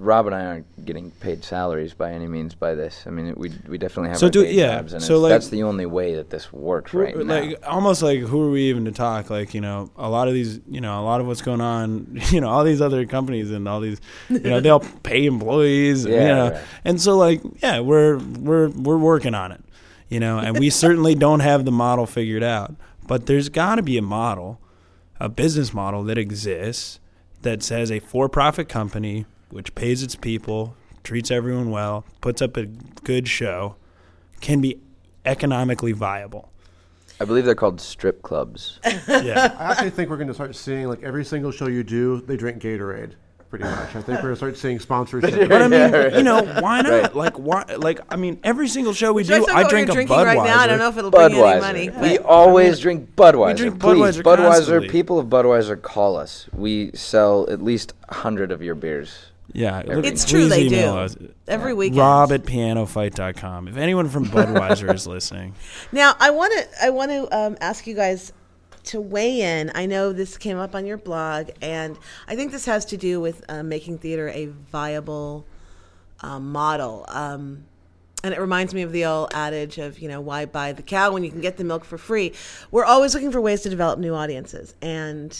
Rob 0.00 0.26
and 0.26 0.34
I 0.34 0.44
aren't 0.46 0.84
getting 0.86 1.10
paid 1.10 1.44
salaries 1.44 1.92
by 1.92 2.12
any 2.12 2.26
means 2.26 2.54
by 2.54 2.74
this. 2.74 3.04
I 3.06 3.10
mean, 3.10 3.34
we 3.36 3.52
we 3.68 3.76
definitely 3.76 4.08
have 4.08 4.18
So 4.18 4.30
do- 4.30 4.44
yeah, 4.46 4.76
jobs, 4.76 4.94
and 4.94 5.02
so 5.02 5.18
like- 5.20 5.30
that's 5.30 5.48
the 5.48 5.62
only 5.62 5.84
way 5.84 6.14
that 6.14 6.30
this 6.30 6.50
works 6.52 6.94
right 6.94 7.14
Who- 7.14 7.22
now. 7.24 7.40
like 7.40 7.58
almost 7.68 8.02
like 8.02 8.20
who 8.20 8.42
are 8.42 8.50
we 8.50 8.62
even 8.70 8.86
to 8.86 8.92
talk 8.92 9.28
like 9.28 9.52
you 9.52 9.60
know 9.60 9.90
a 9.98 10.08
lot 10.08 10.26
of 10.26 10.32
these 10.34 10.58
you 10.68 10.80
know 10.80 10.98
a 11.00 11.04
lot 11.04 11.20
of 11.20 11.26
what's 11.26 11.42
going 11.42 11.60
on 11.60 12.18
you 12.30 12.40
know 12.40 12.48
all 12.48 12.64
these 12.64 12.80
other 12.80 13.04
companies 13.04 13.50
and 13.50 13.68
all 13.68 13.80
these 13.80 14.00
you 14.30 14.38
know 14.40 14.58
they'll 14.60 14.80
pay 15.02 15.26
employees 15.26 16.06
you 16.06 16.14
Yeah, 16.14 16.34
know 16.34 16.50
right. 16.52 16.60
and 16.84 17.00
so 17.00 17.16
like 17.18 17.42
yeah 17.62 17.80
we're 17.80 18.16
we're 18.18 18.68
we're 18.70 18.96
working 18.98 19.34
on 19.34 19.52
it 19.52 19.60
you 20.08 20.18
know 20.18 20.38
and 20.38 20.58
we 20.58 20.70
certainly 20.84 21.14
don't 21.14 21.40
have 21.40 21.64
the 21.66 21.72
model 21.72 22.06
figured 22.06 22.42
out 22.42 22.74
but 23.06 23.26
there's 23.26 23.48
got 23.50 23.74
to 23.74 23.82
be 23.82 23.98
a 23.98 24.02
model 24.02 24.60
a 25.20 25.28
business 25.28 25.74
model 25.74 26.02
that 26.04 26.16
exists 26.16 27.00
that 27.42 27.62
says 27.62 27.90
a 27.92 27.98
for-profit 28.00 28.66
company 28.68 29.26
which 29.50 29.74
pays 29.74 30.02
its 30.02 30.14
people 30.16 30.74
treats 31.04 31.30
everyone 31.30 31.70
well 31.70 32.04
puts 32.20 32.40
up 32.42 32.56
a 32.56 32.66
good 33.04 33.26
show 33.28 33.74
can 34.40 34.60
be 34.60 34.78
economically 35.24 35.92
viable 35.92 36.50
I 37.20 37.26
believe 37.26 37.44
they're 37.44 37.54
called 37.54 37.82
strip 37.82 38.22
clubs. 38.22 38.80
yeah 39.08 39.54
I 39.58 39.72
actually 39.72 39.90
think 39.90 40.08
we're 40.08 40.16
going 40.16 40.28
to 40.28 40.34
start 40.34 40.56
seeing 40.56 40.88
like 40.88 41.02
every 41.02 41.22
single 41.24 41.52
show 41.52 41.68
you 41.68 41.82
do, 41.82 42.22
they 42.22 42.34
drink 42.38 42.62
Gatorade. 42.62 43.12
pretty 43.50 43.64
much. 43.66 43.94
I 43.94 44.00
think 44.00 44.08
we're 44.22 44.30
gonna 44.30 44.36
start 44.36 44.56
seeing 44.56 44.78
sponsorship. 44.78 45.48
But 45.50 45.60
I 45.60 45.68
mean, 45.68 45.72
Yeah, 45.80 45.90
right. 45.96 46.14
you 46.14 46.22
know, 46.22 46.40
why 46.62 46.80
not? 46.80 46.90
Right. 46.92 47.14
Like, 47.16 47.38
why? 47.38 47.64
Like, 47.76 48.00
I 48.08 48.16
mean, 48.16 48.38
every 48.42 48.68
single 48.68 48.94
show 48.94 49.12
we 49.12 49.24
Should 49.24 49.40
do, 49.40 49.46
talk 49.46 49.54
I 49.66 49.68
drink 49.68 49.90
a 49.90 49.92
Budweiser. 49.92 50.24
right 50.24 50.36
now. 50.36 50.60
I 50.60 50.66
don't 50.66 50.78
know 50.78 50.88
if 50.88 50.96
it'll 50.96 51.10
bring 51.10 51.32
any 51.34 51.60
money. 51.60 51.88
Budweiser. 51.88 52.00
We 52.00 52.16
but- 52.18 52.26
always 52.26 52.80
drink 52.80 53.14
Budweiser. 53.16 53.46
We 53.48 53.54
drink 53.54 53.80
Please, 53.80 53.90
Budweiser 53.98 54.22
Budweiser. 54.22 54.36
constantly. 54.54 54.88
People 54.88 55.18
of 55.18 55.26
Budweiser, 55.26 55.82
call 55.82 56.16
us. 56.16 56.48
We 56.54 56.90
sell 56.94 57.46
at 57.50 57.60
least 57.62 57.92
hundred 58.08 58.50
of 58.52 58.62
your 58.62 58.74
beers. 58.76 59.26
Yeah, 59.52 59.82
It's 59.86 60.24
true, 60.24 60.46
they 60.48 60.68
do. 60.68 60.80
us. 60.84 61.16
Every 61.48 61.74
weekend. 61.74 61.98
Rob 61.98 62.32
at 62.32 62.42
pianofight.com. 62.44 63.68
If 63.68 63.76
anyone 63.76 64.08
from 64.08 64.26
Budweiser 64.26 64.94
is 64.94 65.06
listening, 65.16 65.54
Now, 65.92 66.14
I 66.20 66.30
want 66.30 66.52
to 66.52 66.84
I 66.84 66.90
want 66.90 67.10
to 67.10 67.36
um, 67.36 67.56
ask 67.60 67.86
you 67.86 67.94
guys 67.94 68.32
to 68.84 69.00
weigh 69.00 69.40
in. 69.42 69.70
I 69.74 69.86
know 69.86 70.12
this 70.12 70.38
came 70.38 70.56
up 70.58 70.74
on 70.74 70.86
your 70.86 70.96
blog, 70.96 71.50
and 71.60 71.98
I 72.28 72.36
think 72.36 72.52
this 72.52 72.64
has 72.66 72.84
to 72.86 72.96
do 72.96 73.20
with 73.20 73.44
uh, 73.48 73.62
making 73.62 73.98
theater 73.98 74.28
a 74.30 74.46
viable 74.46 75.46
um, 76.20 76.52
model. 76.52 77.04
Um, 77.08 77.64
and 78.22 78.34
it 78.34 78.40
reminds 78.40 78.74
me 78.74 78.82
of 78.82 78.92
the 78.92 79.06
old 79.06 79.30
adage 79.32 79.78
of, 79.78 79.98
you 79.98 80.08
know, 80.08 80.20
why 80.20 80.44
buy 80.44 80.72
the 80.72 80.82
cow 80.82 81.12
when 81.12 81.24
you 81.24 81.30
can 81.30 81.40
get 81.40 81.56
the 81.56 81.64
milk 81.64 81.84
for 81.84 81.96
free? 81.98 82.32
We're 82.70 82.84
always 82.84 83.14
looking 83.14 83.32
for 83.32 83.40
ways 83.40 83.62
to 83.62 83.70
develop 83.70 83.98
new 83.98 84.14
audiences. 84.14 84.74
And 84.82 85.36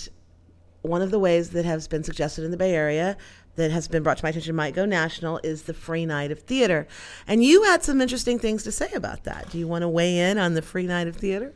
one 0.83 1.03
of 1.03 1.11
the 1.11 1.19
ways 1.19 1.51
that 1.51 1.65
has 1.65 1.89
been 1.89 2.05
suggested 2.05 2.45
in 2.45 2.51
the 2.51 2.57
Bay 2.57 2.75
Area 2.75 3.17
that 3.57 3.71
has 3.71 3.89
been 3.89 4.03
brought 4.03 4.19
to 4.19 4.25
my 4.25 4.31
attention 4.31 4.55
might 4.55 4.75
go 4.75 4.85
national 4.85 5.41
is 5.43 5.63
the 5.65 5.75
free 5.75 6.07
night 6.07 6.31
of 6.31 6.41
theater. 6.41 6.87
And 7.27 7.43
you 7.45 7.65
had 7.65 7.83
some 7.83 8.01
interesting 8.01 8.39
things 8.39 8.63
to 8.65 8.73
say 8.73 8.89
about 8.95 9.25
that. 9.25 9.51
Do 9.51 9.59
you 9.59 9.67
want 9.69 9.83
to 9.83 9.89
weigh 9.89 10.19
in 10.19 10.39
on 10.39 10.55
the 10.55 10.63
free 10.63 10.87
night 10.87 11.09
of 11.09 11.17
theater? 11.17 11.53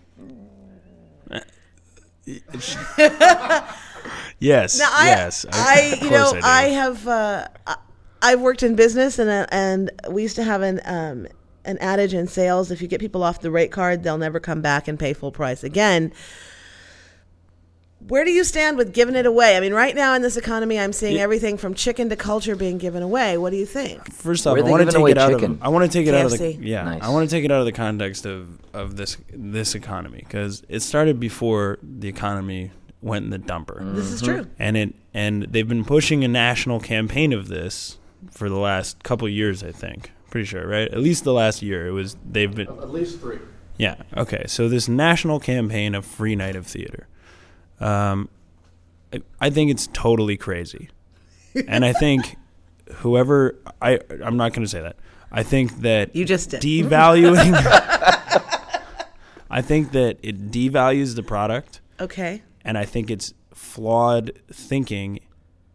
yes, 4.39 4.79
Now, 4.79 4.89
I, 4.93 5.07
yes. 5.07 5.47
I, 5.53 5.81
of 5.97 6.03
you 6.03 6.11
know, 6.11 6.33
I. 6.43 6.65
I, 6.65 6.69
have, 6.69 7.09
uh, 7.09 7.49
I- 7.67 7.77
I've 8.23 8.41
worked 8.41 8.63
in 8.63 8.75
business, 8.75 9.19
and 9.19 9.29
uh, 9.29 9.47
and 9.51 9.91
we 10.11 10.23
used 10.23 10.37
to 10.37 10.45
have 10.45 10.63
an 10.63 10.81
um, 10.87 11.27
an 11.67 11.77
adage 11.79 12.15
in 12.15 12.27
sales: 12.27 12.71
if 12.71 12.81
you 12.81 12.89
get 12.89 12.99
people 13.01 13.23
off 13.23 13.43
the 13.43 13.51
rate 13.51 13.71
card, 13.71 14.03
they'll 14.03 14.17
never 14.17 14.41
come 14.41 14.63
back 14.63 14.89
and 14.89 14.99
pay 14.99 15.13
full 15.13 15.31
price 15.31 15.63
again. 15.63 16.11
Where 18.09 18.25
do 18.25 18.31
you 18.31 18.45
stand 18.45 18.77
with 18.77 18.93
giving 18.93 19.15
it 19.15 19.25
away? 19.25 19.57
I 19.57 19.61
mean, 19.61 19.73
right 19.73 19.95
now 19.95 20.15
in 20.15 20.21
this 20.23 20.37
economy, 20.37 20.79
I'm 20.79 20.93
seeing 20.93 21.17
Yeah. 21.17 21.23
everything 21.23 21.57
from 21.57 21.73
chicken 21.75 22.09
to 22.11 22.17
culture 22.17 22.55
being 22.55 22.77
given 22.77 23.03
away. 23.03 23.39
What 23.39 23.51
do 23.51 23.57
you 23.57 23.65
think? 23.65 24.13
First 24.13 24.47
off, 24.47 24.59
I 24.59 24.61
want 24.63 24.81
to 24.83 24.87
take 24.91 24.97
away 24.97 25.11
it 25.13 25.19
out 25.19 25.31
chicken? 25.33 25.53
of. 25.53 25.63
I 25.63 25.69
want 25.69 25.91
to 25.91 25.99
take 25.99 26.07
it 26.07 26.15
out 26.15 26.27
of 26.27 26.39
the. 26.39 26.53
Yeah, 26.61 26.85
Nice. 26.85 27.03
I 27.03 27.09
want 27.09 27.29
to 27.29 27.35
take 27.35 27.45
it 27.45 27.51
out 27.51 27.61
of 27.61 27.67
the 27.67 27.73
context 27.73 28.27
of 28.27 28.59
of 28.75 28.97
this 28.97 29.17
this 29.33 29.75
economy 29.75 30.19
because 30.19 30.63
it 30.69 30.81
started 30.81 31.19
before 31.19 31.79
the 31.83 32.09
economy 32.09 32.73
went 33.01 33.25
in 33.25 33.31
the 33.31 33.39
dumper, 33.39 33.95
This 33.95 34.11
is 34.11 34.23
Mm-hmm. 34.23 34.35
true. 34.35 34.47
and 34.59 34.77
it 34.77 34.95
and 35.15 35.45
they've 35.51 35.69
been 35.69 35.85
pushing 35.85 36.25
a 36.25 36.29
national 36.29 36.81
campaign 36.81 37.33
of 37.33 37.49
this 37.49 37.99
for 38.31 38.49
the 38.51 38.59
last 38.59 39.03
couple 39.03 39.29
years. 39.29 39.63
I 39.63 39.71
think, 39.73 40.11
pretty 40.31 40.45
sure, 40.47 40.67
right? 40.67 40.89
At 40.91 41.01
least 41.01 41.25
the 41.25 41.33
last 41.33 41.63
year, 41.63 41.87
it 41.87 41.93
was 41.93 42.17
they've 42.31 42.55
been 42.55 42.69
At 42.69 42.91
least 42.93 43.21
three. 43.21 43.39
Yeah. 43.79 43.97
Okay. 44.17 44.45
So 44.47 44.69
this 44.69 44.89
national 44.89 45.41
campaign 45.41 45.95
of 45.95 46.05
free 46.05 46.37
night 46.37 46.55
of 46.57 46.67
theater, 46.67 47.07
um, 47.81 48.29
I, 49.13 49.21
I 49.41 49.51
think 49.51 49.71
it's 49.71 49.89
totally 49.93 50.37
crazy, 50.37 50.89
and 51.69 51.85
I 51.85 51.93
think 51.93 52.37
whoever 52.97 53.57
I 53.83 53.99
I'm 54.25 54.37
not 54.37 54.53
going 54.53 54.65
to 54.65 54.69
say 54.71 54.81
that. 54.83 54.97
I 55.33 55.43
think 55.43 55.81
that 55.81 56.15
You 56.15 56.25
just 56.25 56.51
did. 56.51 56.61
devaluing. 56.63 57.53
I 59.51 59.63
think 59.63 59.93
that 59.93 60.19
it 60.23 60.51
devalues 60.51 61.15
the 61.17 61.23
product, 61.23 61.81
Okay. 62.01 62.43
and 62.65 62.77
I 62.79 62.85
think 62.85 63.11
it's 63.11 63.35
flawed 63.53 64.33
thinking 64.53 65.21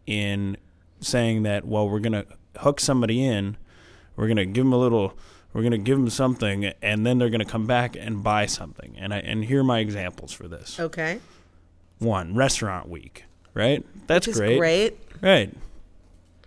in 0.06 0.56
saying 1.00 1.44
that 1.44 1.64
well 1.66 1.88
we're 1.88 2.00
going 2.00 2.12
to 2.12 2.26
hook 2.58 2.80
somebody 2.80 3.24
in, 3.24 3.56
we're 4.16 4.26
going 4.26 4.36
to 4.36 4.44
give 4.46 4.64
them 4.64 4.72
a 4.72 4.78
little, 4.78 5.16
we're 5.54 5.62
going 5.62 5.70
to 5.72 5.78
give 5.78 5.96
them 5.98 6.10
something, 6.10 6.66
and 6.82 7.06
then 7.06 7.18
they're 7.18 7.30
going 7.30 7.40
to 7.40 7.46
come 7.50 7.66
back 7.66 7.96
and 7.98 8.22
buy 8.22 8.44
something. 8.46 8.96
And 8.98 9.14
I 9.14 9.18
and 9.20 9.44
here 9.44 9.60
are 9.60 9.64
my 9.64 9.78
examples 9.78 10.32
for 10.32 10.46
this. 10.48 10.78
Okay. 10.78 11.20
One, 12.00 12.34
restaurant 12.34 12.88
week, 12.88 13.24
right? 13.54 13.84
That's 14.06 14.26
great. 14.26 14.58
great. 14.58 14.98
Right. 15.22 15.54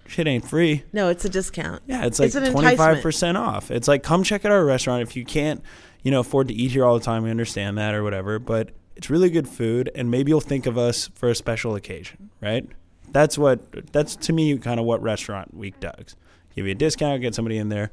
Shit 0.07 0.27
ain't 0.27 0.47
free. 0.47 0.83
No, 0.91 1.09
it's 1.09 1.23
a 1.25 1.29
discount. 1.29 1.81
Yeah, 1.87 2.05
it's 2.05 2.19
like 2.19 2.31
twenty 2.31 2.75
five 2.75 3.01
percent 3.01 3.37
off. 3.37 3.71
It's 3.71 3.87
like 3.87 4.03
come 4.03 4.23
check 4.23 4.43
out 4.43 4.51
our 4.51 4.65
restaurant 4.65 5.01
if 5.01 5.15
you 5.15 5.23
can't, 5.23 5.63
you 6.01 6.11
know, 6.11 6.19
afford 6.19 6.49
to 6.49 6.53
eat 6.53 6.71
here 6.71 6.83
all 6.83 6.97
the 6.97 7.05
time. 7.05 7.23
We 7.23 7.31
understand 7.31 7.77
that 7.77 7.93
or 7.93 8.03
whatever, 8.03 8.37
but 8.37 8.71
it's 8.95 9.09
really 9.09 9.29
good 9.29 9.47
food, 9.47 9.89
and 9.95 10.11
maybe 10.11 10.29
you'll 10.29 10.41
think 10.41 10.65
of 10.65 10.77
us 10.77 11.09
for 11.15 11.29
a 11.29 11.35
special 11.35 11.75
occasion, 11.75 12.29
right? 12.41 12.67
That's 13.11 13.37
what 13.37 13.91
that's 13.93 14.15
to 14.17 14.33
me 14.33 14.57
kind 14.57 14.79
of 14.79 14.85
what 14.85 15.01
restaurant 15.01 15.53
week 15.53 15.79
does. 15.79 16.15
Give 16.55 16.65
you 16.65 16.71
a 16.73 16.75
discount, 16.75 17.21
get 17.21 17.33
somebody 17.33 17.57
in 17.57 17.69
there. 17.69 17.91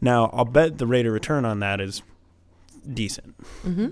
Now 0.00 0.30
I'll 0.32 0.44
bet 0.44 0.78
the 0.78 0.86
rate 0.86 1.06
of 1.06 1.12
return 1.12 1.44
on 1.44 1.60
that 1.60 1.80
is 1.80 2.02
decent. 2.92 3.36
Mm-hmm. 3.62 3.88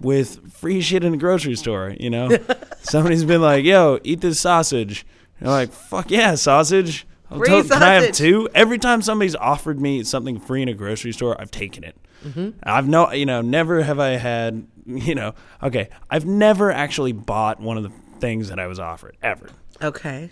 With 0.00 0.52
free 0.54 0.80
shit 0.80 1.04
in 1.04 1.12
the 1.12 1.18
grocery 1.18 1.56
store, 1.56 1.94
you 2.00 2.08
know, 2.10 2.30
somebody's 2.82 3.24
been 3.24 3.42
like, 3.42 3.64
"Yo, 3.64 3.98
eat 4.02 4.20
this 4.22 4.40
sausage." 4.40 5.04
And 5.38 5.48
I'm 5.48 5.52
like, 5.52 5.72
"Fuck 5.72 6.10
yeah, 6.10 6.34
sausage." 6.36 7.06
I'll 7.30 7.38
Free 7.38 7.48
to- 7.48 7.62
Can 7.68 7.82
I 7.82 7.92
have 7.94 8.02
sausage. 8.04 8.16
two? 8.18 8.48
Every 8.54 8.78
time 8.78 9.02
somebody's 9.02 9.36
offered 9.36 9.80
me 9.80 10.02
something 10.02 10.40
free 10.40 10.62
in 10.62 10.68
a 10.68 10.74
grocery 10.74 11.12
store, 11.12 11.40
I've 11.40 11.50
taken 11.50 11.84
it. 11.84 11.96
Mm-hmm. 12.24 12.50
I've 12.64 12.88
no, 12.88 13.12
you 13.12 13.24
know, 13.26 13.40
never 13.40 13.82
have 13.82 14.00
I 14.00 14.10
had, 14.16 14.66
you 14.86 15.14
know, 15.14 15.34
okay, 15.62 15.90
I've 16.10 16.26
never 16.26 16.72
actually 16.72 17.12
bought 17.12 17.60
one 17.60 17.76
of 17.76 17.82
the 17.84 17.92
things 18.20 18.48
that 18.48 18.58
I 18.58 18.66
was 18.66 18.78
offered 18.80 19.16
ever. 19.22 19.48
Okay. 19.82 20.30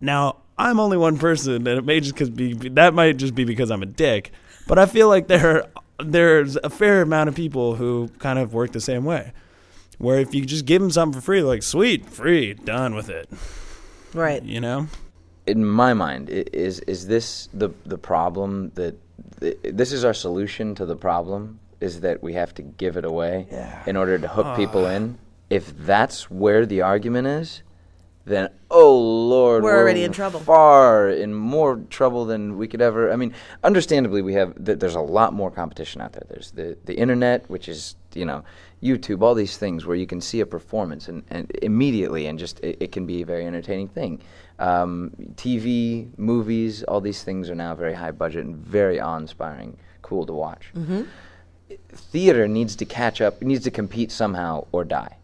Now, 0.00 0.38
I'm 0.58 0.78
only 0.78 0.96
one 0.96 1.16
person, 1.18 1.54
and 1.54 1.66
it 1.68 1.84
may 1.84 2.00
just 2.00 2.14
cause 2.16 2.30
be 2.30 2.52
that 2.70 2.92
might 2.94 3.16
just 3.16 3.34
be 3.34 3.44
because 3.44 3.70
I'm 3.70 3.82
a 3.82 3.86
dick, 3.86 4.30
but 4.66 4.78
I 4.78 4.86
feel 4.86 5.08
like 5.08 5.26
there 5.28 5.64
there's 5.98 6.56
a 6.56 6.70
fair 6.70 7.02
amount 7.02 7.28
of 7.28 7.34
people 7.34 7.76
who 7.76 8.08
kind 8.18 8.38
of 8.38 8.54
work 8.54 8.72
the 8.72 8.80
same 8.80 9.04
way. 9.04 9.32
Where 9.98 10.18
if 10.18 10.34
you 10.34 10.44
just 10.44 10.66
give 10.66 10.82
them 10.82 10.90
something 10.90 11.20
for 11.20 11.24
free, 11.24 11.42
like 11.42 11.62
sweet, 11.62 12.06
free, 12.06 12.54
done 12.54 12.94
with 12.94 13.08
it, 13.08 13.28
Right. 14.12 14.42
you 14.42 14.60
know? 14.60 14.88
in 15.46 15.64
my 15.64 15.92
mind, 15.92 16.30
is 16.30 16.80
is 16.80 17.06
this 17.06 17.48
the 17.52 17.70
the 17.84 17.98
problem 17.98 18.72
that 18.74 18.96
this 19.62 19.92
is 19.92 20.04
our 20.04 20.14
solution 20.14 20.74
to 20.74 20.86
the 20.86 20.96
problem? 20.96 21.60
Is 21.80 22.00
that 22.00 22.22
we 22.22 22.32
have 22.32 22.54
to 22.54 22.62
give 22.62 22.96
it 22.96 23.04
away 23.04 23.46
in 23.86 23.96
order 23.96 24.18
to 24.18 24.28
hook 24.28 24.56
people 24.56 24.86
ah. 24.86 24.90
in? 24.90 25.18
If 25.50 25.76
that's 25.76 26.30
where 26.30 26.64
the 26.64 26.80
argument 26.80 27.26
is, 27.26 27.62
then 28.26 28.48
oh 28.70 28.98
lord, 28.98 29.62
We're 29.62 29.78
already 29.78 30.02
in 30.04 30.12
trouble. 30.12 30.40
Far 30.40 31.10
in 31.10 31.34
more 31.34 31.76
trouble 31.90 32.24
than 32.24 32.56
we 32.56 32.66
could 32.66 32.80
ever. 32.80 33.12
I 33.12 33.16
mean, 33.16 33.34
understandably, 33.62 34.22
we 34.22 34.34
have 34.34 34.64
th- 34.64 34.78
there's 34.78 34.94
a 34.94 35.00
lot 35.00 35.32
more 35.32 35.50
competition 35.50 36.00
out 36.00 36.12
there. 36.12 36.24
There's 36.28 36.50
the 36.52 36.76
the 36.84 36.94
internet, 36.94 37.48
which 37.50 37.68
is 37.68 37.96
you 38.14 38.24
know 38.24 38.42
YouTube, 38.82 39.22
all 39.22 39.34
these 39.34 39.56
things 39.56 39.84
where 39.86 39.96
you 39.96 40.06
can 40.06 40.20
see 40.20 40.40
a 40.40 40.46
performance 40.46 41.08
and, 41.08 41.22
and 41.30 41.50
immediately, 41.62 42.26
and 42.26 42.38
just 42.38 42.60
it, 42.60 42.76
it 42.80 42.92
can 42.92 43.06
be 43.06 43.22
a 43.22 43.26
very 43.26 43.46
entertaining 43.46 43.88
thing. 43.88 44.20
Um, 44.58 45.10
TV, 45.34 46.08
movies, 46.16 46.82
all 46.84 47.00
these 47.00 47.24
things 47.24 47.50
are 47.50 47.54
now 47.54 47.74
very 47.74 47.94
high 47.94 48.12
budget 48.12 48.44
and 48.46 48.56
very 48.56 49.00
awe-inspiring, 49.00 49.76
cool 50.02 50.24
to 50.26 50.32
watch. 50.32 50.70
Theater 51.88 52.46
needs 52.46 52.76
to 52.76 52.84
catch 52.84 53.20
up, 53.20 53.42
it 53.42 53.46
needs 53.46 53.64
to 53.64 53.70
compete 53.70 54.12
somehow 54.12 54.66
or 54.70 54.84
die 54.84 55.16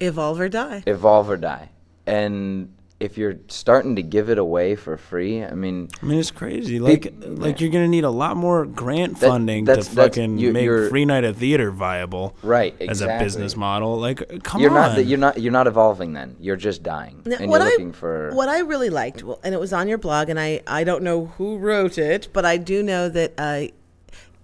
Evolve 0.00 0.40
or 0.40 0.48
die. 0.48 0.82
evolve 0.86 1.30
or 1.30 1.36
die. 1.36 1.70
And 2.06 2.74
if 3.00 3.18
you're 3.18 3.34
starting 3.48 3.96
to 3.96 4.02
give 4.02 4.30
it 4.30 4.38
away 4.38 4.76
for 4.76 4.96
free, 4.96 5.44
I 5.44 5.52
mean, 5.52 5.88
I 6.00 6.06
mean, 6.06 6.18
it's 6.18 6.30
crazy. 6.30 6.78
Like, 6.78 7.02
Big- 7.02 7.38
like 7.38 7.60
you're 7.60 7.70
gonna 7.70 7.88
need 7.88 8.04
a 8.04 8.10
lot 8.10 8.36
more 8.36 8.64
grant 8.64 9.18
That- 9.20 9.28
funding 9.28 9.64
to 9.66 9.70
that's- 9.72 9.88
that's- 9.88 10.16
fucking 10.16 10.38
you- 10.38 10.52
make 10.52 10.68
free 10.90 11.04
night 11.04 11.24
of 11.24 11.36
theater 11.36 11.70
viable, 11.70 12.36
right? 12.42 12.74
As 12.80 13.00
a 13.02 13.18
business 13.18 13.56
model, 13.56 13.98
like, 13.98 14.42
come 14.44 14.60
You're 14.60 14.70
on. 14.70 14.94
not. 14.96 15.06
You're 15.06 15.18
not. 15.18 15.40
You're 15.40 15.52
not 15.52 15.66
evolving. 15.66 16.12
Then 16.12 16.36
you're 16.40 16.56
just 16.56 16.82
dying, 16.82 17.20
Now, 17.26 17.36
and 17.40 17.50
what 17.50 17.58
you're 17.60 17.68
I- 17.68 17.70
looking 17.72 17.92
for. 17.92 18.30
What 18.32 18.48
I 18.48 18.60
really 18.60 18.90
liked, 18.90 19.22
well, 19.24 19.40
and 19.42 19.52
it 19.54 19.58
was 19.60 19.72
on 19.72 19.88
your 19.88 19.98
blog, 19.98 20.28
and 20.28 20.38
I, 20.38 20.60
I 20.66 20.84
don't 20.84 21.02
know 21.02 21.26
who 21.36 21.58
wrote 21.58 21.98
it, 21.98 22.28
but 22.32 22.44
I 22.46 22.56
do 22.58 22.82
know 22.82 23.08
that 23.08 23.32
uh, 23.36 23.62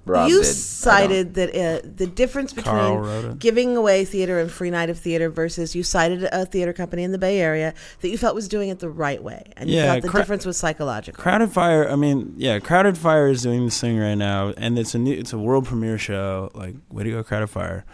Rob 0.06 0.28
you 0.30 0.38
did. 0.42 0.46
Cited 0.46 1.34
that 1.34 1.50
uh, 1.50 1.86
the 1.96 2.06
difference 2.06 2.52
between 2.54 3.36
giving 3.36 3.76
away 3.76 4.04
theater 4.04 4.40
and 4.40 4.50
free 4.50 4.70
night 4.70 4.88
of 4.88 4.98
theater 4.98 5.28
versus 5.28 5.76
you 5.76 5.82
cited 5.82 6.24
a 6.32 6.46
theater 6.46 6.72
company 6.72 7.02
in 7.02 7.12
the 7.12 7.18
Bay 7.18 7.38
Area 7.38 7.74
that 8.00 8.08
you 8.08 8.16
felt 8.16 8.34
was 8.34 8.48
doing 8.48 8.70
it 8.70 8.78
the 8.78 8.88
right 8.88 9.22
way, 9.22 9.52
and 9.56 9.68
you 9.68 9.76
Yeah, 9.76 9.92
felt 9.92 10.02
the 10.02 10.08
cra- 10.08 10.20
difference 10.20 10.46
was 10.46 10.56
psychological. 10.56 11.22
Crowded 11.22 11.52
Fire. 11.52 11.88
I 11.88 11.96
mean, 11.96 12.32
yeah, 12.38 12.58
Crowded 12.60 12.96
Fire 12.96 13.28
is 13.28 13.42
doing 13.42 13.66
this 13.66 13.78
thing 13.80 13.98
right 13.98 14.14
now, 14.14 14.54
and 14.56 14.78
it's 14.78 14.94
a 14.94 14.98
new, 14.98 15.12
it's 15.12 15.32
a 15.34 15.38
world 15.38 15.66
premiere 15.66 15.98
show. 15.98 16.50
Like, 16.54 16.76
way 16.90 17.04
to 17.04 17.10
go, 17.10 17.22
Crowded 17.22 17.48
Fire! 17.50 17.84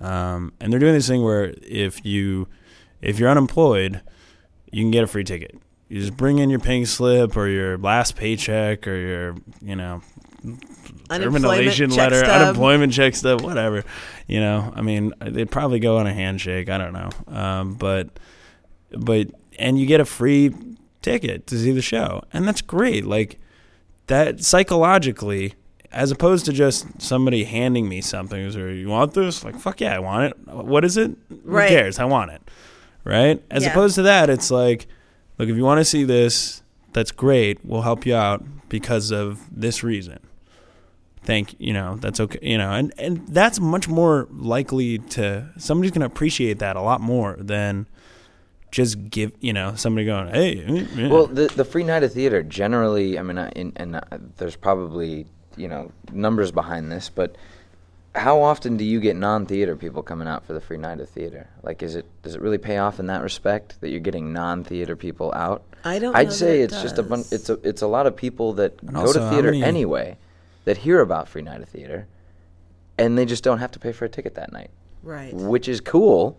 Um, 0.00 0.52
and 0.60 0.72
they're 0.72 0.80
doing 0.80 0.94
this 0.94 1.06
thing 1.06 1.22
where 1.22 1.54
if 1.62 2.04
you 2.04 2.48
if 3.00 3.20
you're 3.20 3.30
unemployed, 3.30 4.00
you 4.72 4.82
can 4.82 4.90
get 4.90 5.04
a 5.04 5.06
free 5.06 5.24
ticket. 5.24 5.56
You 5.88 6.00
just 6.00 6.16
bring 6.16 6.38
in 6.38 6.50
your 6.50 6.58
pink 6.58 6.86
slip 6.88 7.36
or 7.36 7.46
your 7.46 7.78
last 7.78 8.16
paycheck 8.16 8.88
or 8.88 8.96
your 8.96 9.36
you 9.60 9.76
know 9.76 10.02
Unemployment 10.44 10.81
termination 11.20 11.90
letter, 11.90 12.16
stub. 12.16 12.42
unemployment 12.42 12.92
check 12.92 13.14
stuff, 13.14 13.42
whatever. 13.42 13.84
You 14.26 14.40
know, 14.40 14.72
I 14.74 14.82
mean, 14.82 15.12
they'd 15.20 15.50
probably 15.50 15.80
go 15.80 15.96
on 15.98 16.06
a 16.06 16.12
handshake. 16.14 16.68
I 16.68 16.78
don't 16.78 16.92
know, 16.92 17.10
um, 17.36 17.74
but 17.74 18.08
but 18.90 19.28
and 19.58 19.78
you 19.78 19.86
get 19.86 20.00
a 20.00 20.04
free 20.04 20.54
ticket 21.02 21.46
to 21.48 21.58
see 21.58 21.72
the 21.72 21.82
show, 21.82 22.22
and 22.32 22.46
that's 22.46 22.62
great. 22.62 23.04
Like 23.04 23.38
that 24.06 24.42
psychologically, 24.44 25.54
as 25.90 26.10
opposed 26.10 26.44
to 26.46 26.52
just 26.52 27.00
somebody 27.00 27.44
handing 27.44 27.88
me 27.88 28.00
something, 28.00 28.54
or 28.56 28.70
you 28.70 28.88
want 28.88 29.14
this? 29.14 29.44
Like 29.44 29.58
fuck 29.58 29.80
yeah, 29.80 29.94
I 29.96 29.98
want 29.98 30.24
it. 30.32 30.48
What 30.48 30.84
is 30.84 30.96
it? 30.96 31.10
Right. 31.44 31.68
Who 31.70 31.76
cares? 31.76 31.98
I 31.98 32.04
want 32.04 32.30
it. 32.30 32.42
Right. 33.04 33.42
As 33.50 33.64
Yeah. 33.64 33.70
opposed 33.70 33.96
to 33.96 34.02
that, 34.02 34.30
it's 34.30 34.50
like, 34.50 34.86
look, 35.38 35.48
if 35.48 35.56
you 35.56 35.64
want 35.64 35.80
to 35.80 35.84
see 35.84 36.04
this, 36.04 36.62
that's 36.92 37.10
great. 37.10 37.58
We'll 37.64 37.82
help 37.82 38.06
you 38.06 38.14
out 38.14 38.44
because 38.68 39.10
of 39.10 39.40
this 39.50 39.82
reason. 39.82 40.20
Thank 41.24 41.54
you 41.60 41.72
know 41.72 41.96
that's 41.96 42.18
okay 42.18 42.40
you 42.42 42.58
know 42.58 42.70
and 42.72 42.92
and 42.98 43.26
that's 43.28 43.60
much 43.60 43.86
more 43.88 44.26
likely 44.32 44.98
to 44.98 45.48
somebody's 45.56 45.92
gonna 45.92 46.06
appreciate 46.06 46.58
that 46.58 46.74
a 46.74 46.80
lot 46.80 47.00
more 47.00 47.36
than 47.38 47.86
just 48.72 49.08
give 49.08 49.32
you 49.40 49.52
know 49.52 49.74
somebody 49.76 50.04
going 50.06 50.28
hey 50.28 50.64
eh." 50.64 51.08
Well, 51.08 51.26
the 51.28 51.46
the 51.46 51.64
free 51.64 51.84
night 51.84 52.02
of 52.02 52.12
theater 52.12 52.42
generally, 52.42 53.18
I 53.18 53.22
mean, 53.22 53.38
I, 53.38 53.50
in, 53.50 53.72
and 53.76 53.96
uh, 53.96 54.00
there's 54.38 54.56
probably 54.56 55.26
you 55.56 55.68
know 55.68 55.92
numbers 56.12 56.50
behind 56.50 56.90
this, 56.90 57.08
but 57.08 57.36
how 58.14 58.42
often 58.42 58.76
do 58.76 58.84
you 58.84 58.98
get 59.00 59.14
non-theater 59.16 59.74
people 59.76 60.02
coming 60.02 60.26
out 60.28 60.44
for 60.44 60.52
the 60.54 60.60
free 60.60 60.76
night 60.76 61.00
of 61.00 61.08
theater? 61.08 61.48
Like, 61.62 61.82
is 61.82 61.94
it 61.94 62.04
does 62.22 62.34
it 62.34 62.40
really 62.40 62.58
pay 62.58 62.78
off 62.78 62.98
in 62.98 63.06
that 63.06 63.22
respect 63.22 63.80
that 63.80 63.90
you're 63.90 64.00
getting 64.00 64.32
non-theater 64.32 64.96
people 64.96 65.32
out? 65.34 65.62
I 65.84 65.98
don't 65.98 66.16
I'd 66.16 66.28
know 66.28 66.32
say 66.32 66.58
that 66.58 66.62
it 66.64 66.72
it's 66.72 66.82
just 66.82 66.98
a 66.98 67.02
bunch. 67.02 67.26
It's 67.30 67.48
a 67.50 67.58
it's 67.62 67.82
a 67.82 67.86
lot 67.86 68.06
of 68.06 68.16
people 68.16 68.54
that 68.54 68.80
And 68.82 68.94
go 68.94 69.00
also, 69.02 69.20
to 69.20 69.30
theater 69.30 69.50
many- 69.52 69.62
anyway 69.62 70.16
that 70.64 70.78
hear 70.78 71.00
about 71.00 71.28
free 71.28 71.42
night 71.42 71.60
of 71.62 71.68
theater, 71.68 72.06
and 72.98 73.16
they 73.18 73.24
just 73.24 73.42
don't 73.44 73.58
have 73.58 73.70
to 73.72 73.78
pay 73.78 73.92
for 73.92 74.04
a 74.04 74.08
ticket 74.08 74.34
that 74.36 74.52
night, 74.52 74.70
Right. 75.02 75.32
which 75.34 75.68
is 75.68 75.80
cool, 75.80 76.38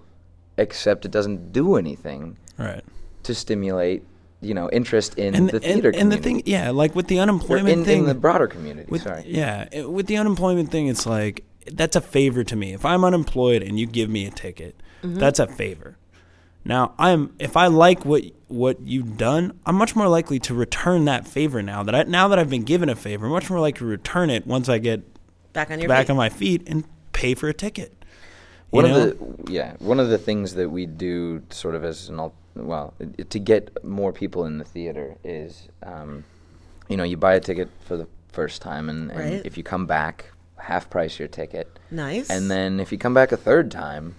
except 0.57 1.05
it 1.05 1.11
doesn't 1.11 1.51
do 1.51 1.75
anything 1.75 2.37
right 2.57 2.83
to 3.23 3.33
stimulate 3.33 4.03
you 4.41 4.53
know 4.53 4.69
interest 4.69 5.15
in 5.17 5.33
and 5.33 5.49
the 5.49 5.55
and, 5.55 5.63
theater 5.63 5.89
and 5.89 6.11
the 6.11 6.17
community. 6.17 6.21
thing 6.21 6.43
yeah 6.45 6.69
like 6.69 6.93
with 6.95 7.07
the 7.07 7.17
unemployment 7.17 7.79
in, 7.79 7.85
thing 7.85 7.99
in 8.01 8.05
the 8.05 8.13
broader 8.13 8.45
community. 8.47 8.87
with, 8.91 9.01
sorry. 9.01 9.23
yeah 9.25 9.67
it- 9.71 9.89
with 9.89 10.05
the 10.07 10.17
unemployment 10.17 10.69
thing 10.69 10.87
it's 10.87 11.05
like 11.07 11.43
that's 11.71 11.95
a 11.95 12.01
favor 12.01 12.43
to 12.43 12.55
me 12.55 12.73
if 12.73 12.85
i'm 12.85 13.03
unemployed 13.03 13.63
and 13.63 13.79
you 13.79 13.87
give 13.87 14.09
me 14.09 14.27
a 14.27 14.29
ticket 14.29 14.75
mm-hmm. 15.01 15.15
that's 15.17 15.39
a 15.39 15.47
favor 15.47 15.97
now 16.65 16.93
i'm 16.97 17.33
if 17.39 17.55
i 17.57 17.67
like 17.67 18.05
what 18.05 18.23
what 18.47 18.79
you've 18.81 19.17
done 19.17 19.57
i'm 19.65 19.75
much 19.75 19.95
more 19.95 20.07
likely 20.07 20.39
to 20.39 20.53
return 20.53 21.05
that 21.05 21.27
favor 21.27 21.61
now 21.61 21.83
that 21.83 21.93
i 21.95 22.03
now 22.03 22.27
that 22.27 22.39
i've 22.39 22.49
been 22.49 22.63
given 22.63 22.89
a 22.89 22.95
favor 22.95 23.25
I'm 23.25 23.31
much 23.31 23.49
more 23.49 23.59
likely 23.59 23.79
to 23.79 23.85
return 23.85 24.29
it 24.29 24.45
once 24.47 24.69
i 24.69 24.77
get 24.77 25.01
Back 25.53 25.69
on 25.71 25.79
your 25.79 25.87
back 25.87 26.05
feet. 26.07 26.11
on 26.11 26.17
my 26.17 26.29
feet 26.29 26.63
and 26.67 26.83
pay 27.11 27.35
for 27.35 27.47
a 27.49 27.53
ticket 27.53 27.91
You 28.71 28.77
One 28.81 28.85
know? 28.89 29.07
of 29.09 29.45
the 29.45 29.51
yeah, 29.53 29.75
one 29.79 29.99
of 29.99 30.09
the 30.09 30.17
things 30.17 30.55
that 30.55 30.69
we 30.69 30.85
do 30.87 31.43
sort 31.51 31.75
of 31.75 31.83
as 31.83 32.09
an 32.09 32.19
al- 32.19 32.33
well 32.55 32.93
to 33.29 33.39
get 33.39 33.83
more 33.83 34.11
people 34.11 34.45
in 34.45 34.57
the 34.57 34.63
theater 34.65 35.15
is, 35.23 35.67
um, 35.83 36.23
you 36.89 36.97
know, 36.97 37.03
you 37.03 37.17
buy 37.17 37.35
a 37.35 37.39
ticket 37.39 37.69
for 37.85 37.97
the 37.97 38.07
first 38.31 38.61
time, 38.63 38.89
and, 38.89 39.11
and 39.11 39.19
Right. 39.19 39.45
if 39.45 39.57
you 39.57 39.63
come 39.63 39.85
back, 39.85 40.31
half 40.57 40.89
price 40.89 41.19
your 41.19 41.27
ticket, 41.27 41.67
Nice. 41.91 42.29
and 42.31 42.49
then 42.49 42.79
if 42.79 42.91
you 42.91 42.97
come 42.97 43.13
back 43.13 43.31
a 43.31 43.37
third 43.37 43.69
time. 43.69 44.15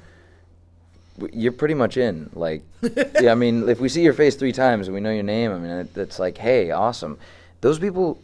W- 1.18 1.32
You're 1.42 1.52
pretty 1.52 1.74
much 1.74 1.96
in. 1.96 2.30
Like, 2.34 2.62
yeah, 3.20 3.32
I 3.32 3.34
mean, 3.34 3.68
if 3.68 3.80
we 3.80 3.88
see 3.88 4.02
your 4.02 4.12
face 4.14 4.34
three 4.36 4.52
times 4.52 4.86
and 4.88 4.94
we 4.94 5.00
know 5.00 5.10
your 5.10 5.22
name, 5.22 5.52
I 5.52 5.58
mean, 5.58 5.70
it, 5.70 5.96
it's 5.96 6.18
like, 6.18 6.38
hey, 6.38 6.70
awesome. 6.70 7.18
Those 7.60 7.78
people 7.78 8.20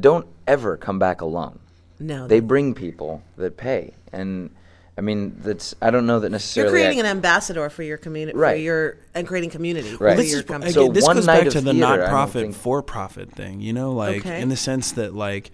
don't 0.00 0.26
ever 0.46 0.76
come 0.76 0.98
back 0.98 1.20
alone 1.20 1.58
no, 1.98 2.26
they 2.28 2.38
bring 2.40 2.72
people 2.74 3.20
that 3.36 3.56
pay 3.56 3.92
and 4.12 4.48
i 4.96 5.00
mean 5.00 5.36
that's 5.40 5.74
i 5.82 5.90
don't 5.90 6.06
know 6.06 6.20
that 6.20 6.30
necessarily. 6.30 6.70
you're 6.72 6.80
creating 6.88 7.04
I- 7.04 7.08
an 7.10 7.16
ambassador 7.16 7.68
for 7.70 7.82
your 7.82 7.96
community, 7.98 8.34
for 8.34 8.40
Right. 8.40 8.60
your 8.60 8.96
and 9.14 9.26
creating 9.26 9.50
community 9.50 9.90
Right. 9.96 10.16
for 10.16 10.22
This 10.22 10.30
your 10.30 10.40
is- 10.40 10.46
company. 10.46 10.72
So 10.72 10.88
this 10.88 11.04
one 11.04 11.16
goes 11.16 11.26
night 11.26 11.44
back 11.44 11.52
to 11.52 11.60
the 11.60 11.72
theater, 11.72 11.86
I 11.86 11.90
don't 11.96 12.00
not-profit 12.00 12.54
for-profit 12.54 13.32
thing 13.32 13.60
you 13.60 13.72
know 13.72 13.92
like 13.92 14.18
Okay. 14.18 14.40
in 14.40 14.48
the 14.48 14.56
sense 14.56 14.92
that 14.92 15.14
like 15.14 15.50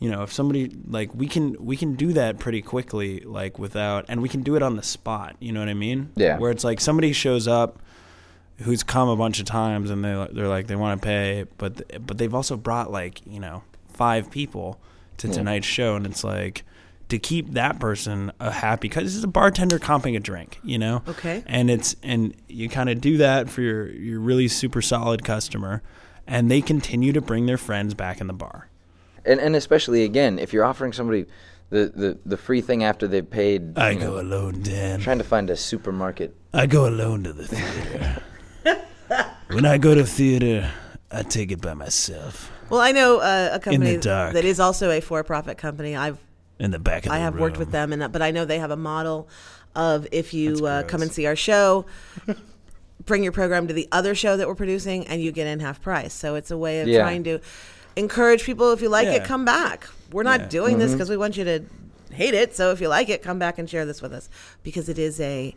you 0.00 0.10
know 0.10 0.22
if 0.22 0.32
somebody 0.32 0.70
like 0.88 1.14
we 1.14 1.26
can 1.26 1.54
we 1.64 1.76
can 1.76 1.94
do 1.94 2.12
that 2.12 2.38
pretty 2.38 2.60
quickly 2.62 3.20
like 3.20 3.58
without 3.58 4.04
and 4.08 4.20
we 4.22 4.28
can 4.28 4.42
do 4.42 4.56
it 4.56 4.62
on 4.62 4.76
the 4.76 4.82
spot 4.82 5.36
you 5.40 5.52
know 5.52 5.60
what 5.60 5.68
i 5.68 5.74
mean 5.74 6.10
Yeah. 6.16 6.38
where 6.38 6.50
it's 6.50 6.64
like 6.64 6.80
somebody 6.80 7.12
shows 7.12 7.46
up 7.48 7.78
who's 8.58 8.82
come 8.82 9.08
a 9.08 9.16
bunch 9.16 9.40
of 9.40 9.46
times 9.46 9.90
and 9.90 10.04
they 10.04 10.26
they're 10.32 10.48
like 10.48 10.66
they 10.66 10.76
want 10.76 11.00
to 11.00 11.04
pay 11.06 11.44
but 11.58 11.76
th- 11.88 12.00
but 12.06 12.18
they've 12.18 12.34
also 12.34 12.56
brought 12.56 12.90
like 12.90 13.20
you 13.26 13.40
know 13.40 13.62
five 13.92 14.30
people 14.30 14.78
to 15.16 15.28
tonight's 15.28 15.66
show 15.66 15.94
and 15.96 16.06
it's 16.06 16.24
like 16.24 16.64
to 17.08 17.18
keep 17.18 17.50
that 17.52 17.78
person 17.78 18.32
a 18.40 18.50
happy 18.50 18.88
because 18.88 19.14
it's 19.14 19.24
a 19.24 19.28
bartender 19.28 19.78
comping 19.78 20.16
a 20.16 20.20
drink 20.20 20.58
you 20.64 20.78
know 20.78 21.02
Okay. 21.08 21.42
and 21.46 21.70
it's 21.70 21.94
and 22.02 22.34
you 22.48 22.68
kind 22.68 22.88
of 22.90 23.00
do 23.00 23.16
that 23.18 23.48
for 23.48 23.60
your 23.62 23.88
your 23.90 24.20
really 24.20 24.48
super 24.48 24.82
solid 24.82 25.22
customer 25.24 25.82
and 26.26 26.50
they 26.50 26.60
continue 26.60 27.12
to 27.12 27.20
bring 27.20 27.46
their 27.46 27.58
friends 27.58 27.94
back 27.94 28.20
in 28.20 28.26
the 28.26 28.32
bar 28.32 28.68
and, 29.24 29.40
and 29.40 29.56
especially 29.56 30.04
again 30.04 30.38
if 30.38 30.52
you're 30.52 30.64
offering 30.64 30.92
somebody 30.92 31.26
the, 31.70 31.90
the, 31.94 32.18
the 32.26 32.36
free 32.36 32.60
thing 32.60 32.84
after 32.84 33.06
they've 33.08 33.28
paid 33.30 33.78
i 33.78 33.90
you 33.90 33.98
go 34.00 34.14
know, 34.14 34.20
alone 34.20 34.60
dan 34.62 35.00
trying 35.00 35.18
to 35.18 35.24
find 35.24 35.50
a 35.50 35.56
supermarket 35.56 36.36
i 36.52 36.66
go 36.66 36.86
alone 36.88 37.24
to 37.24 37.32
the 37.32 37.46
theater 37.46 38.22
when 39.48 39.64
i 39.66 39.78
go 39.78 39.94
to 39.94 40.04
theater 40.04 40.70
i 41.10 41.22
take 41.22 41.50
it 41.52 41.60
by 41.60 41.74
myself 41.74 42.50
well, 42.70 42.80
I 42.80 42.92
know 42.92 43.18
uh, 43.18 43.50
a 43.52 43.60
company 43.60 43.98
dark. 43.98 44.32
that 44.32 44.44
is 44.44 44.58
also 44.58 44.90
a 44.90 45.00
for-profit 45.00 45.58
company. 45.58 45.94
I've 45.94 46.18
in 46.58 46.70
the 46.70 46.78
back 46.78 47.04
of 47.06 47.12
I 47.12 47.18
the 47.18 47.24
have 47.24 47.38
worked 47.38 47.58
with 47.58 47.70
them, 47.70 47.92
and 47.92 48.10
but 48.12 48.22
I 48.22 48.30
know 48.30 48.44
they 48.44 48.58
have 48.58 48.70
a 48.70 48.76
model 48.76 49.28
of 49.74 50.06
if 50.12 50.32
you 50.32 50.66
uh, 50.66 50.82
come 50.84 51.02
and 51.02 51.12
see 51.12 51.26
our 51.26 51.36
show, 51.36 51.84
bring 53.04 53.22
your 53.22 53.32
program 53.32 53.66
to 53.68 53.74
the 53.74 53.88
other 53.92 54.14
show 54.14 54.36
that 54.36 54.46
we're 54.48 54.54
producing, 54.54 55.06
and 55.08 55.20
you 55.20 55.30
get 55.32 55.46
in 55.46 55.60
half 55.60 55.82
price. 55.82 56.14
So 56.14 56.36
it's 56.36 56.50
a 56.50 56.56
way 56.56 56.80
of 56.80 56.88
Yeah. 56.88 57.00
trying 57.00 57.24
to 57.24 57.40
encourage 57.96 58.44
people. 58.44 58.72
If 58.72 58.82
you 58.82 58.88
like 58.88 59.08
it, 59.08 59.24
come 59.24 59.44
back. 59.44 59.86
We're 60.12 60.22
not 60.22 60.40
Yeah. 60.40 60.48
doing 60.48 60.78
this 60.78 60.88
mm-hmm. 60.88 60.96
because 60.96 61.10
we 61.10 61.16
want 61.16 61.36
you 61.36 61.44
to 61.44 61.62
hate 62.12 62.34
it. 62.34 62.54
So 62.54 62.70
if 62.70 62.80
you 62.80 62.88
like 62.88 63.08
it, 63.08 63.22
come 63.22 63.38
back 63.38 63.58
and 63.58 63.68
share 63.68 63.84
this 63.84 64.00
with 64.00 64.12
us 64.12 64.28
because 64.62 64.88
it 64.88 64.98
is 64.98 65.20
a 65.20 65.54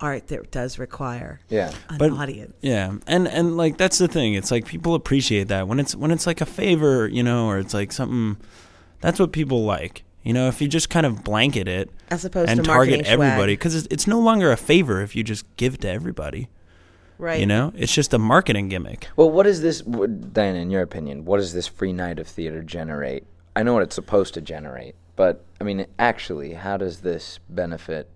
art 0.00 0.28
that 0.28 0.48
does 0.52 0.78
require 0.78 1.40
yeah 1.48 1.72
an 1.88 1.98
But- 1.98 2.12
audience. 2.12 2.54
Yeah, 2.60 2.94
and 3.06 3.26
and 3.26 3.56
like 3.56 3.76
that's 3.76 3.98
the 3.98 4.08
thing. 4.08 4.34
It's 4.34 4.50
like 4.50 4.64
people 4.64 4.94
appreciate 4.94 5.48
that 5.48 5.68
when 5.68 5.80
it's 5.80 5.94
when 5.94 6.10
it's 6.10 6.26
like 6.26 6.40
a 6.40 6.46
favor, 6.46 7.08
you 7.08 7.22
know, 7.22 7.46
or 7.48 7.58
it's 7.58 7.74
like 7.74 7.92
something. 7.92 8.36
That's 9.00 9.18
what 9.18 9.32
people 9.32 9.64
like. 9.64 10.04
You 10.24 10.32
know, 10.34 10.48
if 10.48 10.60
you 10.60 10.68
just 10.68 10.90
kind 10.90 11.06
of 11.06 11.24
blanket 11.24 11.68
it 11.68 11.90
As 12.10 12.24
opposed 12.24 12.50
and 12.50 12.62
to 12.62 12.70
marketing 12.70 13.04
target 13.04 13.12
everybody, 13.12 13.52
because 13.54 13.74
it's, 13.74 13.88
it's 13.90 14.06
no 14.06 14.18
longer 14.18 14.50
a 14.52 14.56
favor 14.56 15.00
if 15.00 15.16
you 15.16 15.22
just 15.22 15.44
give 15.56 15.78
to 15.78 15.88
everybody. 15.88 16.48
Right. 17.18 17.40
You 17.40 17.46
know, 17.46 17.72
it's 17.76 17.92
just 17.92 18.14
a 18.14 18.18
marketing 18.18 18.68
gimmick. 18.68 19.08
well 19.16 19.30
what 19.30 19.46
is 19.46 19.60
this 19.60 19.82
what- 19.82 20.32
diana 20.32 20.58
in 20.60 20.70
your 20.70 20.82
opinion 20.82 21.24
what 21.24 21.38
does 21.38 21.52
this 21.52 21.66
free 21.66 21.92
night 21.92 22.18
of 22.18 22.26
theater 22.28 22.62
generate 22.62 23.24
i 23.56 23.62
know 23.62 23.74
what 23.74 23.82
it's 23.82 23.94
supposed 23.94 24.34
to 24.34 24.40
generate 24.40 24.94
but 25.16 25.44
i 25.60 25.64
mean 25.64 25.86
actually 25.98 26.54
how 26.54 26.76
does 26.76 27.00
this 27.00 27.40
benefit 27.48 28.08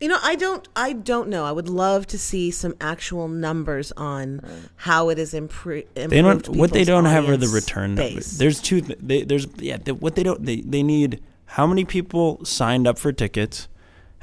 You 0.00 0.08
know, 0.08 0.18
I 0.20 0.34
don't. 0.34 0.66
I 0.74 0.94
don't 0.94 1.28
know. 1.28 1.44
I 1.44 1.52
would 1.52 1.68
love 1.68 2.08
to 2.08 2.18
see 2.18 2.50
some 2.50 2.74
actual 2.80 3.28
numbers 3.28 3.92
on 3.96 4.40
how 4.74 5.10
it 5.10 5.18
is 5.18 5.30
has 5.30 5.38
improved. 5.38 5.94
They 5.94 6.20
don't. 6.20 6.48
What 6.48 6.72
they 6.72 6.82
don't 6.82 7.04
have 7.04 7.28
are 7.28 7.36
the 7.36 7.46
audience 7.46 7.54
return 7.54 7.94
numbers. 7.94 8.14
base. 8.14 8.38
There's 8.38 8.60
two. 8.60 8.80
They, 8.80 9.22
there's 9.22 9.46
yeah. 9.58 9.76
The, 9.76 9.94
what 9.94 10.16
they 10.16 10.24
don't. 10.24 10.44
They 10.44 10.60
they 10.62 10.82
need 10.82 11.22
how 11.54 11.68
many 11.68 11.84
people 11.84 12.44
signed 12.44 12.88
up 12.88 12.98
for 12.98 13.12
tickets, 13.12 13.68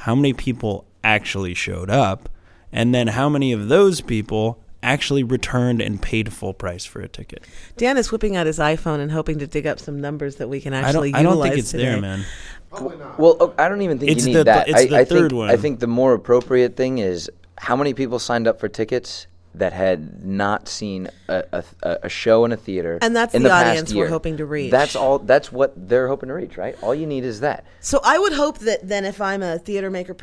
how 0.03 0.15
many 0.15 0.33
people 0.33 0.83
actually 1.01 1.53
showed 1.53 1.89
up, 1.89 2.27
and 2.71 2.93
then 2.93 3.07
how 3.07 3.29
many 3.29 3.51
of 3.51 3.67
those 3.69 4.01
people 4.01 4.59
actually 4.81 5.23
returned 5.23 5.81
and 5.81 6.01
paid 6.01 6.31
full 6.31 6.53
price 6.53 6.85
for 6.85 7.01
a 7.01 7.07
ticket. 7.07 7.43
Dan 7.77 7.97
is 7.97 8.11
whipping 8.11 8.35
out 8.35 8.47
his 8.47 8.59
iPhone 8.59 8.99
and 8.99 9.11
hoping 9.11 9.39
to 9.39 9.47
dig 9.47 9.67
up 9.67 9.79
some 9.79 9.99
numbers 9.99 10.37
that 10.37 10.47
we 10.47 10.61
can 10.61 10.73
I 10.73 10.81
actually 10.81 11.11
don't. 11.11 11.19
I 11.19 11.23
don't 11.23 11.41
think 11.41 11.57
it's 11.57 11.71
today. 11.71 11.83
there, 11.85 12.01
man. 12.01 12.25
Well, 12.71 13.35
oh, 13.39 13.53
I 13.57 13.67
don't 13.67 13.81
even 13.81 13.99
think 13.99 14.11
It's 14.11 14.25
you 14.25 14.33
the 14.33 14.39
need 14.39 14.47
that. 14.47 14.69
it's 14.69 14.77
I, 14.77 14.85
the 14.85 14.95
I 14.97 15.05
third 15.05 15.29
think, 15.31 15.33
one. 15.33 15.49
I 15.49 15.57
think 15.57 15.79
the 15.79 15.87
more 15.87 16.13
appropriate 16.13 16.75
thing 16.75 16.99
is 16.99 17.29
how 17.57 17.75
many 17.75 17.93
people 17.93 18.19
signed 18.19 18.47
up 18.47 18.59
for 18.59 18.69
tickets 18.69 19.27
that 19.55 19.73
had 19.73 20.23
not 20.23 20.67
seen 20.67 21.09
a, 21.27 21.63
a, 21.83 21.97
a 22.03 22.09
show 22.09 22.45
in 22.45 22.51
a 22.51 22.57
theater, 22.57 22.99
And 23.01 23.15
that's 23.15 23.33
in 23.33 23.43
the 23.43 23.49
past 23.49 23.67
audience 23.67 23.93
we're 23.93 24.07
hoping 24.07 24.37
to 24.37 24.45
reach. 24.45 24.71
That's 24.71 24.95
all. 24.95 25.19
That's 25.19 25.51
what 25.51 25.73
they're 25.89 26.07
hoping 26.07 26.29
to 26.29 26.35
reach, 26.35 26.57
right? 26.57 26.81
All 26.83 26.93
you 26.93 27.07
need 27.07 27.23
is 27.23 27.39
that. 27.39 27.65
So 27.79 27.99
I 28.03 28.19
would 28.19 28.33
hope 28.33 28.59
that 28.59 28.87
then, 28.87 29.05
if 29.05 29.19
I'm 29.19 29.41
a 29.41 29.57
theater 29.57 29.89
maker 29.89 30.13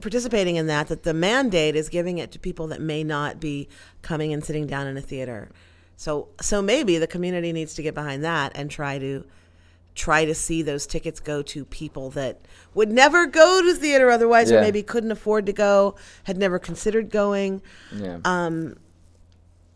participating 0.00 0.56
in 0.56 0.66
that, 0.68 0.88
that 0.88 1.02
the 1.02 1.14
mandate 1.14 1.76
is 1.76 1.88
giving 1.88 2.18
it 2.18 2.32
to 2.32 2.38
people 2.38 2.66
that 2.68 2.80
may 2.80 3.04
not 3.04 3.40
be 3.40 3.68
coming 4.00 4.32
and 4.32 4.44
sitting 4.44 4.66
down 4.66 4.86
in 4.86 4.96
a 4.96 5.02
theater. 5.02 5.50
So, 5.96 6.28
so 6.40 6.62
maybe 6.62 6.98
the 6.98 7.06
community 7.06 7.52
needs 7.52 7.74
to 7.74 7.82
get 7.82 7.94
behind 7.94 8.24
that 8.24 8.52
and 8.54 8.70
try 8.70 8.98
to 8.98 9.24
try 9.94 10.24
to 10.24 10.34
see 10.34 10.62
those 10.62 10.86
tickets 10.86 11.20
go 11.20 11.42
to 11.42 11.64
people 11.66 12.10
that 12.10 12.40
would 12.74 12.90
never 12.90 13.26
go 13.26 13.62
to 13.62 13.74
theater 13.74 14.10
otherwise, 14.10 14.50
or 14.50 14.60
maybe 14.60 14.82
couldn't 14.82 15.10
afford 15.10 15.46
to 15.46 15.52
go, 15.52 15.94
had 16.24 16.38
never 16.38 16.58
considered 16.58 17.10
going. 17.10 17.60
Yeah. 17.94 18.18
Um, 18.24 18.76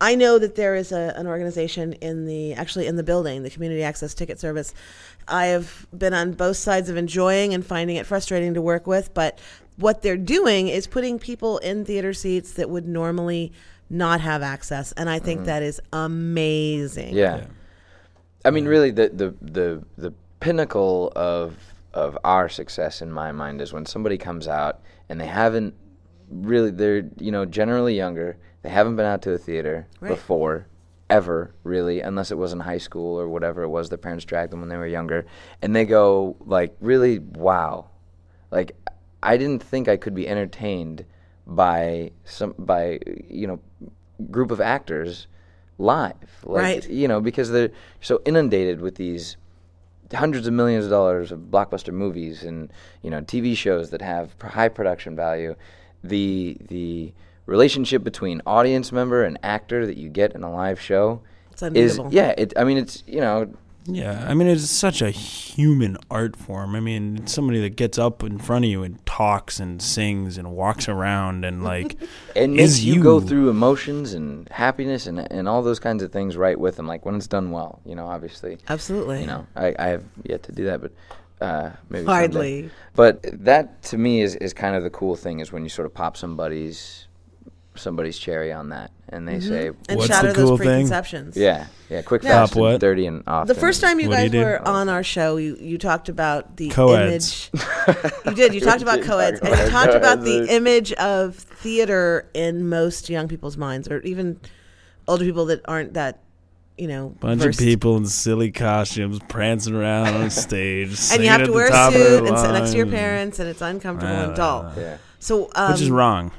I 0.01 0.15
know 0.15 0.39
that 0.39 0.57
there 0.57 0.75
is 0.75 0.93
a, 0.93 1.15
an 1.17 1.27
organization 1.27 1.95
in 1.95 2.27
the 2.27 2.55
actually 2.55 2.87
in 2.87 2.97
the 2.97 3.03
building, 3.03 3.43
the 3.43 3.51
Community 3.51 3.83
Access 3.83 4.15
Ticket 4.15 4.39
Service. 4.39 4.75
I 5.29 5.47
have 5.47 5.87
been 5.97 6.15
on 6.15 6.33
both 6.33 6.57
sides 6.57 6.89
of 6.89 6.97
enjoying 6.97 7.55
and 7.55 7.65
finding 7.65 7.97
it 7.97 8.07
frustrating 8.07 8.55
to 8.55 8.63
work 8.63 8.87
with, 8.87 9.13
but 9.15 9.39
what 9.77 10.03
they're 10.03 10.17
doing 10.17 10.69
is 10.69 10.87
putting 10.87 11.19
people 11.19 11.59
in 11.59 11.85
theater 11.85 12.13
seats 12.13 12.53
that 12.53 12.71
would 12.71 12.87
normally 12.87 13.53
not 13.89 14.21
have 14.21 14.43
access, 14.43 14.93
and 14.93 15.09
I 15.09 15.19
think 15.19 15.45
that 15.45 15.63
is 15.63 15.81
amazing. 15.93 17.09
Mm-hmm. 17.09 17.17
Yeah. 17.17 17.45
I 18.47 18.51
mean, 18.51 18.65
mm-hmm. 18.65 18.71
really, 18.71 18.91
the, 18.93 19.09
the 19.09 19.35
the 19.43 19.85
the 19.99 20.15
pinnacle 20.41 21.13
of 21.17 21.57
of 21.93 22.17
our 22.25 22.49
success 22.49 23.03
in 23.03 23.11
my 23.11 23.33
mind 23.33 23.61
is 23.61 23.73
when 23.73 23.87
somebody 23.87 24.19
comes 24.19 24.47
out 24.47 24.81
and 25.09 25.21
they 25.21 25.27
haven't 25.27 25.75
really 26.31 26.71
they're 26.71 27.09
you 27.19 27.33
know 27.33 27.45
generally 27.45 27.97
younger. 27.97 28.39
They 28.63 28.69
haven't 28.71 28.97
been 28.97 29.07
out 29.07 29.23
to 29.23 29.33
a 29.33 29.39
theater 29.39 29.87
Right. 30.01 30.09
before 30.09 30.67
ever 31.09 31.55
really 31.63 32.01
unless 32.01 32.31
it 32.33 32.39
was 32.39 32.53
in 32.53 32.61
high 32.61 32.79
school 32.79 33.19
or 33.19 33.29
whatever 33.29 33.63
it 33.63 33.69
was 33.69 33.89
their 33.89 33.99
parents 33.99 34.25
dragged 34.25 34.51
them 34.53 34.59
when 34.61 34.69
they 34.69 34.77
were 34.77 34.89
younger 34.89 35.25
and 35.63 35.75
they 35.75 35.85
go 35.85 36.37
like 36.41 36.75
really 36.81 37.21
wow 37.21 37.89
like 38.51 38.73
i 39.23 39.37
didn't 39.37 39.63
think 39.63 39.87
i 39.87 39.97
could 39.97 40.15
be 40.15 40.27
entertained 40.29 41.05
by 41.47 42.11
some 42.25 42.55
by 42.59 42.99
you 43.29 43.47
know 43.47 43.61
group 44.33 44.51
of 44.51 44.61
actors 44.61 45.29
live 45.79 46.15
like 46.45 46.63
Right. 46.63 46.89
you 46.89 47.07
know 47.09 47.21
because 47.21 47.51
they're 47.51 47.71
so 48.01 48.21
inundated 48.25 48.81
with 48.81 48.95
these 48.97 49.37
hundreds 50.15 50.47
of 50.47 50.53
millions 50.55 50.85
of 50.85 50.91
dollars 50.91 51.33
of 51.33 51.41
blockbuster 51.51 51.93
movies 51.93 52.43
and 52.45 52.73
you 53.03 53.11
know 53.11 53.21
TV 53.21 53.57
shows 53.57 53.91
that 53.91 54.01
have 54.03 54.35
high 54.41 54.69
production 54.69 55.15
value 55.17 55.55
the 56.03 56.57
the 56.69 57.13
relationship 57.47 58.03
between 58.05 58.41
audience 58.47 58.91
member 58.93 59.23
and 59.25 59.39
actor 59.43 59.87
that 59.87 59.97
you 59.97 60.09
get 60.09 60.33
in 60.33 60.43
a 60.43 60.53
live 60.53 60.81
show 60.81 61.21
It's 61.53 61.63
is 61.63 61.99
yeah 62.11 62.35
it 62.39 62.53
i 62.57 62.65
mean 62.65 62.79
it's 62.79 63.03
you 63.07 63.21
know 63.21 63.53
Yeah, 63.87 64.27
I 64.29 64.35
mean 64.35 64.49
it's 64.49 64.71
such 64.71 65.01
a 65.03 65.11
human 65.11 65.97
art 66.11 66.37
form. 66.37 66.75
I 66.75 66.81
mean, 66.81 67.19
it's 67.19 67.33
somebody 67.33 67.61
that 67.61 67.77
gets 67.77 67.99
up 67.99 68.23
in 68.23 68.39
front 68.39 68.65
of 68.65 68.71
you 68.71 68.83
and 68.83 69.05
talks 69.07 69.61
and 69.61 69.81
sings 69.81 70.39
and 70.39 70.53
walks 70.53 70.89
around 70.89 71.45
and 71.45 71.63
like 71.65 71.97
and 72.37 72.59
is 72.59 72.77
makes 72.77 72.81
you 72.83 73.03
go 73.03 73.21
through 73.21 73.49
emotions 73.49 74.13
and 74.13 74.49
happiness 74.51 75.07
and 75.07 75.21
and 75.33 75.49
all 75.49 75.63
those 75.63 75.79
kinds 75.79 76.03
of 76.03 76.13
things 76.13 76.37
right 76.37 76.59
with 76.59 76.77
them 76.77 76.87
like 76.87 77.07
when 77.07 77.15
it's 77.15 77.27
done 77.27 77.51
well 77.51 77.81
you 77.85 77.95
know 77.95 78.07
obviously 78.07 78.59
Absolutely. 78.69 79.21
you 79.21 79.27
know 79.27 79.47
i, 79.57 79.75
I 79.79 79.87
have 79.89 80.05
yet 80.25 80.43
to 80.45 80.53
do 80.53 80.65
that 80.67 80.83
but 80.83 80.93
uh, 81.41 81.71
maybe 81.89 82.07
someday. 82.07 82.13
Hardly. 82.13 82.71
But 82.95 83.45
that 83.45 83.83
to 83.85 83.99
me 83.99 84.23
is, 84.23 84.37
is 84.37 84.55
kind 84.55 84.75
of 84.75 84.83
the 84.83 84.91
cool 84.91 85.17
thing 85.17 85.41
is 85.41 85.53
when 85.53 85.63
you 85.63 85.69
sort 85.69 85.87
of 85.87 85.93
pop 85.93 86.17
somebody's 86.17 87.09
somebody's 87.75 88.19
cherry 88.19 88.53
on 88.53 88.71
that 88.71 88.91
and 89.11 89.27
they 89.29 89.39
say 89.41 89.69
and 89.89 89.97
What's 89.99 90.07
shatter 90.09 90.29
the 90.33 90.35
those 90.35 90.49
cool 90.49 90.57
thing? 90.59 90.67
preconceptions. 90.89 91.37
yeah 91.37 91.67
yeah 91.89 92.03
quick 92.03 92.23
Yeah. 92.25 92.31
fast 92.41 92.55
Pop 92.55 92.61
what? 92.61 92.71
and 92.73 92.81
dirty 92.81 93.07
and 93.07 93.23
often 93.27 93.47
The 93.49 93.55
first 93.61 93.81
time 93.81 94.01
you 94.01 94.09
What 94.09 94.17
do 94.17 94.23
guys 94.23 94.33
you 94.35 94.41
do? 94.41 94.45
were 94.45 94.69
on 94.69 94.89
our 94.89 95.03
show, 95.05 95.37
you, 95.37 95.57
you 95.61 95.79
talked 95.79 96.09
about 96.09 96.57
the 96.57 96.71
Co-eds. 96.71 97.51
image. 97.55 97.63
You 98.27 98.35
did. 98.35 98.55
You 98.55 98.61
talked 98.61 98.83
about 98.83 98.97
did 99.01 99.07
co-eds, 99.07 99.41
and 99.41 99.49
you 99.49 99.55
about 99.55 99.71
talked 99.71 99.95
about 99.95 100.21
the 100.25 100.39
co-eds. 100.39 100.51
image 100.51 100.93
of 100.95 101.37
theater 101.37 102.29
in 102.35 102.69
most 102.69 103.09
young 103.09 103.29
people's 103.29 103.57
minds, 103.57 103.87
or 103.89 104.01
even 104.01 104.41
older 105.07 105.25
people 105.25 105.45
that 105.47 105.61
aren't 105.67 105.95
that, 105.95 106.19
you 106.77 106.89
know, 106.89 107.11
bunch 107.21 107.41
versed. 107.43 107.61
of 107.61 107.65
people 107.65 107.97
in 107.97 108.07
silly 108.07 108.51
costumes 108.51 109.21
prancing 109.29 109.75
around 109.77 110.09
on 110.15 110.31
stage, 110.31 110.99
and 111.13 111.23
you 111.23 111.29
have 111.29 111.45
to 111.45 111.53
wear 111.53 111.69
a 111.73 111.93
suit 111.93 112.27
and 112.27 112.37
sit 112.37 112.51
next 112.51 112.73
to 112.73 112.77
your 112.77 112.87
parents, 112.87 113.39
and 113.39 113.49
it's 113.49 113.63
uncomfortable 113.63 114.13
and 114.13 114.35
dull. 114.35 114.73
yeah 114.77 114.97
So, 115.21 115.49
um, 115.55 115.71
which 115.71 115.81
is 115.81 115.91
wrong. 115.91 116.33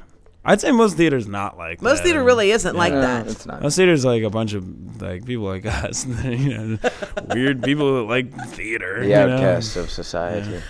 I'd 0.44 0.60
say 0.60 0.70
most 0.72 0.96
theaters 0.96 1.26
not 1.28 1.58
like 1.58 1.82
Most 1.82 1.98
that. 1.98 2.04
theater 2.04 2.22
really 2.24 2.50
isn't 2.52 2.74
like 2.76 2.92
No, 2.92 3.00
that. 3.02 3.26
it's 3.26 3.44
not 3.44 3.60
Most 3.62 3.76
theaters 3.76 4.04
like 4.04 4.22
a 4.22 4.30
bunch 4.30 4.54
of 4.54 5.00
like 5.02 5.24
people 5.26 5.44
like 5.44 5.66
us, 5.66 6.06
you 6.24 6.56
know, 6.56 6.78
weird 7.34 7.62
people 7.62 7.96
that 7.96 8.02
like 8.04 8.32
theater. 8.48 9.00
the 9.00 9.08
you 9.08 9.14
know? 9.14 9.34
outcasts 9.34 9.76
of 9.76 9.90
society 9.90 10.60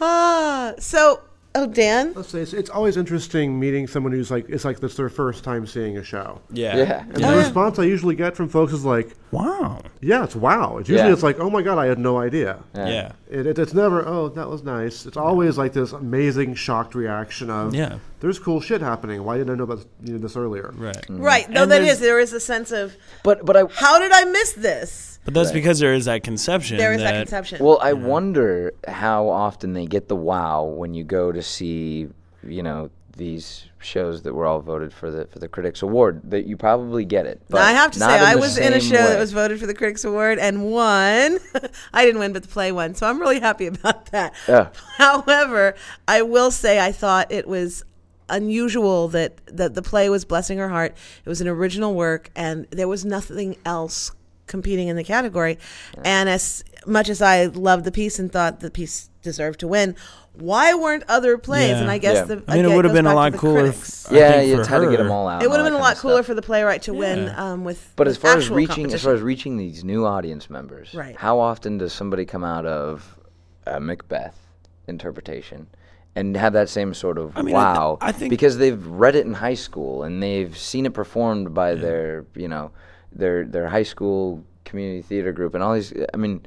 Ah, 0.00 0.74
so 0.78 1.20
oh, 1.56 1.66
Dan, 1.66 2.12
Let's 2.14 2.28
say 2.28 2.40
it's, 2.40 2.52
it's 2.52 2.70
always 2.70 2.96
interesting 2.96 3.58
meeting 3.58 3.86
someone 3.86 4.12
who's 4.12 4.30
like 4.30 4.48
it's 4.48 4.64
like 4.64 4.82
it's 4.82 4.94
their 4.94 5.08
first 5.08 5.42
time 5.42 5.66
seeing 5.66 5.96
a 5.98 6.04
show. 6.04 6.40
Yeah. 6.50 6.76
Yeah. 6.76 7.00
And 7.00 7.14
the 7.16 7.20
yeah. 7.20 7.36
response 7.38 7.78
I 7.78 7.84
usually 7.84 8.14
get 8.14 8.36
from 8.36 8.48
folks 8.48 8.72
is 8.72 8.84
like, 8.84 9.14
Wow. 9.32 9.80
"Yeah, 10.00 10.22
it's 10.24 10.36
wow." 10.36 10.78
It's 10.78 10.88
usually 10.88 11.08
Yeah. 11.08 11.12
it's 11.12 11.22
like, 11.22 11.40
"Oh 11.40 11.50
my 11.50 11.60
god, 11.62 11.78
I 11.78 11.86
had 11.86 11.98
no 11.98 12.18
idea." 12.18 12.58
Yeah. 12.74 12.88
Yeah. 12.88 13.12
It, 13.28 13.46
it, 13.46 13.58
it's 13.58 13.74
never, 13.74 14.06
"Oh, 14.06 14.28
that 14.28 14.48
was 14.48 14.62
nice." 14.62 15.04
It's 15.04 15.16
always 15.16 15.58
like 15.58 15.72
this 15.72 15.92
amazing 15.92 16.54
shocked 16.54 16.94
reaction 16.94 17.50
of, 17.50 17.74
Yeah. 17.74 17.98
"There's 18.20 18.38
cool 18.38 18.60
shit 18.60 18.80
happening. 18.80 19.24
Why 19.24 19.36
didn't 19.36 19.52
I 19.52 19.56
know 19.56 19.64
about 19.64 19.84
you 20.04 20.12
know, 20.14 20.18
this 20.18 20.36
earlier?" 20.36 20.72
Right. 20.76 21.04
right? 21.08 21.50
No, 21.50 21.62
And 21.64 21.72
that 21.72 21.78
there's- 21.78 21.94
is 21.96 22.00
there 22.00 22.20
is 22.20 22.32
a 22.32 22.40
sense 22.40 22.70
of 22.70 22.94
but 23.24 23.44
but 23.44 23.56
I 23.56 23.64
how 23.74 23.98
did 23.98 24.12
I 24.12 24.24
miss 24.26 24.52
this? 24.52 25.15
But 25.26 25.34
that's 25.34 25.48
Right. 25.48 25.54
because 25.54 25.78
there 25.78 25.92
is 25.92 26.06
that 26.06 26.22
conception. 26.24 26.78
There 26.78 26.92
is 26.94 27.00
that 27.02 27.12
that 27.12 27.18
conception. 27.26 27.62
well 27.64 27.78
I 27.82 27.92
wonder 27.92 28.72
how 28.88 29.28
often 29.28 29.74
they 29.74 29.84
get 29.86 30.08
the 30.08 30.16
wow 30.16 30.64
when 30.64 30.94
you 30.94 31.04
go 31.04 31.30
to 31.32 31.42
see 31.42 32.08
you 32.46 32.62
know 32.62 32.88
these 33.16 33.64
shows 33.78 34.22
that 34.22 34.34
were 34.34 34.44
all 34.46 34.60
voted 34.60 34.92
for 34.92 35.10
the 35.10 35.26
for 35.26 35.38
the 35.38 35.48
critics 35.48 35.80
award 35.82 36.20
that 36.30 36.46
you 36.46 36.56
probably 36.56 37.04
get 37.04 37.24
it 37.26 37.40
but 37.48 37.58
Now, 37.60 37.66
I 37.66 37.72
have 37.72 37.90
to 37.92 37.98
say, 37.98 38.04
I 38.06 38.34
was 38.34 38.58
in 38.58 38.72
a 38.72 38.80
same 38.80 38.90
show 38.90 38.96
that 39.08 39.18
was 39.18 39.32
voted 39.32 39.58
for 39.58 39.66
the 39.66 39.74
Critics 39.74 40.04
Award 40.04 40.38
and 40.38 40.70
won. 40.70 41.38
I 41.94 42.04
didn't 42.04 42.18
win, 42.20 42.32
but 42.34 42.42
the 42.42 42.48
play 42.48 42.72
won. 42.72 42.94
So 42.94 43.06
I'm 43.08 43.18
really 43.20 43.40
happy 43.40 43.66
about 43.74 44.06
that. 44.12 44.34
Yeah. 44.48 44.68
However, 44.98 45.74
I 46.06 46.22
will 46.22 46.50
say 46.50 46.78
I 46.78 46.92
thought 46.92 47.32
it 47.32 47.48
was 47.48 47.84
unusual 48.28 49.08
that, 49.08 49.40
that 49.46 49.74
the 49.74 49.82
play 49.82 50.08
was 50.10 50.24
Blessing 50.24 50.58
Her 50.58 50.68
Heart. 50.68 50.96
It 51.24 51.28
was 51.28 51.40
an 51.40 51.48
original 51.48 51.94
work, 51.94 52.30
and 52.34 52.66
there 52.70 52.88
was 52.88 53.04
nothing 53.04 53.56
else 53.64 54.10
competing 54.46 54.88
in 54.88 54.96
the 54.96 55.04
category. 55.04 55.58
And 56.04 56.28
as 56.28 56.62
much 56.86 57.08
as 57.08 57.20
I 57.22 57.46
loved 57.46 57.84
the 57.84 57.92
piece 57.92 58.18
and 58.18 58.30
thought 58.30 58.60
the 58.60 58.70
piece 58.70 59.10
deserved 59.22 59.60
to 59.60 59.68
win, 59.68 59.96
why 60.34 60.74
weren't 60.74 61.02
other 61.08 61.38
plays? 61.38 61.70
Yeah. 61.70 61.80
And 61.80 61.90
I 61.90 61.98
guess 61.98 62.16
Yeah. 62.28 62.36
the 62.36 62.44
I 62.46 62.56
mean, 62.56 62.64
it 62.66 62.74
would 62.76 62.84
have 62.84 62.94
been 62.94 63.06
a 63.06 63.14
lot 63.14 63.32
cooler. 63.34 63.62
critics. 63.62 64.06
If, 64.06 64.12
yeah 64.12 64.32
think 64.32 64.48
you 64.50 64.56
had 64.62 64.78
to 64.80 64.90
get 64.90 64.98
them 64.98 65.10
all 65.10 65.26
out 65.28 65.42
It 65.42 65.48
would 65.50 65.58
have 65.58 65.66
been 65.66 65.72
a 65.74 65.78
lot 65.78 65.96
cooler 65.96 66.22
for 66.22 66.34
the 66.34 66.42
playwright 66.42 66.82
to 66.82 66.92
win 66.94 67.30
um, 67.36 67.64
with. 67.64 67.92
But 67.96 68.06
with 68.06 68.16
as 68.16 68.22
far 68.22 68.36
as 68.36 68.50
reaching, 68.50 68.92
as 68.92 69.02
far 69.02 69.14
as 69.14 69.20
reaching 69.22 69.56
these 69.56 69.82
new 69.82 70.04
audience 70.06 70.48
members, 70.50 70.94
Right. 70.94 71.16
how 71.16 71.38
often 71.38 71.78
does 71.78 71.92
somebody 71.92 72.24
come 72.24 72.44
out 72.44 72.66
of 72.66 73.18
a 73.66 73.80
Macbeth 73.80 74.38
interpretation 74.86 75.66
and 76.14 76.36
have 76.36 76.52
that 76.52 76.68
same 76.68 76.94
sort 76.94 77.18
of 77.18 77.36
I 77.36 77.42
mean, 77.42 77.54
I 77.56 77.64
th- 77.72 77.78
wow? 77.78 77.98
I 78.00 78.12
think- 78.12 78.30
because 78.30 78.58
they've 78.58 78.86
read 78.86 79.16
it 79.16 79.26
in 79.26 79.34
high 79.34 79.54
school 79.54 80.02
and 80.02 80.22
they've 80.22 80.56
seen 80.56 80.86
it 80.86 80.94
performed 80.94 81.52
by 81.54 81.74
their, 81.74 82.24
you 82.34 82.46
know, 82.48 82.70
their 83.16 83.44
their 83.44 83.68
high 83.68 83.82
school 83.82 84.44
community 84.64 85.02
theater 85.02 85.32
group 85.32 85.54
and 85.54 85.62
all 85.62 85.74
these. 85.74 85.92
I 86.12 86.16
mean, 86.16 86.44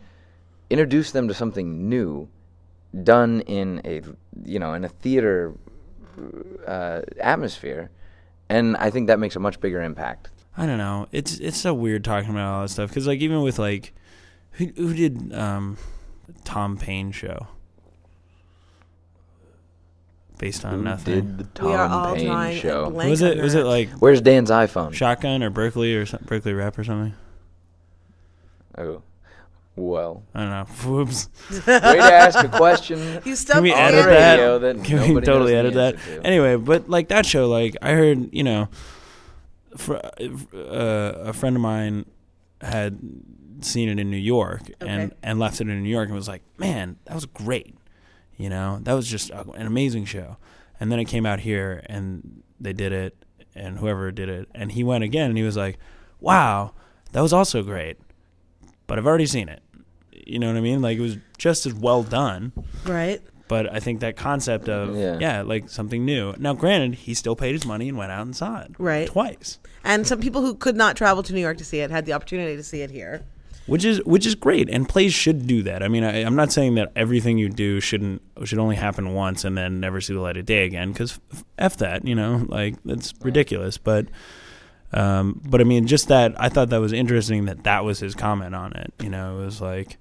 introduce 0.70 1.12
them 1.12 1.28
to 1.28 1.34
something 1.34 1.90
new, 1.90 2.28
done 3.04 3.42
in 3.42 3.82
a, 3.86 4.02
you 4.46 4.60
know, 4.60 4.74
in 4.74 4.86
a 4.86 4.90
theater 4.90 5.54
uh, 6.68 7.02
atmosphere, 7.20 7.90
and 8.50 8.78
I 8.78 8.90
think 8.90 9.08
that 9.08 9.20
makes 9.20 9.36
a 9.36 9.40
much 9.40 9.60
bigger 9.60 9.82
impact. 9.82 10.30
I 10.58 10.66
don't 10.66 10.78
know. 10.78 11.08
It's 11.12 11.40
it's 11.40 11.58
so 11.58 11.74
weird 11.74 12.04
talking 12.04 12.30
about 12.30 12.54
all 12.54 12.62
that 12.64 12.70
stuff 12.70 12.90
because 12.90 13.08
like 13.08 13.20
even 13.20 13.42
with 13.42 13.60
like 13.60 13.94
who 14.52 14.66
who 14.76 14.94
did 14.94 15.34
um 15.34 15.78
Tom 16.44 16.78
Paine 16.78 17.12
show 17.12 17.48
based 20.40 20.66
on 20.66 20.74
Who 20.74 20.82
nothing. 20.82 21.14
did 21.14 21.38
the 21.38 21.44
Tom 21.54 21.68
we 21.68 21.74
are 21.76 21.88
all 21.88 22.16
Paine 22.16 22.26
drawing 22.26 22.58
a 22.58 22.60
show? 22.60 22.90
blank 22.90 23.10
was 23.12 23.22
it 23.22 23.38
was 23.38 23.54
that. 23.54 23.60
it 23.62 23.66
like 23.66 23.90
Where's 24.00 24.22
Dan's 24.22 24.50
iPhone? 24.50 24.94
Shotgun 24.94 25.44
or 25.44 25.52
Berkeley 25.52 25.94
or 25.96 26.08
some, 26.08 26.22
Berkeley 26.26 26.54
Rep 26.54 26.78
or 26.80 26.84
something? 26.84 27.14
Oh, 28.78 29.02
well. 29.76 30.24
I 30.34 30.40
don't 30.42 30.50
know. 30.50 30.64
Whoops. 30.90 31.30
Way 31.52 31.60
to 31.78 31.84
ask 32.02 32.44
a 32.44 32.50
question. 32.50 33.22
You 33.26 33.36
stumped 33.36 33.56
Can 33.58 33.64
we 33.64 33.70
me. 33.70 33.76
edit 33.76 34.06
the 34.06 34.10
that? 34.12 34.32
radio 34.36 34.60
that 34.60 34.84
Can 34.84 35.00
we 35.02 35.08
nobody 35.10 35.26
totally 35.26 35.54
knows 35.54 35.54
the 35.54 35.58
edit 35.58 35.74
that? 35.76 35.94
answer 35.96 36.22
to. 36.22 36.28
Anyway, 36.28 36.56
but 36.56 36.90
like 36.90 37.10
that 37.10 37.26
show, 37.26 37.48
like 37.48 37.76
I 37.82 37.92
heard, 37.92 38.34
you 38.34 38.44
know, 38.44 38.68
fr- 39.78 39.96
uh, 39.96 40.00
a 40.54 41.34
friend 41.34 41.56
of 41.56 41.62
mine 41.62 42.06
had 42.62 43.00
seen 43.62 43.90
it 43.90 44.00
in 44.00 44.10
New 44.10 44.18
York 44.18 44.62
and 44.80 45.12
Okay. 45.12 45.16
and 45.24 45.40
left 45.40 45.60
it 45.62 45.68
in 45.68 45.84
New 45.84 45.90
York 45.90 46.08
and 46.08 46.16
was 46.16 46.28
like, 46.30 46.42
"Man, 46.58 46.98
that 47.06 47.16
was 47.16 47.26
great." 47.26 47.76
You 48.40 48.50
know, 48.50 48.80
that 48.84 48.94
was 48.94 49.08
just 49.08 49.30
an 49.30 49.68
amazing 49.68 50.06
show. 50.06 50.38
And 50.80 50.92
then 50.92 51.00
it 51.00 51.06
came 51.06 51.26
out 51.26 51.42
here 51.42 51.84
and 51.88 52.42
they 52.60 52.74
did 52.74 52.92
it 52.94 53.16
and 53.54 53.78
whoever 53.78 54.12
did 54.12 54.30
it 54.30 54.48
and 54.56 54.72
he 54.72 54.84
went 54.84 55.04
again 55.04 55.30
and 55.30 55.38
he 55.38 55.44
was 55.44 55.58
like, 55.58 55.78
"Wow, 56.22 56.74
that 57.12 57.22
was 57.22 57.34
also 57.34 57.62
great." 57.64 57.98
But 58.88 58.98
I've 58.98 59.06
already 59.06 59.26
seen 59.26 59.50
it. 59.50 59.62
You 60.26 60.40
know 60.40 60.48
what 60.48 60.56
I 60.58 60.62
mean? 60.62 60.82
Like 60.82 60.98
it 60.98 61.02
was 61.02 61.18
just 61.38 61.66
as 61.66 61.74
well 61.74 62.02
done. 62.02 62.54
Right. 62.86 63.22
But 63.50 63.74
I 63.74 63.80
think 63.80 64.00
that 64.02 64.16
concept 64.16 64.70
of 64.70 64.96
Yeah. 64.96 65.18
yeah. 65.20 65.42
like 65.42 65.70
something 65.70 66.06
new. 66.06 66.34
Now, 66.38 66.54
granted, 66.54 66.94
he 66.96 67.14
still 67.16 67.36
paid 67.36 67.54
his 67.54 67.66
money 67.66 67.90
and 67.90 67.98
went 67.98 68.12
out 68.12 68.26
and 68.26 68.36
saw 68.36 68.62
it 68.62 68.72
Right. 68.78 69.08
twice, 69.08 69.58
And 69.84 70.06
some 70.08 70.20
people 70.22 70.42
who 70.44 70.54
could 70.56 70.76
not 70.78 70.96
travel 70.96 71.24
to 71.24 71.34
New 71.34 71.42
York 71.42 71.58
to 71.58 71.66
see 71.66 71.80
it 71.80 71.90
had 71.92 72.06
the 72.06 72.14
opportunity 72.14 72.56
to 72.56 72.64
see 72.64 72.82
it 72.82 72.92
here. 72.92 73.24
Which 73.70 73.86
is 73.86 74.04
which 74.06 74.26
is 74.26 74.36
great. 74.36 74.70
And 74.70 74.88
plays 74.88 75.14
should 75.14 75.48
do 75.48 75.64
that. 75.64 75.84
I 75.84 75.88
mean, 75.88 76.04
I, 76.04 76.24
I'm 76.24 76.36
not 76.36 76.52
saying 76.52 76.76
that 76.76 76.92
everything 76.96 77.38
you 77.38 77.50
do 77.50 77.80
shouldn't 77.80 78.22
should 78.44 78.60
only 78.60 78.76
happen 78.76 79.14
once 79.14 79.46
and 79.46 79.58
then 79.58 79.80
never 79.80 80.02
see 80.02 80.14
the 80.14 80.20
light 80.20 80.38
of 80.38 80.46
day 80.46 80.66
again. 80.66 80.92
Because 80.92 81.20
f 81.58 81.78
that, 81.78 82.06
you 82.06 82.16
know, 82.16 82.46
like 82.48 82.76
that's 82.84 83.14
ridiculous. 83.22 83.78
But 83.78 84.08
um, 84.92 85.42
but 85.46 85.62
I 85.62 85.64
mean, 85.64 85.88
just 85.88 86.08
that 86.08 86.40
I 86.42 86.50
thought 86.50 86.70
that 86.70 86.82
was 86.82 86.94
interesting 86.94 87.46
that 87.46 87.64
that 87.64 87.86
was 87.86 88.00
his 88.00 88.16
comment 88.16 88.56
on 88.56 88.74
it. 88.74 88.94
You 89.02 89.10
know, 89.10 89.40
it 89.40 89.46
was 89.46 89.62
like. 89.62 89.98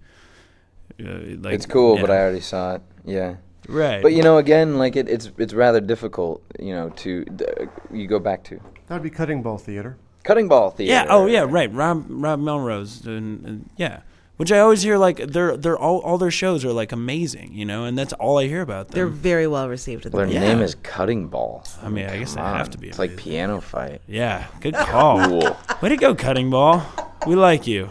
Uh, 1.01 1.37
like 1.43 1.55
it's 1.55 1.67
cool, 1.67 1.97
but. 2.01 2.11
I 2.11 2.19
already 2.19 2.41
saw 2.41 2.75
it. 2.75 2.83
Yeah. 3.05 3.37
Right. 3.69 4.03
But 4.03 4.15
you 4.15 4.23
know, 4.23 4.39
again, 4.39 4.79
like 4.79 4.97
it, 4.97 5.09
it's 5.09 5.31
it's 5.37 5.53
rather 5.53 5.81
difficult. 5.81 6.43
You 6.59 6.75
know, 6.75 6.89
to 6.91 7.25
d- 7.25 7.45
you 7.93 8.07
go 8.07 8.19
back 8.19 8.43
to 8.45 8.61
That'd 8.89 9.03
be 9.03 9.11
Cutting 9.11 9.43
Ball 9.43 9.59
Theater. 9.59 9.97
Cutting 10.29 10.47
ball 10.49 10.71
theater. 10.71 10.93
Yeah. 10.93 11.07
Oh, 11.09 11.27
yeah. 11.27 11.45
Right. 11.49 11.73
Rob 11.73 12.05
Rob 12.09 12.39
Melrose. 12.39 13.05
And, 13.07 13.45
and, 13.47 13.71
yeah. 13.77 14.01
Which 14.37 14.53
I 14.53 14.61
always 14.61 14.83
hear 14.83 14.99
like 14.99 15.17
they're 15.17 15.57
they're 15.57 15.77
all 15.77 15.99
all 16.07 16.17
their 16.17 16.31
shows 16.31 16.65
are 16.65 16.73
like 16.73 16.93
amazing, 16.93 17.55
you 17.55 17.65
know, 17.65 17.83
and 17.87 17.99
that's 17.99 18.13
all 18.13 18.39
I 18.39 18.47
hear 18.47 18.63
about 18.63 18.87
them. 18.87 18.95
They're 18.95 19.09
very 19.09 19.49
well 19.49 19.69
received 19.69 20.07
in 20.07 20.13
the 20.13 20.19
Their 20.19 20.27
media. 20.27 20.43
Yeah. 20.43 20.55
name 20.55 20.63
is 20.63 20.77
Cutting 20.77 21.27
Ball. 21.27 21.65
I 21.83 21.89
mean, 21.89 22.07
I 22.07 22.19
guess 22.19 22.35
they 22.35 22.41
Come 22.41 22.57
have 22.57 22.71
to 22.71 22.79
be. 22.79 22.89
It's 22.89 23.01
like 23.01 23.11
amazing. 23.11 23.33
piano 23.33 23.61
fight. 23.61 24.01
Yeah. 24.07 24.47
Good 24.61 24.75
call. 24.77 25.27
Cool. 25.27 25.57
Way 25.83 25.89
to 25.89 25.97
go, 25.97 26.15
Cutting 26.15 26.51
Ball. 26.51 26.87
We 27.27 27.35
like 27.35 27.67
you. 27.67 27.89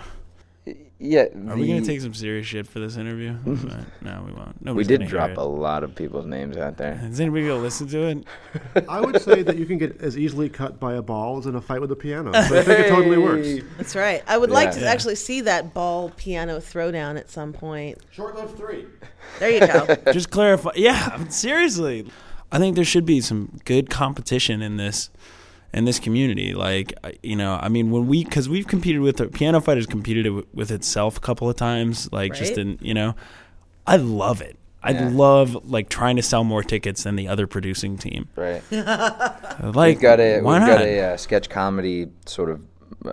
Yeah. 1.00 1.26
Are 1.48 1.56
we 1.56 1.68
gonna 1.68 1.86
take 1.86 2.02
some 2.02 2.14
serious 2.16 2.48
shit 2.48 2.66
for 2.68 2.80
this 2.80 2.98
interview? 2.98 3.36
But 3.46 3.86
no, 4.02 4.24
we 4.26 4.34
won't. 4.34 4.76
We 4.76 4.84
did 4.84 5.00
gonna 5.02 5.10
drop 5.10 5.30
hear 5.30 5.38
a 5.40 5.44
lot 5.44 5.84
of 5.84 5.94
people's 5.94 6.26
names 6.26 6.58
out 6.58 6.78
there. 6.78 7.00
Is 7.04 7.20
anybody 7.20 7.48
gonna 7.48 7.62
listen 7.62 7.88
to 7.90 8.02
it? 8.08 8.86
I 8.90 9.02
would 9.02 9.22
say 9.22 9.44
that 9.44 9.58
you 9.58 9.66
can 9.68 9.78
get 9.78 10.02
as 10.02 10.18
easily 10.18 10.50
cut 10.50 10.80
by 10.80 10.96
a 10.96 11.02
ball 11.04 11.38
as 11.38 11.46
in 11.46 11.56
a 11.56 11.62
fight 11.62 11.82
with 11.82 11.92
a 11.92 11.96
piano. 11.96 12.34
So 12.34 12.40
I 12.60 12.64
think 12.64 12.80
it 12.80 12.90
totally 12.90 13.18
works. 13.18 13.48
That's 13.78 13.96
right. 13.96 14.24
I 14.28 14.38
would 14.40 14.50
like 14.50 14.70
Yeah. 14.70 14.72
to 14.74 14.80
Yeah. 14.82 14.92
actually 14.92 15.16
see 15.16 15.42
that 15.42 15.74
ball 15.74 16.12
piano 16.18 16.58
throwdown 16.58 17.18
at 17.18 17.30
some 17.30 17.54
point. 17.54 18.00
Short-lived 18.12 18.58
three. 18.58 18.86
There 19.40 19.52
you 19.52 19.60
go. 19.60 19.96
Just 20.14 20.32
clarify. 20.32 20.72
Yeah, 20.76 21.28
seriously. 21.30 22.10
I 22.52 22.58
think 22.60 22.76
there 22.76 22.86
should 22.86 23.06
be 23.06 23.22
some 23.22 23.60
good 23.66 23.90
competition 23.92 24.62
in 24.64 24.78
this 24.78 25.10
in 25.74 25.86
this 25.86 26.00
community. 26.00 26.54
Like, 26.54 26.94
you 27.24 27.36
know, 27.36 27.60
I 27.62 27.70
mean, 27.70 27.92
when 27.92 28.08
we 28.08 28.24
because 28.24 28.48
we've 28.50 28.68
competed 28.68 29.02
with 29.02 29.18
the 29.18 29.28
piano 29.28 29.60
fight 29.62 29.78
has 29.78 29.86
competed 29.86 30.46
with 30.54 30.72
itself 30.72 31.18
a 31.18 31.20
couple 31.20 31.50
of 31.50 31.56
times. 31.56 32.10
Like, 32.12 32.34
just 32.34 32.52
Right. 32.52 32.60
in 32.60 32.78
you 32.82 32.94
know, 32.94 33.16
I 33.86 33.98
love 33.98 34.42
it. 34.42 34.58
I 34.84 34.92
Yeah. 34.92 35.10
love 35.12 35.70
like 35.70 35.90
trying 35.90 36.16
to 36.18 36.22
sell 36.22 36.44
more 36.44 36.64
tickets 36.64 37.04
than 37.04 37.16
the 37.16 37.28
other 37.28 37.48
producing 37.48 37.98
team. 37.98 38.30
Right. 38.36 38.62
Like, 39.60 39.96
We've 39.98 40.02
got 40.02 40.20
a 40.20 40.42
why 40.42 40.60
we've 40.60 40.68
not? 40.68 40.78
got 40.78 40.82
a 40.86 41.00
uh, 41.14 41.18
sketch 41.18 41.50
comedy 41.50 42.08
sort 42.28 42.50
of 42.52 42.62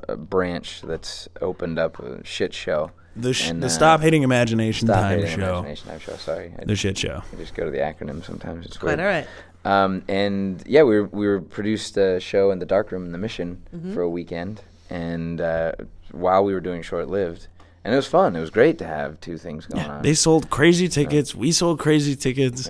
uh, 0.09 0.15
branch 0.17 0.83
that's 0.83 1.27
opened 1.41 1.79
up 1.79 1.99
a 1.99 2.25
shit 2.25 2.53
show. 2.53 2.91
the 3.17 3.33
sh- 3.33 3.49
and, 3.51 3.63
the 3.63 3.67
uh, 3.67 3.71
Stop 3.71 4.01
Hating 4.03 4.23
Imagination 4.25 4.89
Stop 4.89 5.01
Time 5.01 5.21
Hating 5.21 5.37
show. 5.41 5.53
Imagination 5.61 5.89
Time 5.89 5.99
show. 6.01 6.17
Sorry, 6.17 6.53
I, 6.59 6.65
The 6.67 6.77
shit 6.77 6.99
show. 6.99 7.23
I 7.33 7.37
just 7.37 7.55
go 7.55 7.65
to 7.65 7.71
the 7.71 7.79
acronym 7.79 8.23
sometimes. 8.25 8.67
It's 8.67 8.77
Quite 8.77 8.99
weird. 8.99 9.01
all 9.01 9.07
right. 9.07 9.27
Um, 9.65 10.03
and 10.09 10.63
yeah, 10.67 10.83
we 10.83 11.01
were, 11.01 11.07
we 11.07 11.27
were 11.27 11.41
produced 11.41 11.97
a 11.97 12.21
show 12.21 12.51
in 12.51 12.59
the 12.59 12.67
dark 12.67 12.93
room 12.93 13.07
in 13.07 13.13
the 13.13 13.19
Mission 13.19 13.63
Mm-hmm. 13.75 13.95
for 13.95 14.03
a 14.03 14.09
weekend, 14.09 14.61
and 14.91 15.41
uh, 15.41 15.73
while 16.13 16.45
we 16.45 16.53
were 16.53 16.61
doing 16.61 16.83
short 16.83 17.09
lived, 17.09 17.49
and 17.85 17.93
it 17.93 17.97
was 17.97 18.07
fun. 18.07 18.37
It 18.37 18.41
was 18.41 18.51
great 18.51 18.79
to 18.79 18.87
have 18.87 19.21
two 19.21 19.37
things 19.39 19.67
going 19.67 19.83
Yeah, 19.85 19.93
on. 19.97 20.03
they 20.03 20.15
sold 20.15 20.51
crazy 20.51 20.89
tickets. 20.89 21.35
We 21.35 21.51
sold 21.53 21.79
crazy 21.79 22.15
tickets, 22.17 22.69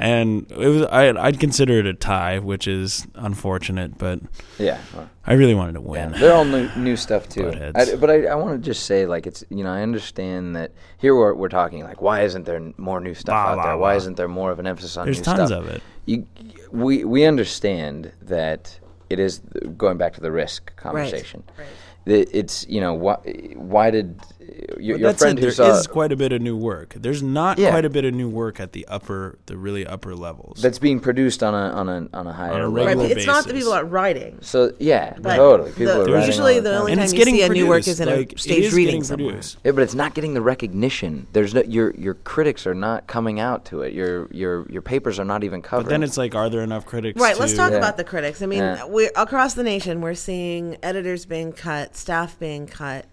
and 0.00 0.50
it 0.50 0.68
was 0.68 0.82
I, 0.86 1.10
I'd 1.10 1.38
consider 1.38 1.78
it 1.78 1.86
a 1.86 1.92
tie, 1.92 2.38
which 2.38 2.66
is 2.66 3.06
unfortunate. 3.14 3.98
But 3.98 4.20
yeah, 4.58 4.80
well, 4.94 5.10
I 5.26 5.34
really 5.34 5.54
wanted 5.54 5.74
to 5.74 5.80
yeah, 5.82 6.08
win. 6.08 6.12
they're 6.12 6.32
all 6.32 6.46
new, 6.46 6.70
new 6.74 6.96
stuff 6.96 7.28
too. 7.28 7.52
I, 7.74 7.94
but 7.96 8.10
I, 8.10 8.24
I 8.24 8.34
want 8.34 8.60
to 8.60 8.66
just 8.66 8.86
say, 8.86 9.04
like, 9.04 9.26
it's 9.26 9.44
you 9.50 9.62
know, 9.62 9.70
I 9.70 9.82
understand 9.82 10.56
that 10.56 10.72
here 10.96 11.14
we're, 11.14 11.34
we're 11.34 11.50
talking 11.50 11.84
like, 11.84 12.00
why 12.00 12.22
isn't 12.22 12.46
there 12.46 12.72
more 12.78 12.98
new 13.00 13.14
stuff 13.14 13.34
Blah, 13.34 13.52
out 13.52 13.54
blah, 13.56 13.64
there? 13.66 13.76
Why 13.76 13.94
isn't 13.96 14.16
there 14.16 14.26
more 14.28 14.50
of 14.50 14.58
an 14.58 14.66
emphasis 14.66 14.96
on 14.96 15.04
There's 15.04 15.18
new 15.18 15.24
tons 15.24 15.50
stuff? 15.50 15.64
of 15.64 15.68
it. 15.68 15.82
You, 16.06 16.26
we 16.72 17.04
we 17.04 17.24
understand 17.26 18.10
that 18.22 18.80
it 19.10 19.18
is 19.20 19.40
going 19.76 19.98
back 19.98 20.14
to 20.14 20.22
the 20.22 20.32
risk 20.32 20.74
conversation. 20.76 21.44
Right. 21.58 21.66
that 22.06 22.36
it's 22.36 22.66
you 22.68 22.80
know 22.80 22.94
why 22.94 23.16
why 23.54 23.90
did 23.90 24.18
your, 24.40 24.66
But 24.68 24.82
your 24.84 24.98
that 24.98 25.18
friend 25.18 25.18
said, 25.18 25.38
who 25.38 25.40
there 25.40 25.70
is 25.72 25.84
saw 25.84 25.90
quite 25.92 26.12
a 26.12 26.16
bit 26.16 26.32
of 26.32 26.40
new 26.40 26.56
work. 26.56 26.94
There's 26.96 27.22
not 27.22 27.58
Yeah. 27.58 27.70
quite 27.70 27.84
a 27.84 27.90
bit 27.90 28.04
of 28.04 28.14
new 28.14 28.28
work 28.28 28.58
at 28.60 28.72
the 28.72 28.86
upper, 28.88 29.38
the 29.46 29.56
really 29.56 29.86
upper 29.86 30.14
levels. 30.14 30.60
that's 30.62 30.78
being 30.78 31.00
produced 31.00 31.42
on 31.42 31.54
a 31.54 31.72
on 31.74 31.88
a 31.88 32.08
on 32.14 32.26
a 32.26 32.32
higher 32.32 32.52
on 32.52 32.60
a 32.60 32.68
level. 32.68 32.72
Right, 32.72 32.86
regular 32.86 33.08
but 33.08 33.16
it's 33.18 33.26
not 33.26 33.46
the 33.46 33.54
people 33.54 33.72
that 33.72 33.82
are 33.82 33.86
writing. 33.86 34.38
So 34.40 34.72
yeah, 34.78 35.14
But 35.20 35.36
totally. 35.36 35.70
People 35.72 35.86
the- 35.86 36.00
are 36.00 36.04
writing 36.14 36.26
usually 36.26 36.56
all 36.56 36.62
the 36.62 36.78
only 36.78 36.92
and 36.92 36.98
time 36.98 37.04
it's 37.04 37.12
you 37.12 37.18
getting 37.18 37.34
see 37.36 37.42
a 37.42 37.48
new 37.48 37.66
work 37.66 37.86
is 37.86 38.00
in 38.00 38.08
a 38.08 38.16
like, 38.16 38.32
it 38.32 38.40
staged 38.40 38.66
is 38.68 38.74
reading 38.74 39.02
somewhere. 39.04 39.30
produced. 39.32 39.58
Yeah, 39.64 39.72
but 39.72 39.82
it's 39.82 39.94
not 39.94 40.14
getting 40.14 40.34
the 40.34 40.40
recognition. 40.42 41.26
There's 41.32 41.54
no 41.54 41.62
your 41.62 41.94
your 41.96 42.14
critics 42.14 42.66
are 42.66 42.74
not 42.74 43.06
coming 43.06 43.40
out 43.40 43.64
to 43.66 43.82
it. 43.82 43.92
Your 43.92 44.28
your 44.30 44.66
your 44.70 44.82
papers 44.82 45.18
are 45.18 45.24
not 45.24 45.44
even 45.44 45.62
covered. 45.62 45.84
But 45.84 45.90
then 45.90 46.02
it's 46.02 46.16
like, 46.16 46.34
are 46.34 46.48
there 46.48 46.62
enough 46.62 46.86
critics? 46.86 47.20
Right, 47.20 47.38
let's 47.38 47.54
talk 47.54 47.72
Yeah. 47.72 47.78
about 47.78 47.96
the 47.96 48.04
critics. 48.04 48.42
I 48.42 48.46
mean, 48.46 48.60
Yeah. 48.60 48.84
we're 48.86 49.10
across 49.16 49.54
the 49.54 49.62
nation. 49.62 50.00
We're 50.00 50.14
seeing 50.14 50.76
editors 50.82 51.24
being 51.26 51.52
cut, 51.52 51.96
staff 51.96 52.38
being 52.38 52.66
cut, 52.66 53.06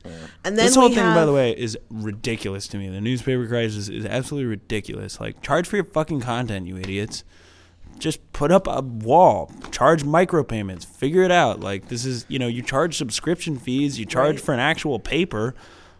and 0.43 0.57
then 0.57 0.65
This 0.65 0.75
whole 0.75 0.89
we 0.89 0.95
thing, 0.95 1.03
have, 1.03 1.15
by 1.15 1.25
the 1.28 1.34
way, 1.34 1.51
is 1.51 1.78
ridiculous 1.89 2.67
to 2.69 2.78
me. 2.78 2.89
The 2.89 2.99
newspaper 3.01 3.47
crisis 3.47 3.88
is 3.89 4.05
absolutely 4.05 4.47
ridiculous. 4.49 5.19
Like, 5.19 5.41
charge 5.41 5.67
for 5.67 5.75
your 5.75 5.86
fucking 5.86 6.21
content, 6.21 6.67
you 6.67 6.78
idiots. 6.78 7.23
Just 7.99 8.32
put 8.34 8.51
up 8.51 8.67
a 8.67 8.82
wall. 8.82 9.51
Charge 9.71 10.03
micropayments. 10.03 10.86
Figure 10.86 11.23
it 11.23 11.32
out. 11.32 11.59
Like, 11.59 11.88
this 11.89 12.05
is, 12.05 12.25
you 12.28 12.38
know, 12.39 12.47
you 12.47 12.61
charge 12.61 12.97
subscription 12.97 13.57
fees. 13.57 13.99
You 13.99 14.05
charge 14.05 14.36
Right. 14.38 14.43
for 14.45 14.53
an 14.53 14.59
actual 14.59 14.99
paper. 14.99 15.55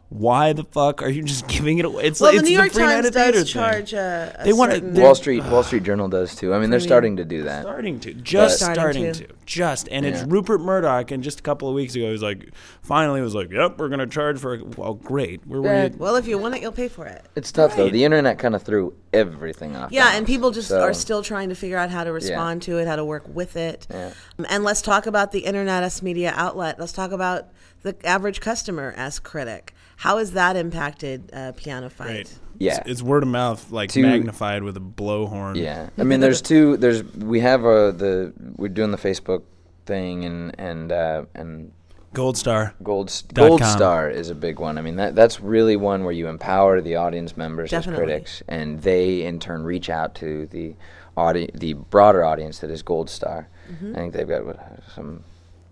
Why 0.10 0.54
the 0.54 0.64
fuck 0.64 1.02
are 1.02 1.10
you 1.10 1.22
just 1.24 1.48
giving 1.50 1.80
it 1.80 1.86
away? 1.86 2.04
It's 2.06 2.22
well, 2.22 2.30
like 2.32 2.36
the 2.36 2.40
it's 2.44 2.50
New 2.50 2.56
York 2.58 2.72
free 2.72 2.84
night 2.84 2.94
Times 2.94 3.08
of 3.08 3.14
theater 3.14 3.40
does 3.40 3.50
charge 3.52 3.92
a, 3.94 4.36
a 4.40 4.44
They 4.46 4.54
wanna- 4.54 4.80
Wall 4.82 5.16
Street 5.16 5.44
Wall 5.44 5.64
Street 5.64 5.84
Journal 5.84 6.08
does 6.08 6.34
too. 6.34 6.54
I 6.54 6.60
mean, 6.60 6.70
they're 6.70 6.80
starting 6.80 7.18
to 7.18 7.26
do 7.26 7.44
that. 7.44 7.64
Starting 7.64 8.00
to, 8.00 8.14
just 8.14 8.58
Starting 8.60 8.76
starting, 8.76 9.04
to. 9.14 9.28
to. 9.28 9.34
just, 9.46 9.90
and 9.92 10.06
it's 10.06 10.24
Rupert 10.24 10.62
Murdoch. 10.62 11.12
And 11.12 11.22
just 11.22 11.40
a 11.42 11.44
couple 11.44 11.68
of 11.68 11.76
weeks 11.76 11.94
ago, 11.96 12.06
he 12.06 12.12
was 12.12 12.22
like, 12.24 12.52
finally, 12.82 13.20
was 13.22 13.36
like, 13.36 13.52
"Yep, 13.52 13.78
we're 13.80 13.90
gonna 13.90 14.08
charge 14.08 14.40
for." 14.40 14.54
it." 14.56 14.78
Well, 14.78 14.94
great. 14.94 15.46
We're 15.46 15.64
Yeah. 15.66 15.90
Well, 15.98 16.16
if 16.16 16.26
you 16.26 16.38
want 16.38 16.56
it, 16.56 16.62
you'll 16.62 16.72
pay 16.72 16.88
for 16.88 17.06
it. 17.06 17.26
It's 17.36 17.52
tough 17.52 17.76
though. 17.76 17.90
The 17.90 18.06
internet 18.06 18.40
kind 18.40 18.56
of 18.56 18.64
threw 18.64 18.94
everything 19.12 19.76
off. 19.76 19.92
Yeah, 19.92 20.12
and 20.16 20.26
people 20.26 20.52
just 20.52 20.70
So- 20.70 20.80
are 20.82 20.94
still 20.94 21.22
trying 21.22 21.50
to 21.50 21.56
figure 21.56 21.78
out 21.78 21.90
how 21.90 22.06
to 22.06 22.14
respond 22.14 22.62
to 22.64 22.78
it, 22.78 22.88
how 22.88 22.96
to 22.96 23.04
work 23.04 23.26
with 23.28 23.58
it. 23.58 23.86
Yeah. 23.92 24.12
Um, 24.40 24.46
And 24.50 24.64
let's 24.64 24.82
talk 24.82 25.06
about 25.06 25.34
the 25.34 25.40
internet 25.40 25.84
as 25.84 26.02
media 26.02 26.34
outlet. 26.36 26.80
Let's 26.80 26.94
talk 26.94 27.12
about 27.12 27.48
the 27.84 27.96
average 28.06 28.40
customer 28.40 28.94
as 28.96 29.20
critic. 29.20 29.74
How 29.98 30.20
has 30.20 30.32
that 30.34 30.56
impacted 30.56 31.30
uh, 31.34 31.52
Piano 31.54 31.90
Fight? 31.90 32.08
Right. 32.08 32.40
Yeah. 32.60 32.78
It's, 32.82 32.90
it's 32.90 33.02
word 33.02 33.24
of 33.24 33.30
mouth, 33.30 33.72
like 33.72 33.90
To- 33.92 34.02
magnified 34.02 34.64
with 34.64 34.78
a 34.78 34.80
blowhorn. 34.80 35.58
Yeah, 35.58 35.90
I 35.98 36.04
mean, 36.04 36.20
there's 36.20 36.42
two. 36.42 36.78
There's 36.78 37.04
we 37.04 37.40
have 37.42 37.62
a 37.66 37.92
the 37.92 38.34
we're 38.56 38.70
doing 38.70 38.92
the 38.92 38.98
Facebook 38.98 39.44
thing 39.86 40.24
and 40.26 40.56
and 40.60 40.92
uh, 40.92 41.26
and 41.36 41.72
Gold 42.14 42.38
Star. 42.38 42.74
Gold 42.82 43.12
Gold. 43.34 43.64
Star 43.64 44.10
is 44.10 44.30
a 44.30 44.36
big 44.36 44.60
one. 44.60 44.78
I 44.78 44.82
mean 44.82 44.96
that 44.96 45.14
that's 45.16 45.40
really 45.40 45.76
one 45.76 46.04
where 46.04 46.14
you 46.14 46.28
empower 46.28 46.80
the 46.82 46.96
audience 46.96 47.36
members 47.38 47.70
Definitely. 47.72 48.04
as 48.04 48.08
critics, 48.08 48.44
and 48.48 48.82
they 48.82 49.24
in 49.24 49.40
turn 49.40 49.64
reach 49.64 49.90
out 49.90 50.16
to 50.16 50.48
the 50.48 50.76
audi- 51.16 51.52
the 51.54 51.74
broader 51.74 52.24
audience 52.24 52.60
that 52.60 52.70
is 52.72 52.82
Gold 52.82 53.10
Star. 53.10 53.48
Mm-hmm. 53.72 53.92
I 53.96 54.00
think 54.00 54.14
they've 54.14 54.28
got 54.28 54.46
what, 54.46 54.80
some 54.96 55.24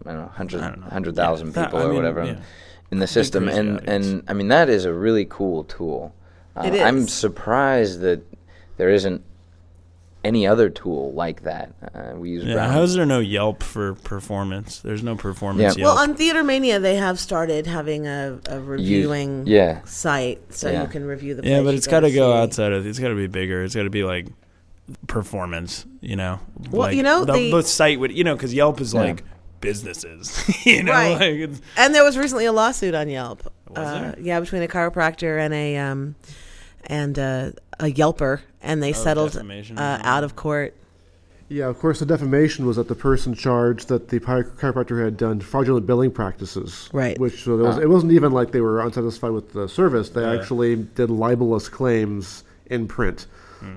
I 0.06 0.12
don't 0.12 0.22
know 0.22 0.28
hundred 0.28 0.62
I 0.62 0.70
don't 0.70 0.82
hundred 0.84 1.16
thousand 1.16 1.54
that- 1.54 1.68
people 1.68 1.80
I 1.80 1.84
or 1.84 1.88
mean, 1.88 1.96
whatever 1.98 2.26
yeah. 2.26 2.40
In 2.92 3.00
the 3.00 3.08
system, 3.08 3.48
and 3.50 3.78
audience. 3.78 4.08
and 4.08 4.24
I 4.28 4.34
mean 4.34 4.48
that 4.50 4.70
is 4.70 4.86
a 4.86 4.94
really 4.94 5.26
cool 5.26 5.64
tool. 5.66 6.14
Uh, 6.56 6.64
It 6.74 6.82
I'm 6.82 7.08
surprised 7.08 8.00
that 8.02 8.22
there 8.78 8.90
isn't 8.90 9.24
any 10.24 10.48
other 10.48 10.70
tool 10.72 11.14
like 11.14 11.44
that. 11.44 11.72
Uh, 11.94 12.14
we 12.16 12.32
use 12.32 12.44
Yeah. 12.44 12.56
Brown. 12.56 12.72
How 12.72 12.82
is 12.82 12.96
there 12.96 13.06
no 13.06 13.20
Yelp 13.20 13.62
for 13.62 13.94
performance? 13.94 14.80
There's 14.80 15.04
no 15.04 15.16
performance 15.16 15.78
Yeah. 15.78 15.84
Yelp. 15.84 15.96
Well, 15.96 16.04
on 16.04 16.16
Theater 16.16 16.44
Mania, 16.44 16.80
they 16.80 16.96
have 16.96 17.20
started 17.20 17.68
having 17.68 18.08
a, 18.08 18.40
a 18.50 18.60
reviewing 18.60 19.46
yeah. 19.46 19.84
site, 19.86 20.42
so 20.54 20.72
Yeah. 20.72 20.82
you 20.82 20.88
can 20.88 21.06
review 21.06 21.36
the. 21.36 21.48
yeah, 21.48 21.62
but 21.62 21.76
it's 21.76 21.86
got 21.86 22.00
to 22.00 22.12
go 22.12 22.34
outside 22.34 22.72
of. 22.72 22.88
It's 22.88 22.98
got 22.98 23.10
to 23.10 23.16
be 23.16 23.28
bigger. 23.28 23.64
It's 23.64 23.76
got 23.76 23.84
to 23.84 23.90
be 23.92 24.04
like 24.04 24.26
performance. 25.08 25.86
You 26.02 26.16
know. 26.16 26.40
Well, 26.72 26.82
Like, 26.84 26.96
you 26.96 27.04
know, 27.04 27.26
the, 27.26 27.34
the- 27.34 27.52
the 27.52 27.64
site 27.64 28.00
would. 28.00 28.12
You 28.12 28.24
know, 28.24 28.36
because 28.36 28.54
Yelp 28.54 28.82
is 28.82 28.94
Yeah. 28.94 29.02
like 29.02 29.24
businesses. 29.66 30.44
you 30.66 30.84
know, 30.84 30.92
Right. 30.92 31.14
like 31.14 31.22
it's, 31.22 31.62
And 31.78 31.94
there 31.94 32.04
was 32.04 32.18
recently 32.18 32.46
a 32.46 32.52
lawsuit 32.52 32.94
on 32.94 33.10
Yelp. 33.10 33.44
Was 33.70 33.78
uh, 33.78 34.00
there? 34.00 34.16
Yeah, 34.20 34.40
between 34.40 34.64
a 34.64 34.68
chiropractor 34.68 35.40
and 35.40 35.54
a 35.54 35.78
um, 35.78 36.16
and 36.88 37.18
uh, 37.18 37.52
a 37.80 37.86
Yelper, 37.86 38.42
and 38.62 38.82
they 38.82 38.94
settled 38.94 39.30
Oh, 39.30 39.34
defamation 39.34 39.80
or 39.80 39.82
uh, 39.82 40.00
out 40.04 40.24
of 40.24 40.36
court. 40.36 40.76
Yeah, 41.48 41.68
of 41.68 41.78
course, 41.78 42.00
the 42.00 42.08
defamation 42.08 42.66
was 42.66 42.78
that 42.78 42.88
the 42.88 42.96
person 42.96 43.36
charged 43.36 43.88
that 43.90 44.10
the 44.10 44.20
chiropractor 44.20 45.04
had 45.04 45.16
done 45.16 45.40
fraudulent 45.40 45.86
billing 45.86 46.10
practices. 46.10 46.90
Right. 46.92 47.20
Which 47.20 47.44
so 47.44 47.56
there 47.58 47.68
was, 47.68 47.78
it 47.78 47.88
wasn't 47.90 48.14
even 48.14 48.32
like 48.32 48.52
they 48.52 48.62
were 48.62 48.82
unsatisfied 48.82 49.32
with 49.32 49.54
the 49.54 49.70
service. 49.70 50.10
They 50.10 50.26
actually 50.26 50.76
did 50.76 51.12
libelous 51.12 51.70
claims 51.70 52.44
in 52.66 52.88
print. 52.88 53.28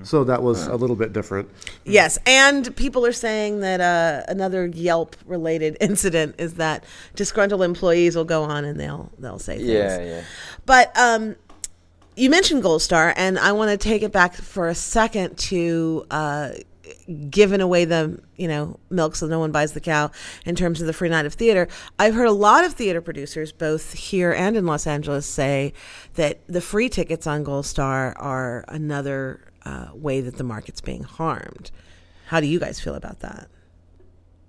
So 0.03 0.25
that 0.25 0.43
was 0.43 0.67
a 0.67 0.77
little 0.77 0.97
bit 0.97 1.13
different. 1.13 1.49
Yes, 1.85 2.19
and 2.27 2.75
people 2.77 3.05
are 3.07 3.13
saying 3.13 3.61
that 3.61 3.81
uh, 3.81 4.25
another 4.29 4.67
Yelp-related 4.67 5.77
incident 5.81 6.35
is 6.39 6.55
that 6.55 6.85
disgruntled 7.15 7.63
employees 7.63 8.17
will 8.17 8.25
go 8.25 8.43
on 8.45 8.65
and 8.65 8.79
they'll 8.79 9.11
they'll 9.19 9.39
say 9.39 9.57
things. 9.57 9.69
Yeah, 9.69 10.01
yeah. 10.03 10.23
But 10.67 10.97
um, 10.99 11.37
you 12.17 12.31
mentioned 12.31 12.63
Gold 12.63 12.83
Star, 12.83 13.15
and 13.17 13.39
I 13.39 13.53
want 13.53 13.71
to 13.71 13.77
take 13.77 14.03
it 14.03 14.13
back 14.13 14.35
for 14.35 14.69
a 14.69 14.75
second 14.75 15.39
to 15.39 16.07
uh, 16.11 16.51
giving 17.31 17.61
away 17.61 17.85
the 17.85 18.21
you 18.37 18.49
know 18.49 18.79
milk 18.91 19.17
so 19.17 19.27
no 19.27 19.39
one 19.39 19.53
buys 19.53 19.73
the 19.73 19.81
cow 19.81 20.11
in 20.45 20.55
terms 20.55 20.81
of 20.81 20.87
the 20.87 20.93
free 20.93 21.09
night 21.09 21.27
of 21.27 21.35
theater. 21.35 21.69
I've 21.99 22.15
heard 22.15 22.27
a 22.27 22.33
lot 22.33 22.65
of 22.65 22.75
theater 22.75 23.01
producers, 23.01 23.53
both 23.53 23.93
here 23.95 24.33
and 24.33 24.57
in 24.57 24.67
Los 24.67 24.87
Angeles, 24.87 25.27
say 25.27 25.73
that 26.15 26.41
the 26.47 26.61
free 26.61 26.89
tickets 26.89 27.27
on 27.27 27.43
Gold 27.43 27.67
Star 27.67 28.15
are 28.17 28.65
another. 28.69 29.48
Uh, 29.69 29.89
way 29.95 30.21
that 30.21 30.37
the 30.37 30.45
market's 30.45 30.81
being 30.81 31.03
harmed. 31.03 31.71
How 32.27 32.41
do 32.41 32.47
you 32.47 32.59
guys 32.59 32.81
feel 32.81 32.95
about 32.95 33.21
that? 33.21 33.49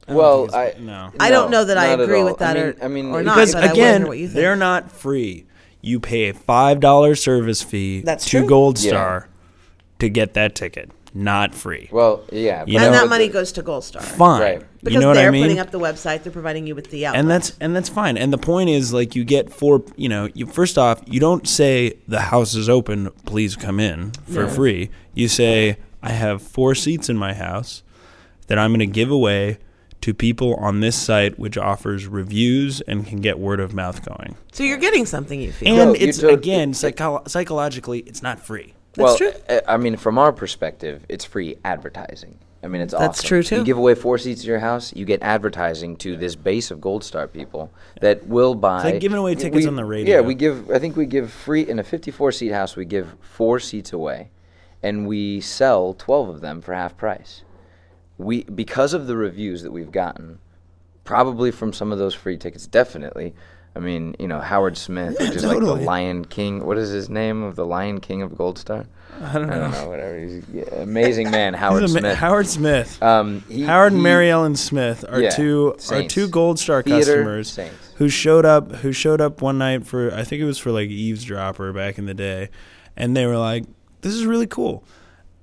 I 0.07 0.13
Well, 0.13 0.49
I 0.53 0.65
it's- 0.67 0.81
no. 0.81 1.11
I 1.19 1.29
don't 1.29 1.51
know 1.51 1.63
that 1.65 1.77
I 1.77 1.87
agree 1.87 2.23
with 2.23 2.37
that 2.39 2.57
I 2.57 2.59
mean, 2.59 2.63
or- 2.79 2.83
I 2.83 2.87
mean, 2.87 3.05
or 3.11 3.23
not, 3.23 3.35
because 3.35 3.53
but 3.53 3.63
I 3.63 3.67
wanna 3.67 3.73
again, 3.73 4.07
what 4.07 4.17
you 4.17 4.27
think. 4.27 4.35
they're 4.35 4.55
not 4.55 4.91
free. 4.91 5.45
You 5.81 5.99
pay 5.99 6.29
a 6.29 6.33
five 6.33 6.79
dollar 6.79 7.15
service 7.15 7.61
fee 7.61 8.01
That's 8.01 8.25
to 8.25 8.39
true. 8.39 8.47
Gold 8.47 8.79
Yeah. 8.81 8.89
Star 8.91 9.29
to 9.99 10.09
get 10.09 10.33
that 10.33 10.55
ticket. 10.55 10.91
Not 11.13 11.53
free. 11.55 11.89
Well, 11.91 12.23
yeah, 12.31 12.63
You 12.65 12.73
but 12.77 12.81
know- 12.81 12.85
and 12.87 12.95
that 12.95 13.09
money 13.09 13.27
goes 13.29 13.51
to 13.53 13.61
Gold 13.61 13.83
Star. 13.83 14.01
Fine. 14.01 14.41
Right. 14.41 14.61
Because 14.81 14.93
you 14.93 14.99
know 15.01 15.13
they're 15.13 15.27
I 15.27 15.31
mean? 15.31 15.43
putting 15.43 15.59
up 15.59 15.71
the 15.71 15.79
website, 15.79 16.23
they're 16.23 16.31
providing 16.31 16.65
you 16.65 16.73
with 16.75 16.89
the 16.89 17.05
outlet. 17.05 17.19
and 17.19 17.29
that's 17.29 17.57
and 17.59 17.75
that's 17.75 17.89
fine. 17.89 18.17
And 18.17 18.31
the 18.31 18.37
point 18.37 18.69
is, 18.69 18.93
like, 18.93 19.15
you 19.15 19.23
get 19.25 19.51
four. 19.51 19.83
You 19.97 20.07
know, 20.09 20.29
you 20.33 20.45
first 20.45 20.77
off, 20.77 21.01
you 21.05 21.19
don't 21.19 21.47
say 21.47 21.97
the 22.07 22.21
house 22.21 22.55
is 22.55 22.69
open. 22.69 23.09
Please 23.25 23.55
come 23.55 23.79
in 23.79 24.11
for 24.31 24.47
free. 24.47 24.89
You 25.13 25.27
say 25.27 25.77
I 26.01 26.11
have 26.11 26.41
four 26.41 26.75
seats 26.75 27.09
in 27.09 27.17
my 27.17 27.33
house 27.33 27.83
that 28.47 28.57
I'm 28.57 28.71
going 28.71 28.79
to 28.79 28.85
give 28.85 29.11
away 29.11 29.57
to 30.01 30.13
people 30.13 30.55
on 30.55 30.79
this 30.79 30.95
site, 30.95 31.37
which 31.37 31.57
offers 31.57 32.07
reviews 32.07 32.79
and 32.81 33.05
can 33.05 33.19
get 33.19 33.37
word 33.37 33.59
of 33.59 33.73
mouth 33.73 34.05
going. 34.05 34.37
so 34.53 34.63
you're 34.63 34.77
getting 34.77 35.05
something 35.05 35.41
you 35.41 35.51
feel. 35.51 35.67
And 35.77 35.91
Well, 35.91 35.95
it's 35.99 36.19
told- 36.19 36.33
again 36.33 36.73
psycho- 36.73 37.21
psychologically, 37.27 37.99
it's 38.07 38.23
not 38.23 38.39
free. 38.39 38.75
well, 38.95 39.17
true. 39.17 39.33
uh, 39.49 39.59
I 39.67 39.75
mean, 39.75 39.97
from 39.97 40.17
our 40.17 40.31
perspective, 40.31 41.05
it's 41.09 41.25
free 41.25 41.57
advertising. 41.65 42.37
I 42.61 42.67
mean, 42.67 42.81
it's 42.81 42.91
That's 42.93 43.19
awesome. 43.19 43.27
true, 43.27 43.43
too. 43.43 43.55
You 43.57 43.63
give 43.63 43.77
away 43.77 43.95
four 43.95 44.17
seats 44.17 44.41
to 44.41 44.47
your 44.47 44.59
house, 44.59 44.93
you 44.93 45.05
get 45.05 45.21
advertising 45.23 45.95
to 45.97 46.17
this 46.17 46.35
base 46.35 46.71
of 46.71 46.81
Gold 46.81 47.03
Star 47.05 47.25
people 47.27 47.71
that 48.01 48.27
will 48.27 48.53
buy. 48.53 48.83
like 48.83 48.99
giving 48.99 49.17
away 49.17 49.31
we- 49.35 49.41
tickets 49.41 49.65
on 49.65 49.75
the 49.77 49.85
radio. 49.85 50.15
Yeah, 50.17 50.21
we 50.21 50.35
give. 50.35 50.69
I 50.69 50.77
think 50.79 50.95
we 50.97 51.05
give 51.05 51.31
free 51.31 51.61
in 51.67 51.79
a 51.79 51.83
54 51.83 52.31
seat 52.33 52.51
house. 52.51 52.75
We 52.75 52.83
give 52.85 53.15
four 53.21 53.59
seats 53.61 53.93
away, 53.93 54.29
and 54.83 55.07
we 55.07 55.39
sell 55.39 55.93
12 55.93 56.27
of 56.29 56.41
them 56.41 56.61
for 56.61 56.73
half 56.73 56.97
price. 56.97 57.43
We 58.17 58.43
because 58.43 58.93
of 58.93 59.07
the 59.07 59.15
reviews 59.15 59.63
that 59.63 59.71
we've 59.71 59.91
gotten, 59.91 60.39
probably 61.05 61.51
from 61.51 61.71
some 61.71 61.91
of 61.93 61.97
those 61.97 62.13
free 62.13 62.37
tickets, 62.37 62.67
definitely. 62.67 63.33
I 63.75 63.79
mean, 63.79 64.15
you 64.19 64.27
know, 64.27 64.39
Howard 64.41 64.77
Smith, 64.77 65.17
which 65.19 65.29
is 65.35 65.45
like 65.45 65.59
the 65.59 65.75
Lion 65.75 66.25
King. 66.25 66.65
What 66.65 66.77
is 66.77 66.89
his 66.89 67.09
name 67.09 67.43
of 67.43 67.55
the 67.55 67.65
Lion 67.65 68.01
King 68.01 68.21
of 68.21 68.35
Gold 68.37 68.57
Star? 68.57 68.85
I 69.21 69.33
don't 69.33 69.49
I 69.49 69.55
know. 69.55 69.61
don't 69.61 69.71
know, 69.71 69.89
whatever. 69.89 70.17
He's 70.19 70.43
yeah, 70.53 70.63
amazing 70.75 71.29
man, 71.31 71.53
Howard 71.53 71.81
He's 71.81 71.91
a 71.91 71.93
ma- 71.95 71.99
Smith. 71.99 72.17
Howard 72.17 72.47
Smith. 72.47 73.03
um, 73.03 73.43
he- 73.49 73.63
Howard 73.63 73.91
and 73.91 73.97
he- 73.99 74.03
Mary 74.03 74.29
Ellen 74.29 74.55
Smith 74.55 75.03
are 75.09 75.19
Yeah, 75.21 75.29
two 75.31 75.75
are 75.91 76.03
two 76.03 76.27
Gold 76.29 76.57
Star 76.59 76.81
Theater 76.83 76.99
customers 76.99 77.51
saints. 77.51 77.75
who 77.97 78.07
showed 78.09 78.45
up 78.45 78.71
who 78.77 78.91
showed 78.93 79.19
up 79.21 79.41
one 79.41 79.57
night 79.57 79.85
for 79.85 80.13
I 80.13 80.23
think 80.23 80.41
it 80.41 80.45
was 80.45 80.57
for 80.57 80.71
like 80.71 80.89
eavesdropper 80.89 81.73
back 81.73 81.97
in 81.97 82.05
the 82.05 82.13
day, 82.13 82.49
and 82.95 83.15
they 83.17 83.25
were 83.25 83.37
like, 83.37 83.65
"This 84.01 84.13
is 84.13 84.25
really 84.25 84.47
cool," 84.47 84.83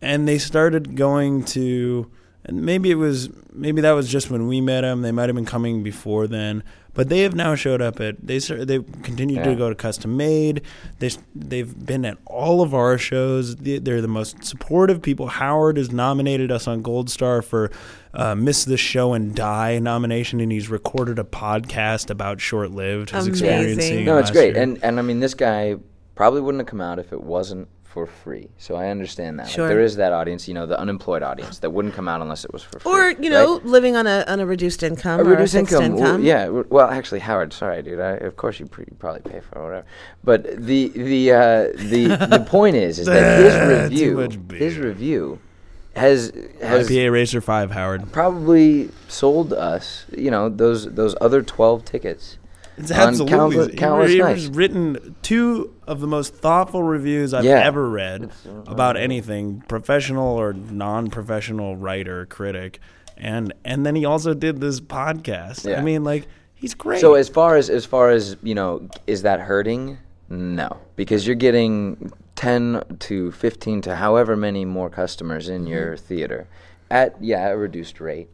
and 0.01 0.27
they 0.27 0.39
started 0.39 0.97
going 0.97 1.45
to, 1.45 2.11
and 2.47 2.63
maybe 2.63 2.91
it 2.91 2.95
was 2.97 3.29
maybe 3.53 3.83
that 3.83 3.93
was 3.93 4.09
just 4.11 4.31
when 4.31 4.47
we 4.47 4.61
met 4.63 4.81
them. 4.83 5.03
They 5.03 5.13
might 5.13 5.29
have 5.29 5.37
been 5.37 5.45
coming 5.45 5.83
before 5.83 6.27
then. 6.27 6.63
But 6.97 7.09
they 7.11 7.21
have 7.21 7.35
now 7.37 7.55
showed 7.55 7.81
up 7.81 8.01
at 8.01 8.17
they 8.27 8.39
start- 8.41 8.67
they 8.67 8.81
continue 9.05 9.43
to 9.45 9.55
go 9.55 9.69
to 9.69 9.75
custom 9.77 10.17
made. 10.17 10.63
They 10.99 11.11
they've 11.35 11.87
been 11.87 12.05
at 12.05 12.19
all 12.27 12.63
of 12.63 12.75
our 12.75 12.99
shows. 12.99 13.55
They- 13.57 13.79
They're 13.79 14.01
the 14.01 14.09
most 14.09 14.43
supportive 14.45 15.03
people. 15.03 15.27
Howard 15.29 15.77
has 15.77 15.93
nominated 15.93 16.51
us 16.51 16.67
on 16.67 16.81
Gold 16.83 17.11
Star 17.11 17.43
for 17.43 17.71
uh, 18.15 18.35
"Miss 18.35 18.65
the 18.65 18.79
Show 18.79 19.13
and 19.13 19.35
Die" 19.35 19.79
nomination, 19.79 20.41
and 20.41 20.51
he's 20.51 20.71
recorded 20.71 21.19
a 21.19 21.25
podcast 21.25 22.09
about 22.11 22.41
"Short 22.41 22.71
Lived." 22.71 23.11
His 23.11 23.27
Amazing. 23.27 23.47
experience. 23.79 24.07
No, 24.07 24.17
it's 24.19 24.31
great, 24.31 24.55
year. 24.55 24.63
and 24.63 24.79
and 24.83 24.99
I 24.99 25.03
mean, 25.03 25.21
this 25.21 25.35
guy 25.35 25.77
probably 26.15 26.41
wouldn't 26.41 26.61
have 26.63 26.67
come 26.69 26.81
out 26.81 26.99
if 26.99 27.13
it 27.13 27.23
wasn't 27.23 27.69
for 27.97 28.05
free. 28.05 28.51
So 28.59 28.77
I 28.77 28.89
understand 28.89 29.39
that. 29.39 29.47
Like, 29.47 29.57
there 29.57 29.81
is 29.81 29.97
that 29.97 30.13
audience, 30.13 30.47
you 30.47 30.53
know, 30.53 30.67
the 30.67 30.79
unemployed 30.79 31.23
audience 31.23 31.61
that 31.61 31.71
wouldn't 31.71 31.95
come 31.95 32.09
out 32.09 32.21
unless 32.21 32.45
it 32.45 32.53
was 32.53 32.63
for 32.63 32.79
free. 32.79 32.93
or 32.93 33.11
you 33.13 33.31
know, 33.31 33.55
right? 33.55 33.65
living 33.65 33.97
on 33.97 34.07
a 34.07 34.23
on 34.29 34.39
a 34.39 34.45
reduced 34.45 34.83
income 34.83 35.21
a 35.21 35.23
or 35.23 35.29
reduced 35.31 35.55
a 35.55 35.61
income. 35.61 35.83
income. 35.85 36.23
Yeah. 36.23 36.49
Well, 36.49 36.91
actually, 36.91 37.21
Howard. 37.21 37.55
Sorry, 37.55 37.81
dude. 37.83 37.99
I, 37.99 38.17
of 38.17 38.37
course, 38.37 38.61
you, 38.61 38.67
probably 38.67 39.23
pay 39.23 39.41
for 39.41 39.59
it 39.59 39.65
whatever. 39.65 39.87
But 40.23 40.45
the 40.67 40.89
the 40.89 41.33
uh, 41.33 41.39
the 41.75 42.27
the 42.29 42.45
point 42.47 42.77
is, 42.77 42.99
is 42.99 43.07
that 43.07 43.41
his 43.41 43.91
review, 43.91 44.19
his 44.55 44.77
review, 44.77 45.39
has 45.95 46.33
has 46.61 46.87
IPA 46.91 47.13
Racer 47.13 47.41
Five, 47.41 47.71
Howard. 47.71 48.13
probably 48.13 48.91
sold 49.09 49.55
us, 49.55 50.05
you 50.15 50.31
know, 50.31 50.51
those 50.51 50.85
those 50.93 51.15
other 51.23 51.43
twelve 51.43 51.87
tickets. 51.87 52.37
It's 52.77 52.91
on 52.91 53.09
absolutely. 53.09 53.39
countless- 53.39 53.75
countless 53.79 54.15
nights. 54.17 54.47
written 54.49 55.17
two 55.23 55.73
of 55.87 56.01
the 56.01 56.07
most 56.07 56.35
thoughtful 56.35 56.83
reviews 56.83 57.33
I've 57.33 57.45
Yeah. 57.45 57.65
ever 57.65 57.89
read 57.89 58.31
about 58.67 58.97
anything, 58.97 59.63
professional 59.69 60.37
or 60.39 60.53
non-professional 60.53 61.77
writer, 61.77 62.27
critic, 62.27 62.81
and 63.17 63.53
and 63.65 63.87
then 63.87 63.95
he 63.95 64.05
also 64.05 64.35
did 64.35 64.61
this 64.61 64.81
podcast. 64.81 65.77
I 65.77 65.81
mean, 65.83 66.05
like 66.05 66.27
he's 66.55 66.75
great. 66.75 67.01
So 67.01 67.15
as 67.15 67.29
far 67.29 67.57
as 67.57 67.71
as 67.71 67.85
far 67.85 68.11
as 68.11 68.37
you 68.43 68.55
know, 68.55 68.89
is 69.07 69.23
that 69.23 69.41
hurting? 69.41 69.99
No, 70.29 70.77
because 70.97 71.27
you're 71.27 71.37
getting 71.37 72.13
ten 72.35 72.83
to 73.01 73.31
fifteen 73.33 73.81
to 73.83 73.97
however 73.97 74.37
many 74.37 74.65
more 74.65 74.91
customers 74.91 75.49
in 75.49 75.67
your 75.67 75.95
mm-hmm. 75.95 76.07
theater 76.07 76.49
at 76.91 77.17
yeah 77.21 77.49
a 77.49 77.57
reduced 77.57 78.01
rate. 78.01 78.29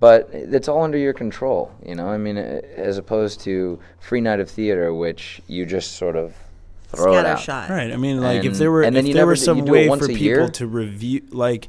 But 0.00 0.30
it's 0.32 0.66
all 0.66 0.82
under 0.82 0.98
your 0.98 1.12
control, 1.12 1.70
you 1.86 1.94
know. 1.94 2.08
I 2.08 2.18
mean, 2.18 2.36
as 2.36 2.98
opposed 2.98 3.40
to 3.42 3.78
free 4.00 4.20
night 4.20 4.40
of 4.40 4.50
theater, 4.50 4.92
which 4.92 5.40
you 5.46 5.64
just 5.64 5.92
sort 5.92 6.16
of 6.16 6.34
throw 6.96 7.14
it 7.18 7.26
out. 7.26 7.38
Scattershot. 7.38 7.68
Right. 7.68 7.92
I 7.92 7.96
mean, 7.96 8.20
like 8.20 8.44
if 8.44 8.54
there 8.58 8.70
were 8.70 8.82
and 8.82 8.94
then 8.96 9.04
if 9.04 9.08
you 9.08 9.14
there 9.14 9.22
never 9.22 9.32
were 9.32 9.36
some 9.36 9.64
way 9.64 9.88
for 9.88 9.98
people 10.06 10.16
year? 10.18 10.48
to 10.48 10.66
review, 10.66 11.22
like 11.30 11.68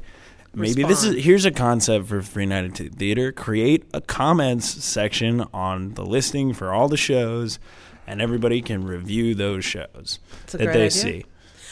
maybe 0.54 0.82
this 0.84 1.02
is 1.04 1.22
here's 1.24 1.44
a 1.44 1.50
concept 1.50 2.06
for 2.06 2.22
free 2.22 2.46
night 2.46 2.64
at 2.80 2.94
theater: 2.94 3.32
create 3.32 3.84
a 3.92 4.00
comments 4.00 4.84
section 4.84 5.44
on 5.52 5.94
the 5.94 6.04
listing 6.04 6.52
for 6.52 6.72
all 6.72 6.88
the 6.88 6.96
shows, 6.96 7.58
and 8.06 8.20
everybody 8.22 8.60
can 8.62 8.84
review 8.86 9.34
those 9.34 9.64
shows 9.64 10.18
It's 10.44 10.54
a 10.54 10.58
that 10.58 10.66
they 10.66 10.86
idea. 10.86 10.90
see. 10.90 11.24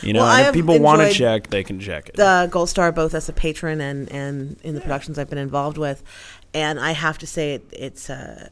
You 0.03 0.13
know, 0.15 0.23
Well, 0.23 0.33
and 0.37 0.47
if 0.49 0.53
people 0.55 0.81
want 0.81 1.01
to 1.01 1.11
check, 1.13 1.47
they 1.51 1.63
can 1.63 1.79
check 1.79 2.09
it. 2.09 2.17
the 2.17 2.49
Gold 2.51 2.69
Star 2.69 2.91
both 2.91 3.15
as 3.15 3.29
a 3.29 3.33
patron 3.33 3.81
and 3.81 4.11
and 4.11 4.59
in 4.65 4.75
the 4.75 4.81
productions 4.81 5.17
I've 5.19 5.29
been 5.31 5.39
involved 5.39 5.79
with, 5.79 6.03
and 6.53 6.81
I 6.81 6.91
have 6.91 7.19
to 7.19 7.27
say 7.27 7.55
it, 7.55 7.65
it's 7.73 8.11
uh, 8.11 8.49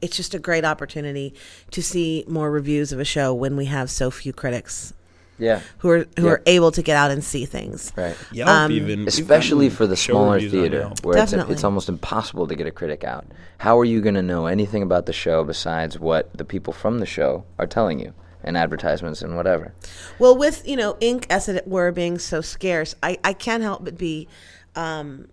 it's 0.00 0.16
just 0.16 0.34
a 0.34 0.38
great 0.38 0.64
opportunity 0.64 1.34
to 1.70 1.82
see 1.82 2.24
more 2.28 2.50
reviews 2.50 2.92
of 2.92 3.00
a 3.00 3.04
show 3.04 3.34
when 3.34 3.56
we 3.56 3.66
have 3.66 3.90
so 3.90 4.10
few 4.10 4.32
critics 4.32 4.92
Yeah, 5.38 5.60
who 5.78 5.88
are 5.90 5.98
who 6.18 6.26
Yep. 6.26 6.32
are 6.32 6.42
able 6.46 6.70
to 6.72 6.82
get 6.82 6.96
out 6.96 7.10
and 7.10 7.24
see 7.24 7.46
things. 7.46 7.92
right. 7.96 8.16
Yelp 8.32 8.48
um, 8.50 8.72
even, 8.72 9.08
especially 9.08 9.66
gotten 9.68 9.76
for 9.76 9.86
the 9.86 9.96
smaller 9.96 10.38
theater 10.40 10.90
where 11.02 11.16
it's, 11.18 11.30
Definitely. 11.30 11.54
it's 11.54 11.64
almost 11.64 11.88
impossible 11.88 12.46
to 12.46 12.54
get 12.54 12.66
a 12.66 12.70
critic 12.70 13.04
out. 13.04 13.24
How 13.58 13.78
are 13.78 13.84
you 13.84 14.00
going 14.02 14.14
to 14.16 14.22
know 14.22 14.46
anything 14.46 14.82
about 14.82 15.06
the 15.06 15.12
show 15.12 15.42
besides 15.44 15.98
what 15.98 16.32
the 16.36 16.44
people 16.44 16.72
from 16.72 16.98
the 16.98 17.06
show 17.06 17.44
are 17.58 17.66
telling 17.66 17.98
you 18.00 18.12
and 18.44 18.56
advertisements 18.56 19.22
and 19.22 19.34
whatever? 19.36 19.72
Well, 20.18 20.36
with 20.36 20.66
you 20.68 20.76
know 20.76 20.96
ink 21.00 21.26
as 21.30 21.48
it 21.48 21.66
were 21.66 21.90
being 21.92 22.18
so 22.18 22.40
scarce, 22.42 22.94
I 23.02 23.18
I 23.24 23.32
can't 23.32 23.62
help 23.62 23.84
but 23.84 23.96
be. 23.98 24.28
Um, 24.76 25.28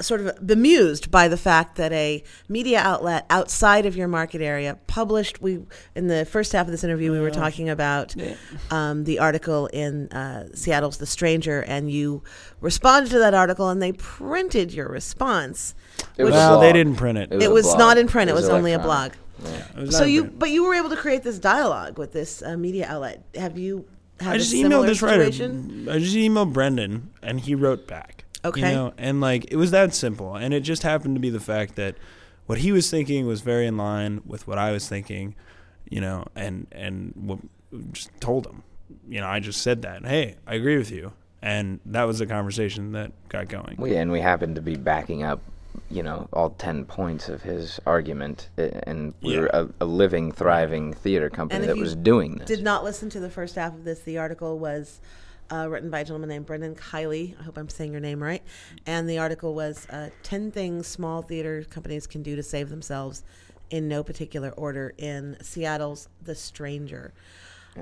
Sort 0.00 0.20
of 0.20 0.46
bemused 0.46 1.10
by 1.10 1.26
the 1.26 1.36
fact 1.36 1.74
that 1.76 1.92
a 1.92 2.22
media 2.48 2.78
outlet 2.78 3.26
outside 3.30 3.84
of 3.84 3.96
your 3.96 4.06
market 4.06 4.40
area 4.40 4.78
published. 4.86 5.42
We 5.42 5.60
in 5.96 6.06
the 6.06 6.24
first 6.24 6.52
half 6.52 6.66
of 6.66 6.70
this 6.70 6.84
interview, 6.84 7.10
we 7.10 7.18
were 7.18 7.32
talking 7.32 7.68
about 7.68 8.14
um, 8.70 9.02
the 9.04 9.18
article 9.18 9.66
in 9.68 10.08
uh, 10.12 10.48
Seattle's 10.54 10.98
The 10.98 11.06
Stranger, 11.06 11.62
and 11.62 11.90
you 11.90 12.22
responded 12.60 13.10
to 13.10 13.18
that 13.18 13.34
article, 13.34 13.68
and 13.70 13.82
they 13.82 13.90
printed 13.92 14.72
your 14.72 14.88
response. 14.88 15.74
It 16.16 16.22
was 16.22 16.32
Well, 16.32 16.60
they 16.60 16.72
didn't 16.72 16.94
print 16.96 17.18
it. 17.18 17.32
It 17.32 17.36
was 17.36 17.44
It 17.44 17.50
was 17.52 17.74
not 17.74 17.98
in 17.98 18.06
print; 18.06 18.30
it 18.30 18.34
was, 18.34 18.48
only 18.48 18.72
a 18.72 18.78
blog. 18.78 19.12
electronic. 19.40 19.76
It 19.76 19.80
was 19.86 19.96
So 19.96 20.04
you, 20.04 20.22
print. 20.24 20.38
but 20.38 20.50
you 20.50 20.64
were 20.64 20.74
able 20.74 20.90
to 20.90 20.96
create 20.96 21.24
this 21.24 21.40
dialogue 21.40 21.98
with 21.98 22.12
this 22.12 22.40
uh, 22.42 22.56
media 22.56 22.86
outlet. 22.88 23.24
Have 23.34 23.58
you 23.58 23.84
had 24.20 24.32
I 24.32 24.34
a 24.36 24.38
just 24.38 24.50
similar 24.52 24.84
emailed 24.84 24.86
this 24.86 25.00
situation? 25.00 25.84
writer. 25.86 25.96
I 25.96 25.98
just 26.00 26.14
emailed 26.16 26.52
Brendan, 26.52 27.10
and 27.20 27.40
he 27.40 27.54
wrote 27.56 27.86
back. 27.88 28.24
Okay. 28.44 28.60
You 28.70 28.74
know, 28.74 28.94
and 28.98 29.20
like 29.20 29.50
it 29.50 29.56
was 29.56 29.70
that 29.72 29.94
simple, 29.94 30.34
and 30.36 30.54
it 30.54 30.60
just 30.60 30.82
happened 30.82 31.16
to 31.16 31.20
be 31.20 31.30
the 31.30 31.40
fact 31.40 31.76
that 31.76 31.96
what 32.46 32.58
he 32.58 32.72
was 32.72 32.90
thinking 32.90 33.26
was 33.26 33.40
very 33.40 33.66
in 33.66 33.76
line 33.76 34.22
with 34.24 34.46
what 34.46 34.58
I 34.58 34.72
was 34.72 34.88
thinking. 34.88 35.34
You 35.90 36.00
know, 36.00 36.24
and 36.36 36.66
and 36.72 37.12
what, 37.16 37.38
just 37.92 38.10
told 38.20 38.46
him. 38.46 38.62
You 39.08 39.20
know, 39.20 39.26
I 39.26 39.40
just 39.40 39.62
said 39.62 39.82
that. 39.82 40.04
Hey, 40.04 40.36
I 40.46 40.54
agree 40.54 40.76
with 40.78 40.90
you, 40.90 41.12
and 41.42 41.80
that 41.86 42.04
was 42.04 42.18
the 42.18 42.26
conversation 42.26 42.92
that 42.92 43.12
got 43.28 43.48
going. 43.48 43.76
Well, 43.78 43.90
yeah, 43.90 44.00
and 44.00 44.12
we 44.12 44.20
happened 44.20 44.54
to 44.56 44.62
be 44.62 44.76
backing 44.76 45.22
up, 45.22 45.40
you 45.90 46.02
know, 46.02 46.28
all 46.32 46.50
10 46.50 46.84
points 46.84 47.28
of 47.28 47.42
his 47.42 47.80
argument. 47.86 48.48
And 48.58 49.14
we 49.22 49.34
Yeah. 49.34 49.40
were 49.40 49.46
a, 49.52 49.68
a 49.80 49.84
living, 49.86 50.30
thriving 50.32 50.92
theater 50.92 51.30
company 51.30 51.60
And 51.60 51.68
that 51.68 51.76
was 51.78 51.94
doing 51.96 52.36
this. 52.36 52.48
Did 52.48 52.62
not 52.64 52.84
listen 52.84 53.08
to 53.10 53.20
the 53.20 53.30
first 53.30 53.54
half 53.56 53.74
of 53.74 53.84
this. 53.84 54.00
The 54.00 54.18
article 54.18 54.58
was 54.58 55.00
uh, 55.50 55.66
written 55.68 55.90
by 55.90 56.00
a 56.00 56.04
gentleman 56.04 56.28
named 56.28 56.46
Brendan 56.46 56.74
Kiley. 56.74 57.38
I 57.38 57.42
hope 57.42 57.56
I'm 57.56 57.68
saying 57.68 57.92
your 57.92 58.00
name 58.00 58.22
right. 58.22 58.42
And 58.86 59.08
the 59.08 59.18
article 59.18 59.54
was 59.54 59.86
uh, 59.88 60.10
10 60.22 60.50
things 60.50 60.86
small 60.86 61.22
theater 61.22 61.64
companies 61.68 62.06
can 62.06 62.22
do 62.22 62.36
to 62.36 62.42
save 62.42 62.68
themselves 62.68 63.24
in 63.70 63.88
no 63.88 64.02
particular 64.02 64.50
order 64.50 64.94
in 64.98 65.36
Seattle's 65.42 66.08
The 66.22 66.34
Stranger. 66.34 67.12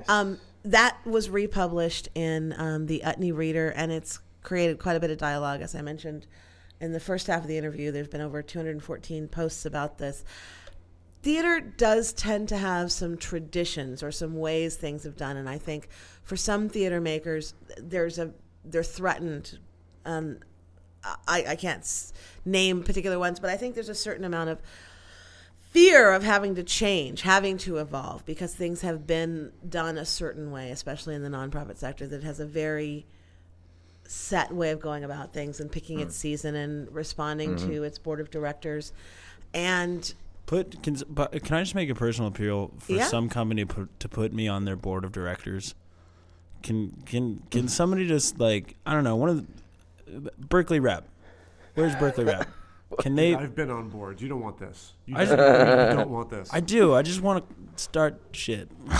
Um, 0.07 0.39
that 0.63 0.97
was 1.05 1.29
republished 1.29 2.09
in 2.13 2.53
um, 2.57 2.87
the 2.87 3.01
Utne 3.05 3.31
Reader, 3.31 3.69
and 3.69 3.91
it's 3.91 4.19
created 4.43 4.79
quite 4.79 4.95
a 4.95 4.99
bit 4.99 5.11
of 5.11 5.17
dialogue, 5.17 5.61
as 5.61 5.75
I 5.75 5.81
mentioned 5.81 6.27
in 6.79 6.91
the 6.91 6.99
first 6.99 7.27
half 7.27 7.41
of 7.41 7.47
the 7.47 7.57
interview. 7.57 7.91
There's 7.91 8.07
been 8.07 8.21
over 8.21 8.41
214 8.41 9.27
posts 9.27 9.65
about 9.65 9.97
this. 9.97 10.23
Theater 11.23 11.59
does 11.59 12.13
tend 12.13 12.47
to 12.49 12.57
have 12.57 12.91
some 12.91 13.17
traditions 13.17 14.01
or 14.03 14.11
some 14.11 14.37
ways 14.37 14.75
things 14.75 15.03
have 15.03 15.17
done, 15.17 15.35
and 15.35 15.49
I 15.49 15.57
think 15.57 15.89
for 16.23 16.37
some 16.37 16.69
theater 16.69 17.01
makers, 17.01 17.53
there's 17.77 18.19
a 18.19 18.31
they're 18.63 18.83
threatened. 18.83 19.59
Um, 20.05 20.39
I, 21.27 21.45
I 21.49 21.55
can't 21.55 21.81
s- 21.81 22.11
name 22.45 22.83
particular 22.83 23.17
ones, 23.17 23.39
but 23.39 23.49
I 23.49 23.57
think 23.57 23.75
there's 23.75 23.89
a 23.89 23.95
certain 23.95 24.25
amount 24.25 24.49
of 24.49 24.61
fear 25.71 26.11
of 26.11 26.23
having 26.23 26.55
to 26.55 26.63
change, 26.63 27.21
having 27.21 27.57
to 27.59 27.77
evolve, 27.77 28.25
because 28.25 28.53
things 28.53 28.81
have 28.81 29.07
been 29.07 29.51
done 29.67 29.97
a 29.97 30.05
certain 30.05 30.51
way, 30.51 30.71
especially 30.71 31.15
in 31.15 31.23
the 31.23 31.29
nonprofit 31.29 31.77
sector 31.77 32.07
that 32.07 32.23
has 32.23 32.39
a 32.39 32.45
very 32.45 33.05
set 34.05 34.51
way 34.53 34.71
of 34.71 34.79
going 34.79 35.03
about 35.03 35.33
things 35.33 35.59
and 35.59 35.71
picking 35.71 35.99
its 35.99 36.15
season 36.15 36.55
and 36.55 36.93
responding 36.93 37.57
to 37.57 37.83
its 37.83 37.97
board 37.97 38.19
of 38.19 38.31
directors. 38.31 38.93
And 39.53 40.13
Put 40.47 40.81
can, 40.81 40.97
but 41.09 41.43
can 41.43 41.57
I 41.57 41.61
just 41.61 41.75
make 41.75 41.89
a 41.89 41.95
personal 41.95 42.29
appeal 42.29 42.71
for 42.79 42.93
Yeah. 42.93 43.07
some 43.07 43.29
company 43.29 43.65
put, 43.65 43.99
to 43.99 44.09
put 44.09 44.33
me 44.33 44.47
on 44.47 44.65
their 44.65 44.75
board 44.75 45.03
of 45.03 45.11
directors? 45.11 45.75
Can 46.63 47.03
can 47.05 47.43
can 47.51 47.65
mm. 47.65 47.69
somebody 47.69 48.07
just 48.07 48.39
like 48.39 48.75
I 48.85 48.93
don't 48.93 49.03
know 49.03 49.15
one 49.15 49.29
of 49.29 49.45
the 50.07 50.31
Berkeley 50.39 50.79
rep? 50.79 51.07
Where's 51.75 51.95
Berkeley 51.95 52.23
rep? 52.23 52.47
Can 52.99 53.15
they? 53.15 53.35
I've 53.35 53.53
been 53.53 53.69
on 53.69 53.89
board. 53.89 54.21
You 54.21 54.29
don't 54.29 54.39
want 54.39 54.57
this. 54.57 54.93
You 55.05 55.17
I 55.17 55.25
don't, 55.25 55.37
you 55.37 55.97
don't 55.97 56.09
want 56.09 56.29
this. 56.29 56.49
I 56.53 56.61
do. 56.61 56.95
I 56.95 57.01
just 57.01 57.19
want 57.19 57.45
to 57.47 57.83
start 57.83 58.17
shit. 58.31 58.71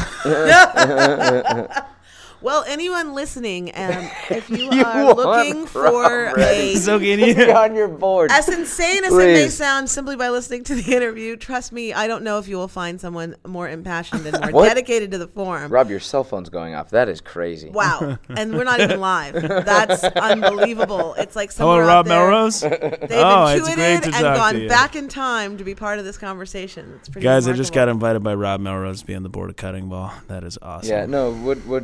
well, 2.41 2.63
anyone 2.67 3.13
listening, 3.13 3.71
um, 3.75 4.09
if 4.29 4.49
you, 4.49 4.71
You 4.71 4.83
are 4.85 5.13
looking 5.13 5.65
for 5.67 6.33
ready. 6.35 6.73
a 6.73 6.75
so 6.77 6.99
Be 7.07 7.51
on 7.51 7.75
your 7.75 7.87
board. 7.87 8.31
as 8.31 8.47
insane 8.49 9.03
as 9.03 9.13
it 9.13 9.17
may 9.17 9.49
sound 9.49 9.89
simply 9.89 10.15
by 10.15 10.29
listening 10.29 10.63
to 10.65 10.75
the 10.75 10.95
interview, 10.95 11.35
trust 11.35 11.71
me, 11.71 11.93
I 11.93 12.07
don't 12.07 12.23
know 12.23 12.37
if 12.39 12.47
you 12.47 12.57
will 12.57 12.67
find 12.67 12.99
someone 13.01 13.35
more 13.45 13.67
impassioned 13.69 14.25
and 14.25 14.39
more 14.39 14.51
What? 14.51 14.67
dedicated 14.67 15.11
to 15.11 15.17
the 15.17 15.27
forum. 15.27 15.71
Rob, 15.71 15.89
your 15.89 15.99
cell 15.99 16.23
phone's 16.23 16.49
going 16.49 16.73
off. 16.75 16.89
That 16.91 17.09
is 17.09 17.21
crazy. 17.21 17.69
Wow. 17.69 18.17
And 18.29 18.53
we're 18.55 18.63
not 18.63 18.79
even 18.79 18.99
live. 18.99 19.33
That's 19.33 20.03
unbelievable. 20.03 21.13
It's 21.17 21.35
like 21.35 21.53
Hello, 21.53 21.79
Rob 21.79 22.05
there, 22.05 22.19
Melrose. 22.19 22.61
They've 22.61 22.71
Oh, 23.11 23.45
it's 23.47 23.67
intuited 23.67 23.75
great 23.75 24.03
to 24.03 24.05
and 24.17 24.23
talk 24.23 24.35
gone 24.37 24.53
to 24.53 24.61
you. 24.63 24.69
back 24.69 24.95
in 24.95 25.07
time 25.07 25.57
to 25.57 25.63
be 25.63 25.73
part 25.75 25.99
of 25.99 26.05
this 26.05 26.17
conversation. 26.17 26.93
It's 26.99 27.09
pretty 27.09 27.23
Guys, 27.23 27.47
I 27.47 27.53
just 27.53 27.73
got 27.73 27.87
invited 27.89 28.21
by 28.23 28.35
Rob 28.35 28.59
Melrose 28.61 29.01
to 29.01 29.05
be 29.07 29.15
on 29.15 29.23
the 29.23 29.29
board 29.29 29.49
of 29.49 29.55
Cutting 29.55 29.89
Ball. 29.89 30.13
That 30.27 30.43
is 30.43 30.57
awesome. 30.61 30.89
Yeah, 30.89 31.05
no. 31.05 31.31
What? 31.33 31.57
What? 31.65 31.83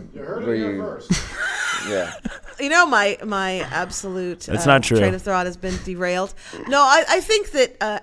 Were 0.53 0.99
you? 0.99 1.01
Yeah. 1.89 2.13
You 2.61 2.69
know, 2.69 2.85
my 2.85 3.17
my 3.25 3.59
absolute 3.59 4.41
That's 4.41 4.65
uh, 4.65 4.71
not 4.71 4.83
true. 4.83 4.97
train 4.97 5.13
of 5.13 5.21
thought 5.21 5.45
has 5.47 5.57
been 5.57 5.77
derailed. 5.83 6.33
No, 6.67 6.79
I, 6.79 7.03
I 7.09 7.19
think 7.19 7.51
that 7.51 7.75
uh, 7.81 7.99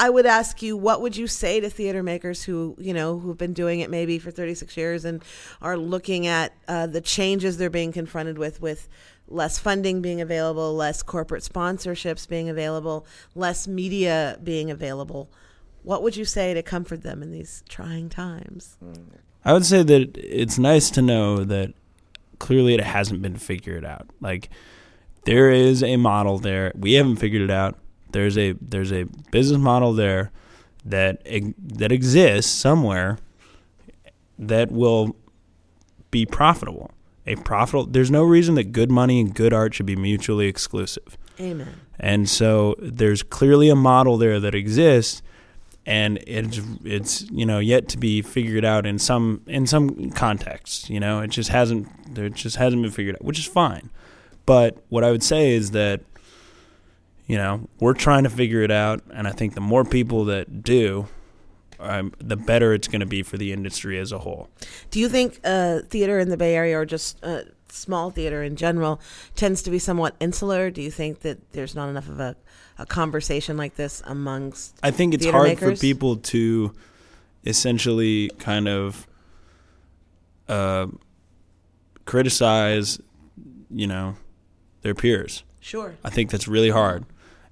I 0.00 0.10
would 0.10 0.26
ask 0.26 0.62
you, 0.62 0.76
what 0.76 1.00
would 1.02 1.16
you 1.16 1.26
say 1.26 1.60
to 1.60 1.70
theater 1.70 2.02
makers 2.02 2.42
who 2.42 2.74
you 2.78 2.92
know 2.94 3.18
who've 3.18 3.38
been 3.38 3.52
doing 3.52 3.80
it 3.80 3.90
maybe 3.90 4.18
for 4.18 4.30
36 4.30 4.76
years 4.76 5.04
and 5.04 5.22
are 5.60 5.76
looking 5.76 6.26
at 6.26 6.52
uh, 6.66 6.86
the 6.86 7.00
changes 7.00 7.56
they're 7.58 7.70
being 7.70 7.92
confronted 7.92 8.38
with 8.38 8.60
with 8.60 8.88
less 9.28 9.58
funding 9.58 10.02
being 10.02 10.20
available, 10.20 10.74
less 10.74 11.02
corporate 11.02 11.44
sponsorships 11.44 12.28
being 12.28 12.48
available, 12.48 13.06
less 13.34 13.68
media 13.68 14.38
being 14.42 14.70
available. 14.70 15.30
What 15.82 16.02
would 16.02 16.16
you 16.16 16.24
say 16.24 16.52
to 16.54 16.62
comfort 16.62 17.02
them 17.02 17.22
in 17.22 17.30
these 17.30 17.62
trying 17.68 18.08
times? 18.08 18.76
I 19.44 19.52
would 19.52 19.64
say 19.64 19.82
that 19.82 20.16
it's 20.16 20.58
nice 20.58 20.90
to 20.90 21.02
know 21.02 21.44
that 21.44 21.74
clearly 22.40 22.74
it 22.74 22.80
hasn't 22.80 23.22
been 23.22 23.36
figured 23.36 23.84
out. 23.84 24.10
Like 24.20 24.50
there 25.24 25.52
is 25.52 25.84
a 25.84 25.96
model 25.96 26.38
there. 26.38 26.72
We 26.74 26.94
haven't 26.94 27.16
figured 27.16 27.42
it 27.42 27.50
out. 27.50 27.78
There's 28.10 28.36
a 28.36 28.52
there's 28.60 28.92
a 28.92 29.04
business 29.30 29.60
model 29.60 29.92
there 29.92 30.32
that 30.84 31.24
that 31.24 31.92
exists 31.92 32.50
somewhere 32.50 33.18
that 34.38 34.72
will 34.72 35.14
be 36.10 36.26
profitable. 36.26 36.90
A 37.26 37.36
profitable. 37.36 37.86
There's 37.86 38.10
no 38.10 38.24
reason 38.24 38.56
that 38.56 38.72
good 38.72 38.90
money 38.90 39.20
and 39.20 39.32
good 39.32 39.52
art 39.52 39.74
should 39.74 39.86
be 39.86 39.94
mutually 39.94 40.48
exclusive. 40.48 41.16
Amen. 41.38 41.80
And 41.98 42.28
so 42.28 42.74
there's 42.78 43.22
clearly 43.22 43.68
a 43.68 43.76
model 43.76 44.16
there 44.16 44.40
that 44.40 44.54
exists 44.54 45.22
and 45.90 46.22
it's 46.24 46.60
it's 46.84 47.28
you 47.32 47.44
know 47.44 47.58
yet 47.58 47.88
to 47.88 47.98
be 47.98 48.22
figured 48.22 48.64
out 48.64 48.86
in 48.86 48.96
some 49.00 49.42
in 49.48 49.66
some 49.66 50.10
contexts, 50.12 50.88
you 50.88 51.00
know. 51.00 51.18
It 51.18 51.30
just 51.30 51.50
hasn't 51.50 52.14
there 52.14 52.28
just 52.28 52.56
hasn't 52.56 52.80
been 52.80 52.92
figured 52.92 53.16
out, 53.16 53.24
which 53.24 53.40
is 53.40 53.46
fine. 53.46 53.90
But 54.46 54.76
what 54.88 55.02
I 55.02 55.10
would 55.10 55.24
say 55.24 55.50
is 55.50 55.72
that 55.72 56.02
you 57.26 57.36
know, 57.36 57.68
we're 57.78 57.94
trying 57.94 58.24
to 58.24 58.30
figure 58.30 58.62
it 58.62 58.70
out 58.70 59.02
and 59.12 59.26
I 59.26 59.32
think 59.32 59.54
the 59.54 59.60
more 59.60 59.84
people 59.84 60.24
that 60.26 60.62
do 60.62 61.08
um, 61.80 62.12
the 62.18 62.36
better 62.36 62.72
it's 62.74 62.88
going 62.88 63.00
to 63.00 63.06
be 63.06 63.22
for 63.22 63.36
the 63.36 63.52
industry 63.52 63.98
as 63.98 64.12
a 64.12 64.18
whole. 64.18 64.48
Do 64.90 65.00
you 65.00 65.08
think 65.08 65.40
uh, 65.44 65.80
theater 65.88 66.18
in 66.18 66.28
the 66.28 66.36
Bay 66.36 66.54
Area 66.54 66.78
or 66.78 66.84
just 66.84 67.18
uh, 67.22 67.42
small 67.68 68.10
theater 68.10 68.42
in 68.42 68.56
general 68.56 69.00
tends 69.36 69.62
to 69.62 69.70
be 69.70 69.78
somewhat 69.78 70.14
insular? 70.20 70.70
Do 70.70 70.82
you 70.82 70.90
think 70.90 71.20
that 71.20 71.52
there's 71.52 71.74
not 71.74 71.88
enough 71.88 72.08
of 72.08 72.20
a, 72.20 72.36
a 72.78 72.86
conversation 72.86 73.56
like 73.56 73.76
this 73.76 74.02
amongst? 74.06 74.78
I 74.82 74.90
think 74.90 75.14
it's 75.14 75.26
hard 75.26 75.48
makers? 75.48 75.78
for 75.78 75.80
people 75.80 76.16
to 76.16 76.72
essentially 77.44 78.30
kind 78.38 78.68
of 78.68 79.06
uh, 80.48 80.88
criticize, 82.04 83.00
you 83.70 83.86
know, 83.86 84.16
their 84.82 84.94
peers. 84.94 85.44
Sure. 85.60 85.94
I 86.02 86.10
think 86.10 86.30
that's 86.30 86.48
really 86.48 86.70
hard, 86.70 87.04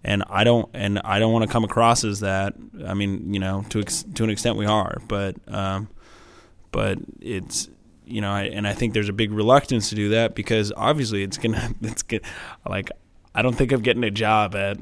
and 0.08 0.24
I 0.30 0.42
don't 0.42 0.68
and 0.74 0.98
I 1.04 1.18
don't 1.18 1.32
want 1.32 1.44
to 1.46 1.52
come 1.52 1.64
across 1.64 2.02
as 2.02 2.20
that. 2.20 2.54
I 2.86 2.94
mean, 2.94 3.32
you 3.34 3.40
know, 3.40 3.64
to 3.68 3.80
ex- 3.80 4.04
to 4.14 4.24
an 4.24 4.30
extent 4.30 4.56
we 4.56 4.64
are, 4.66 4.98
but 5.06 5.36
um, 5.46 5.88
but 6.72 6.98
it's 7.20 7.68
you 8.06 8.22
know, 8.22 8.30
I, 8.30 8.44
and 8.44 8.66
I 8.66 8.72
think 8.72 8.94
there's 8.94 9.10
a 9.10 9.12
big 9.12 9.32
reluctance 9.32 9.90
to 9.90 9.94
do 9.94 10.08
that 10.10 10.34
because 10.34 10.72
obviously 10.76 11.22
it's 11.22 11.36
gonna 11.36 11.74
it's 11.82 12.02
good. 12.02 12.22
Like, 12.66 12.90
I 13.34 13.42
don't 13.42 13.54
think 13.54 13.70
I'm 13.70 13.82
getting 13.82 14.02
a 14.04 14.10
job 14.10 14.54
at 14.54 14.78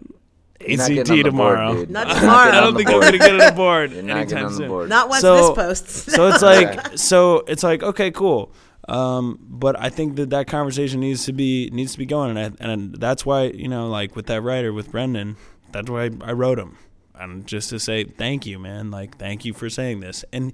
You're 0.60 0.78
not 0.78 0.90
ACT 0.90 0.94
getting 0.94 1.14
board, 1.22 1.24
tomorrow. 1.26 1.84
Not 1.88 2.06
tomorrow. 2.20 2.50
I 2.52 2.60
don't 2.60 2.74
the 2.74 2.78
think 2.84 2.90
I'm 2.90 3.00
gonna 3.00 3.18
get 3.18 3.32
on 3.32 3.38
the 3.38 3.52
board 3.56 3.90
You're 3.92 4.02
not 4.04 4.16
anytime 4.18 4.28
getting 4.28 4.44
on 4.46 4.52
the 4.52 4.56
soon. 4.58 4.68
board. 4.68 4.88
Not 4.88 5.08
once 5.08 5.22
So- 5.22 5.54
this 5.54 5.64
posts. 5.64 6.14
So 6.14 6.28
it's 6.28 6.42
like 6.42 6.96
so 7.10 7.38
it's 7.48 7.64
like 7.64 7.82
okay, 7.82 8.12
cool. 8.12 8.52
Um, 8.88 9.38
but 9.40 9.78
I 9.78 9.88
think 9.88 10.16
that 10.16 10.30
that 10.30 10.46
conversation 10.46 11.00
needs 11.00 11.24
to 11.24 11.32
be 11.32 11.70
needs 11.72 11.92
to 11.92 11.98
be 11.98 12.06
going, 12.06 12.36
and 12.36 12.56
I, 12.60 12.64
and 12.64 12.94
that's 12.94 13.26
why 13.26 13.44
you 13.44 13.68
know, 13.68 13.88
like 13.88 14.14
with 14.14 14.26
that 14.26 14.42
writer 14.42 14.72
with 14.72 14.92
Brendan, 14.92 15.36
that's 15.72 15.90
why 15.90 16.10
I 16.20 16.32
wrote 16.32 16.58
him, 16.58 16.76
and 17.14 17.46
just 17.46 17.70
to 17.70 17.80
say 17.80 18.04
thank 18.04 18.46
you, 18.46 18.58
man. 18.58 18.90
Like 18.90 19.18
thank 19.18 19.44
you 19.44 19.52
for 19.52 19.68
saying 19.68 20.00
this, 20.00 20.24
and 20.32 20.52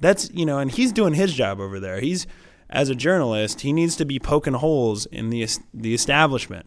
that's 0.00 0.30
you 0.32 0.44
know, 0.44 0.58
and 0.58 0.70
he's 0.70 0.92
doing 0.92 1.14
his 1.14 1.32
job 1.32 1.60
over 1.60 1.80
there. 1.80 2.00
He's 2.00 2.26
as 2.72 2.88
a 2.88 2.94
journalist, 2.94 3.60
he 3.60 3.72
needs 3.72 3.96
to 3.96 4.04
be 4.04 4.18
poking 4.18 4.54
holes 4.54 5.06
in 5.06 5.30
the 5.30 5.46
the 5.72 5.94
establishment 5.94 6.66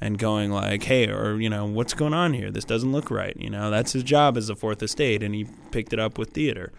and 0.00 0.18
going 0.18 0.52
like, 0.52 0.82
hey, 0.84 1.08
or 1.08 1.40
you 1.40 1.48
know, 1.48 1.64
what's 1.64 1.94
going 1.94 2.14
on 2.14 2.34
here? 2.34 2.50
This 2.50 2.64
doesn't 2.64 2.92
look 2.92 3.10
right. 3.10 3.36
You 3.38 3.50
know, 3.50 3.70
that's 3.70 3.92
his 3.92 4.02
job 4.02 4.36
as 4.36 4.46
the 4.48 4.54
fourth 4.54 4.82
estate, 4.82 5.22
and 5.22 5.34
he 5.34 5.46
picked 5.70 5.92
it 5.92 5.98
up 5.98 6.18
with 6.18 6.30
theater, 6.30 6.72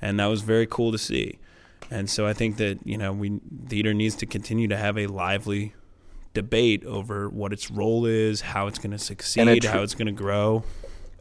and 0.00 0.18
that 0.20 0.26
was 0.26 0.42
very 0.42 0.66
cool 0.66 0.92
to 0.92 0.98
see. 0.98 1.38
And 1.90 2.08
so 2.08 2.26
I 2.26 2.32
think 2.32 2.56
that 2.58 2.78
you 2.86 2.96
know, 2.96 3.12
we 3.12 3.40
theater 3.68 3.92
needs 3.94 4.14
to 4.16 4.26
continue 4.26 4.68
to 4.68 4.76
have 4.76 4.96
a 4.96 5.06
lively 5.08 5.74
debate 6.34 6.84
over 6.84 7.28
what 7.28 7.52
its 7.52 7.70
role 7.70 8.06
is, 8.06 8.40
how 8.40 8.68
it's 8.68 8.78
going 8.78 8.92
to 8.92 8.98
succeed, 8.98 9.62
tr- 9.62 9.68
how 9.68 9.82
it's 9.82 9.94
going 9.94 10.06
to 10.06 10.12
grow. 10.12 10.62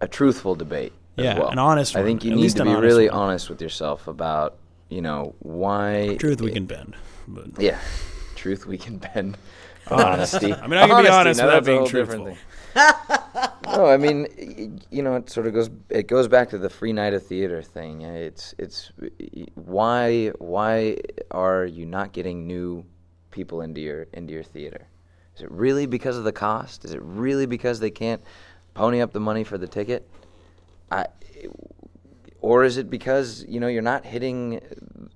a 0.01 0.07
truthful 0.07 0.53
debate. 0.55 0.93
as 1.17 1.23
Yeah, 1.25 1.39
well. 1.39 1.49
an 1.49 1.57
honest 1.59 1.95
I 1.95 1.99
one. 2.01 2.07
think 2.07 2.23
you 2.23 2.35
need 2.35 2.49
to 2.51 2.63
be 2.63 2.69
honest 2.69 2.83
really 2.83 3.09
one. 3.09 3.17
honest 3.19 3.49
with 3.49 3.61
yourself 3.61 4.07
about 4.07 4.57
you 4.89 5.01
know 5.01 5.33
why. 5.39 6.15
Truth 6.19 6.41
we 6.41 6.51
can 6.51 6.65
bend, 6.65 6.95
but 7.27 7.59
Yeah, 7.59 7.79
truth 8.35 8.65
we 8.67 8.77
can 8.77 8.97
bend. 8.99 9.37
Honesty. 9.89 10.53
I 10.53 10.67
mean, 10.67 10.77
I 10.79 10.87
can 10.87 11.03
be 11.03 11.09
honest 11.09 11.41
without 11.41 11.65
being 11.65 11.87
truthful. 11.87 12.37
No, 12.75 13.85
I 13.85 13.97
mean, 13.97 14.79
you 14.89 15.01
know, 15.01 15.15
it 15.15 15.29
sort 15.29 15.47
of 15.47 15.53
goes. 15.53 15.69
It 15.89 16.07
goes 16.07 16.27
back 16.27 16.49
to 16.49 16.57
the 16.57 16.69
free 16.69 16.93
night 16.93 17.13
of 17.13 17.25
theater 17.25 17.61
thing. 17.61 18.01
It's 18.01 18.53
it's 18.57 18.91
why 19.55 20.31
why 20.39 20.97
are 21.31 21.65
you 21.65 21.85
not 21.85 22.11
getting 22.11 22.47
new 22.47 22.85
people 23.31 23.61
into 23.61 23.81
your 23.81 24.07
into 24.13 24.33
your 24.33 24.43
theater? 24.43 24.87
Is 25.35 25.41
it 25.41 25.51
really 25.51 25.85
because 25.85 26.17
of 26.17 26.23
the 26.23 26.31
cost? 26.31 26.85
Is 26.85 26.93
it 26.93 27.01
really 27.01 27.45
because 27.45 27.79
they 27.79 27.91
can't 27.91 28.21
pony 28.73 29.01
up 29.01 29.13
the 29.13 29.19
money 29.19 29.43
for 29.43 29.57
the 29.57 29.67
ticket? 29.67 30.09
I, 30.91 31.05
or 32.41 32.63
is 32.63 32.77
it 32.77 32.89
because 32.89 33.45
you 33.47 33.59
know 33.59 33.67
you're 33.67 33.81
not 33.81 34.05
hitting 34.05 34.61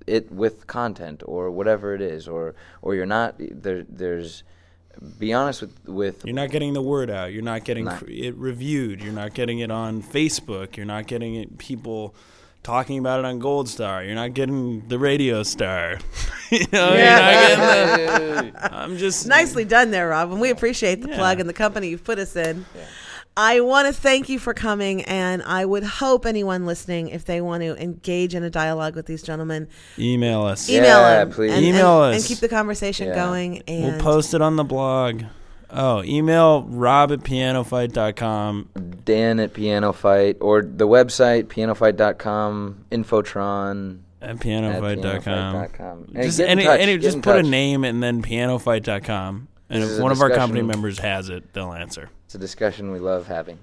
it 0.08 0.32
with 0.32 0.68
content 0.68 1.24
or 1.26 1.51
whatever 1.51 1.93
it 1.93 2.01
is, 2.01 2.28
or 2.28 2.56
or 2.82 2.95
you're 2.95 3.06
not 3.06 3.36
there? 3.38 3.84
There's 3.88 4.43
be 5.20 5.34
honest 5.34 5.62
with 5.62 5.74
with 5.88 6.26
You're 6.26 6.36
not 6.36 6.50
getting 6.52 6.74
the 6.74 6.82
word 6.82 7.10
out. 7.10 7.34
You're 7.34 7.41
not 7.44 7.64
getting 7.64 7.86
Not- 7.86 8.04
it 8.08 8.36
reviewed. 8.36 9.02
You're 9.02 9.14
not 9.14 9.34
getting 9.34 9.60
it 9.60 9.72
on 9.72 10.02
Facebook. 10.04 10.78
You're 10.78 10.86
not 10.86 11.08
getting 11.08 11.36
it 11.36 11.58
people 11.58 12.16
talking 12.62 12.98
about 13.00 13.20
it 13.20 13.26
on 13.26 13.39
Gold 13.39 13.68
Star. 13.68 14.04
You're 14.04 14.16
not 14.16 14.34
getting 14.34 14.88
the 14.88 14.98
radio 14.98 15.44
star. 15.44 16.00
you 16.52 16.66
know, 16.72 16.94
Yeah. 16.94 17.50
you're 17.50 17.58
not 17.58 17.98
getting 17.98 18.54
the, 18.54 18.74
I'm 18.76 18.98
just 18.98 19.28
Nicely 19.28 19.66
done 19.66 19.91
there, 19.91 20.08
Rob, 20.10 20.32
and 20.32 20.39
we 20.39 20.50
appreciate 20.50 21.02
the 21.02 21.10
Yeah. 21.10 21.18
plug 21.18 21.39
and 21.41 21.50
the 21.50 21.54
company 21.54 21.89
you've 21.89 22.04
put 22.06 22.20
us 22.20 22.36
in. 22.36 22.66
I 23.36 23.62
want 23.62 23.88
to 23.88 23.94
thank 24.00 24.30
you 24.30 24.38
for 24.38 24.54
coming, 24.54 25.02
and 25.06 25.42
I 25.44 25.66
would 25.66 25.84
hope 25.84 26.26
anyone 26.26 26.66
listening, 26.68 27.08
if 27.10 27.26
they 27.26 27.42
want 27.42 27.64
to 27.64 27.76
engage 27.82 28.36
in 28.36 28.44
a 28.44 28.50
dialogue 28.50 28.96
with 28.96 29.08
these 29.08 29.24
gentlemen, 29.24 29.68
email 29.98 30.44
us. 30.44 30.70
Yeah. 30.70 30.80
email 30.80 31.00
them 31.04 31.32
please. 31.32 31.52
and, 31.52 31.66
Email 31.66 32.04
and, 32.04 32.16
us. 32.16 32.22
and 32.22 32.28
keep 32.28 32.40
the 32.40 32.50
conversation 32.50 33.08
Yeah. 33.08 33.16
going. 33.16 33.64
And 33.68 33.84
We'll 33.94 34.00
post 34.02 34.34
it 34.36 34.42
on 34.42 34.56
the 34.56 34.64
blog. 34.64 35.24
Oh, 35.76 36.04
email 36.04 36.62
rob 36.64 37.12
at 37.12 37.22
pianofight.com. 37.22 38.70
Dan 39.04 39.40
at 39.40 39.54
pianofight, 39.54 40.36
or 40.40 40.62
the 40.62 40.88
website 40.88 41.46
pianofight.com, 41.46 42.86
Infotron 42.92 44.00
At 44.22 44.30
at 44.30 44.36
pianofight.com. 44.38 45.22
pianofight.com. 45.24 46.06
And 46.14 46.24
Just 46.24 46.38
get 46.38 46.46
in 46.46 46.60
any, 46.60 46.64
touch, 46.66 46.80
any 46.80 46.98
just 47.00 47.16
in 47.16 47.22
put 47.24 47.38
a 47.38 47.44
name 47.44 47.84
and 47.84 48.04
then 48.04 48.22
pianofight.com. 48.22 49.48
And 49.74 49.84
This 49.84 49.97
if 49.97 50.01
one 50.01 50.11
of 50.11 50.21
our 50.21 50.30
company 50.30 50.61
members 50.61 50.99
has 50.99 51.30
it, 51.30 51.53
they'll 51.53 51.74
answer. 51.74 52.09
It's 52.26 52.36
a 52.36 52.38
discussion 52.39 52.91
we 52.91 52.99
love 52.99 53.28
having. 53.28 53.57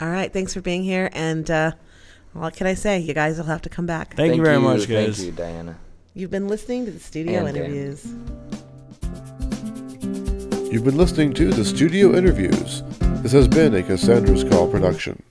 all 0.00 0.08
right, 0.10 0.32
thanks 0.32 0.54
for 0.54 0.60
being 0.60 0.82
here. 0.84 1.10
And 1.12 1.50
uh, 1.50 1.72
what 2.32 2.54
can 2.56 2.66
I 2.66 2.74
say? 2.74 2.98
You 2.98 3.14
guys 3.14 3.36
will 3.38 3.44
have 3.46 3.62
to 3.62 3.68
come 3.68 3.86
back. 3.86 4.14
Thank, 4.14 4.36
you 4.36 4.42
very 4.42 4.58
much, 4.60 4.88
guys. 4.88 5.16
Thank 5.16 5.26
you, 5.26 5.32
Diana. 5.32 5.78
You've 6.14 6.30
been 6.30 6.48
listening 6.48 6.84
to 6.86 6.90
the 6.92 7.00
studio 7.00 7.44
And 7.46 7.54
Dan. 7.54 7.64
interviews. 7.64 8.04
You've 10.72 10.84
been 10.84 10.96
listening 10.96 11.32
to 11.34 11.50
the 11.52 11.64
Studio 11.64 12.14
Interviews. 12.16 12.82
This 13.22 13.30
has 13.32 13.46
been 13.46 13.74
a 13.74 13.82
Cassandra's 13.82 14.42
Call 14.42 14.68
production. 14.68 15.22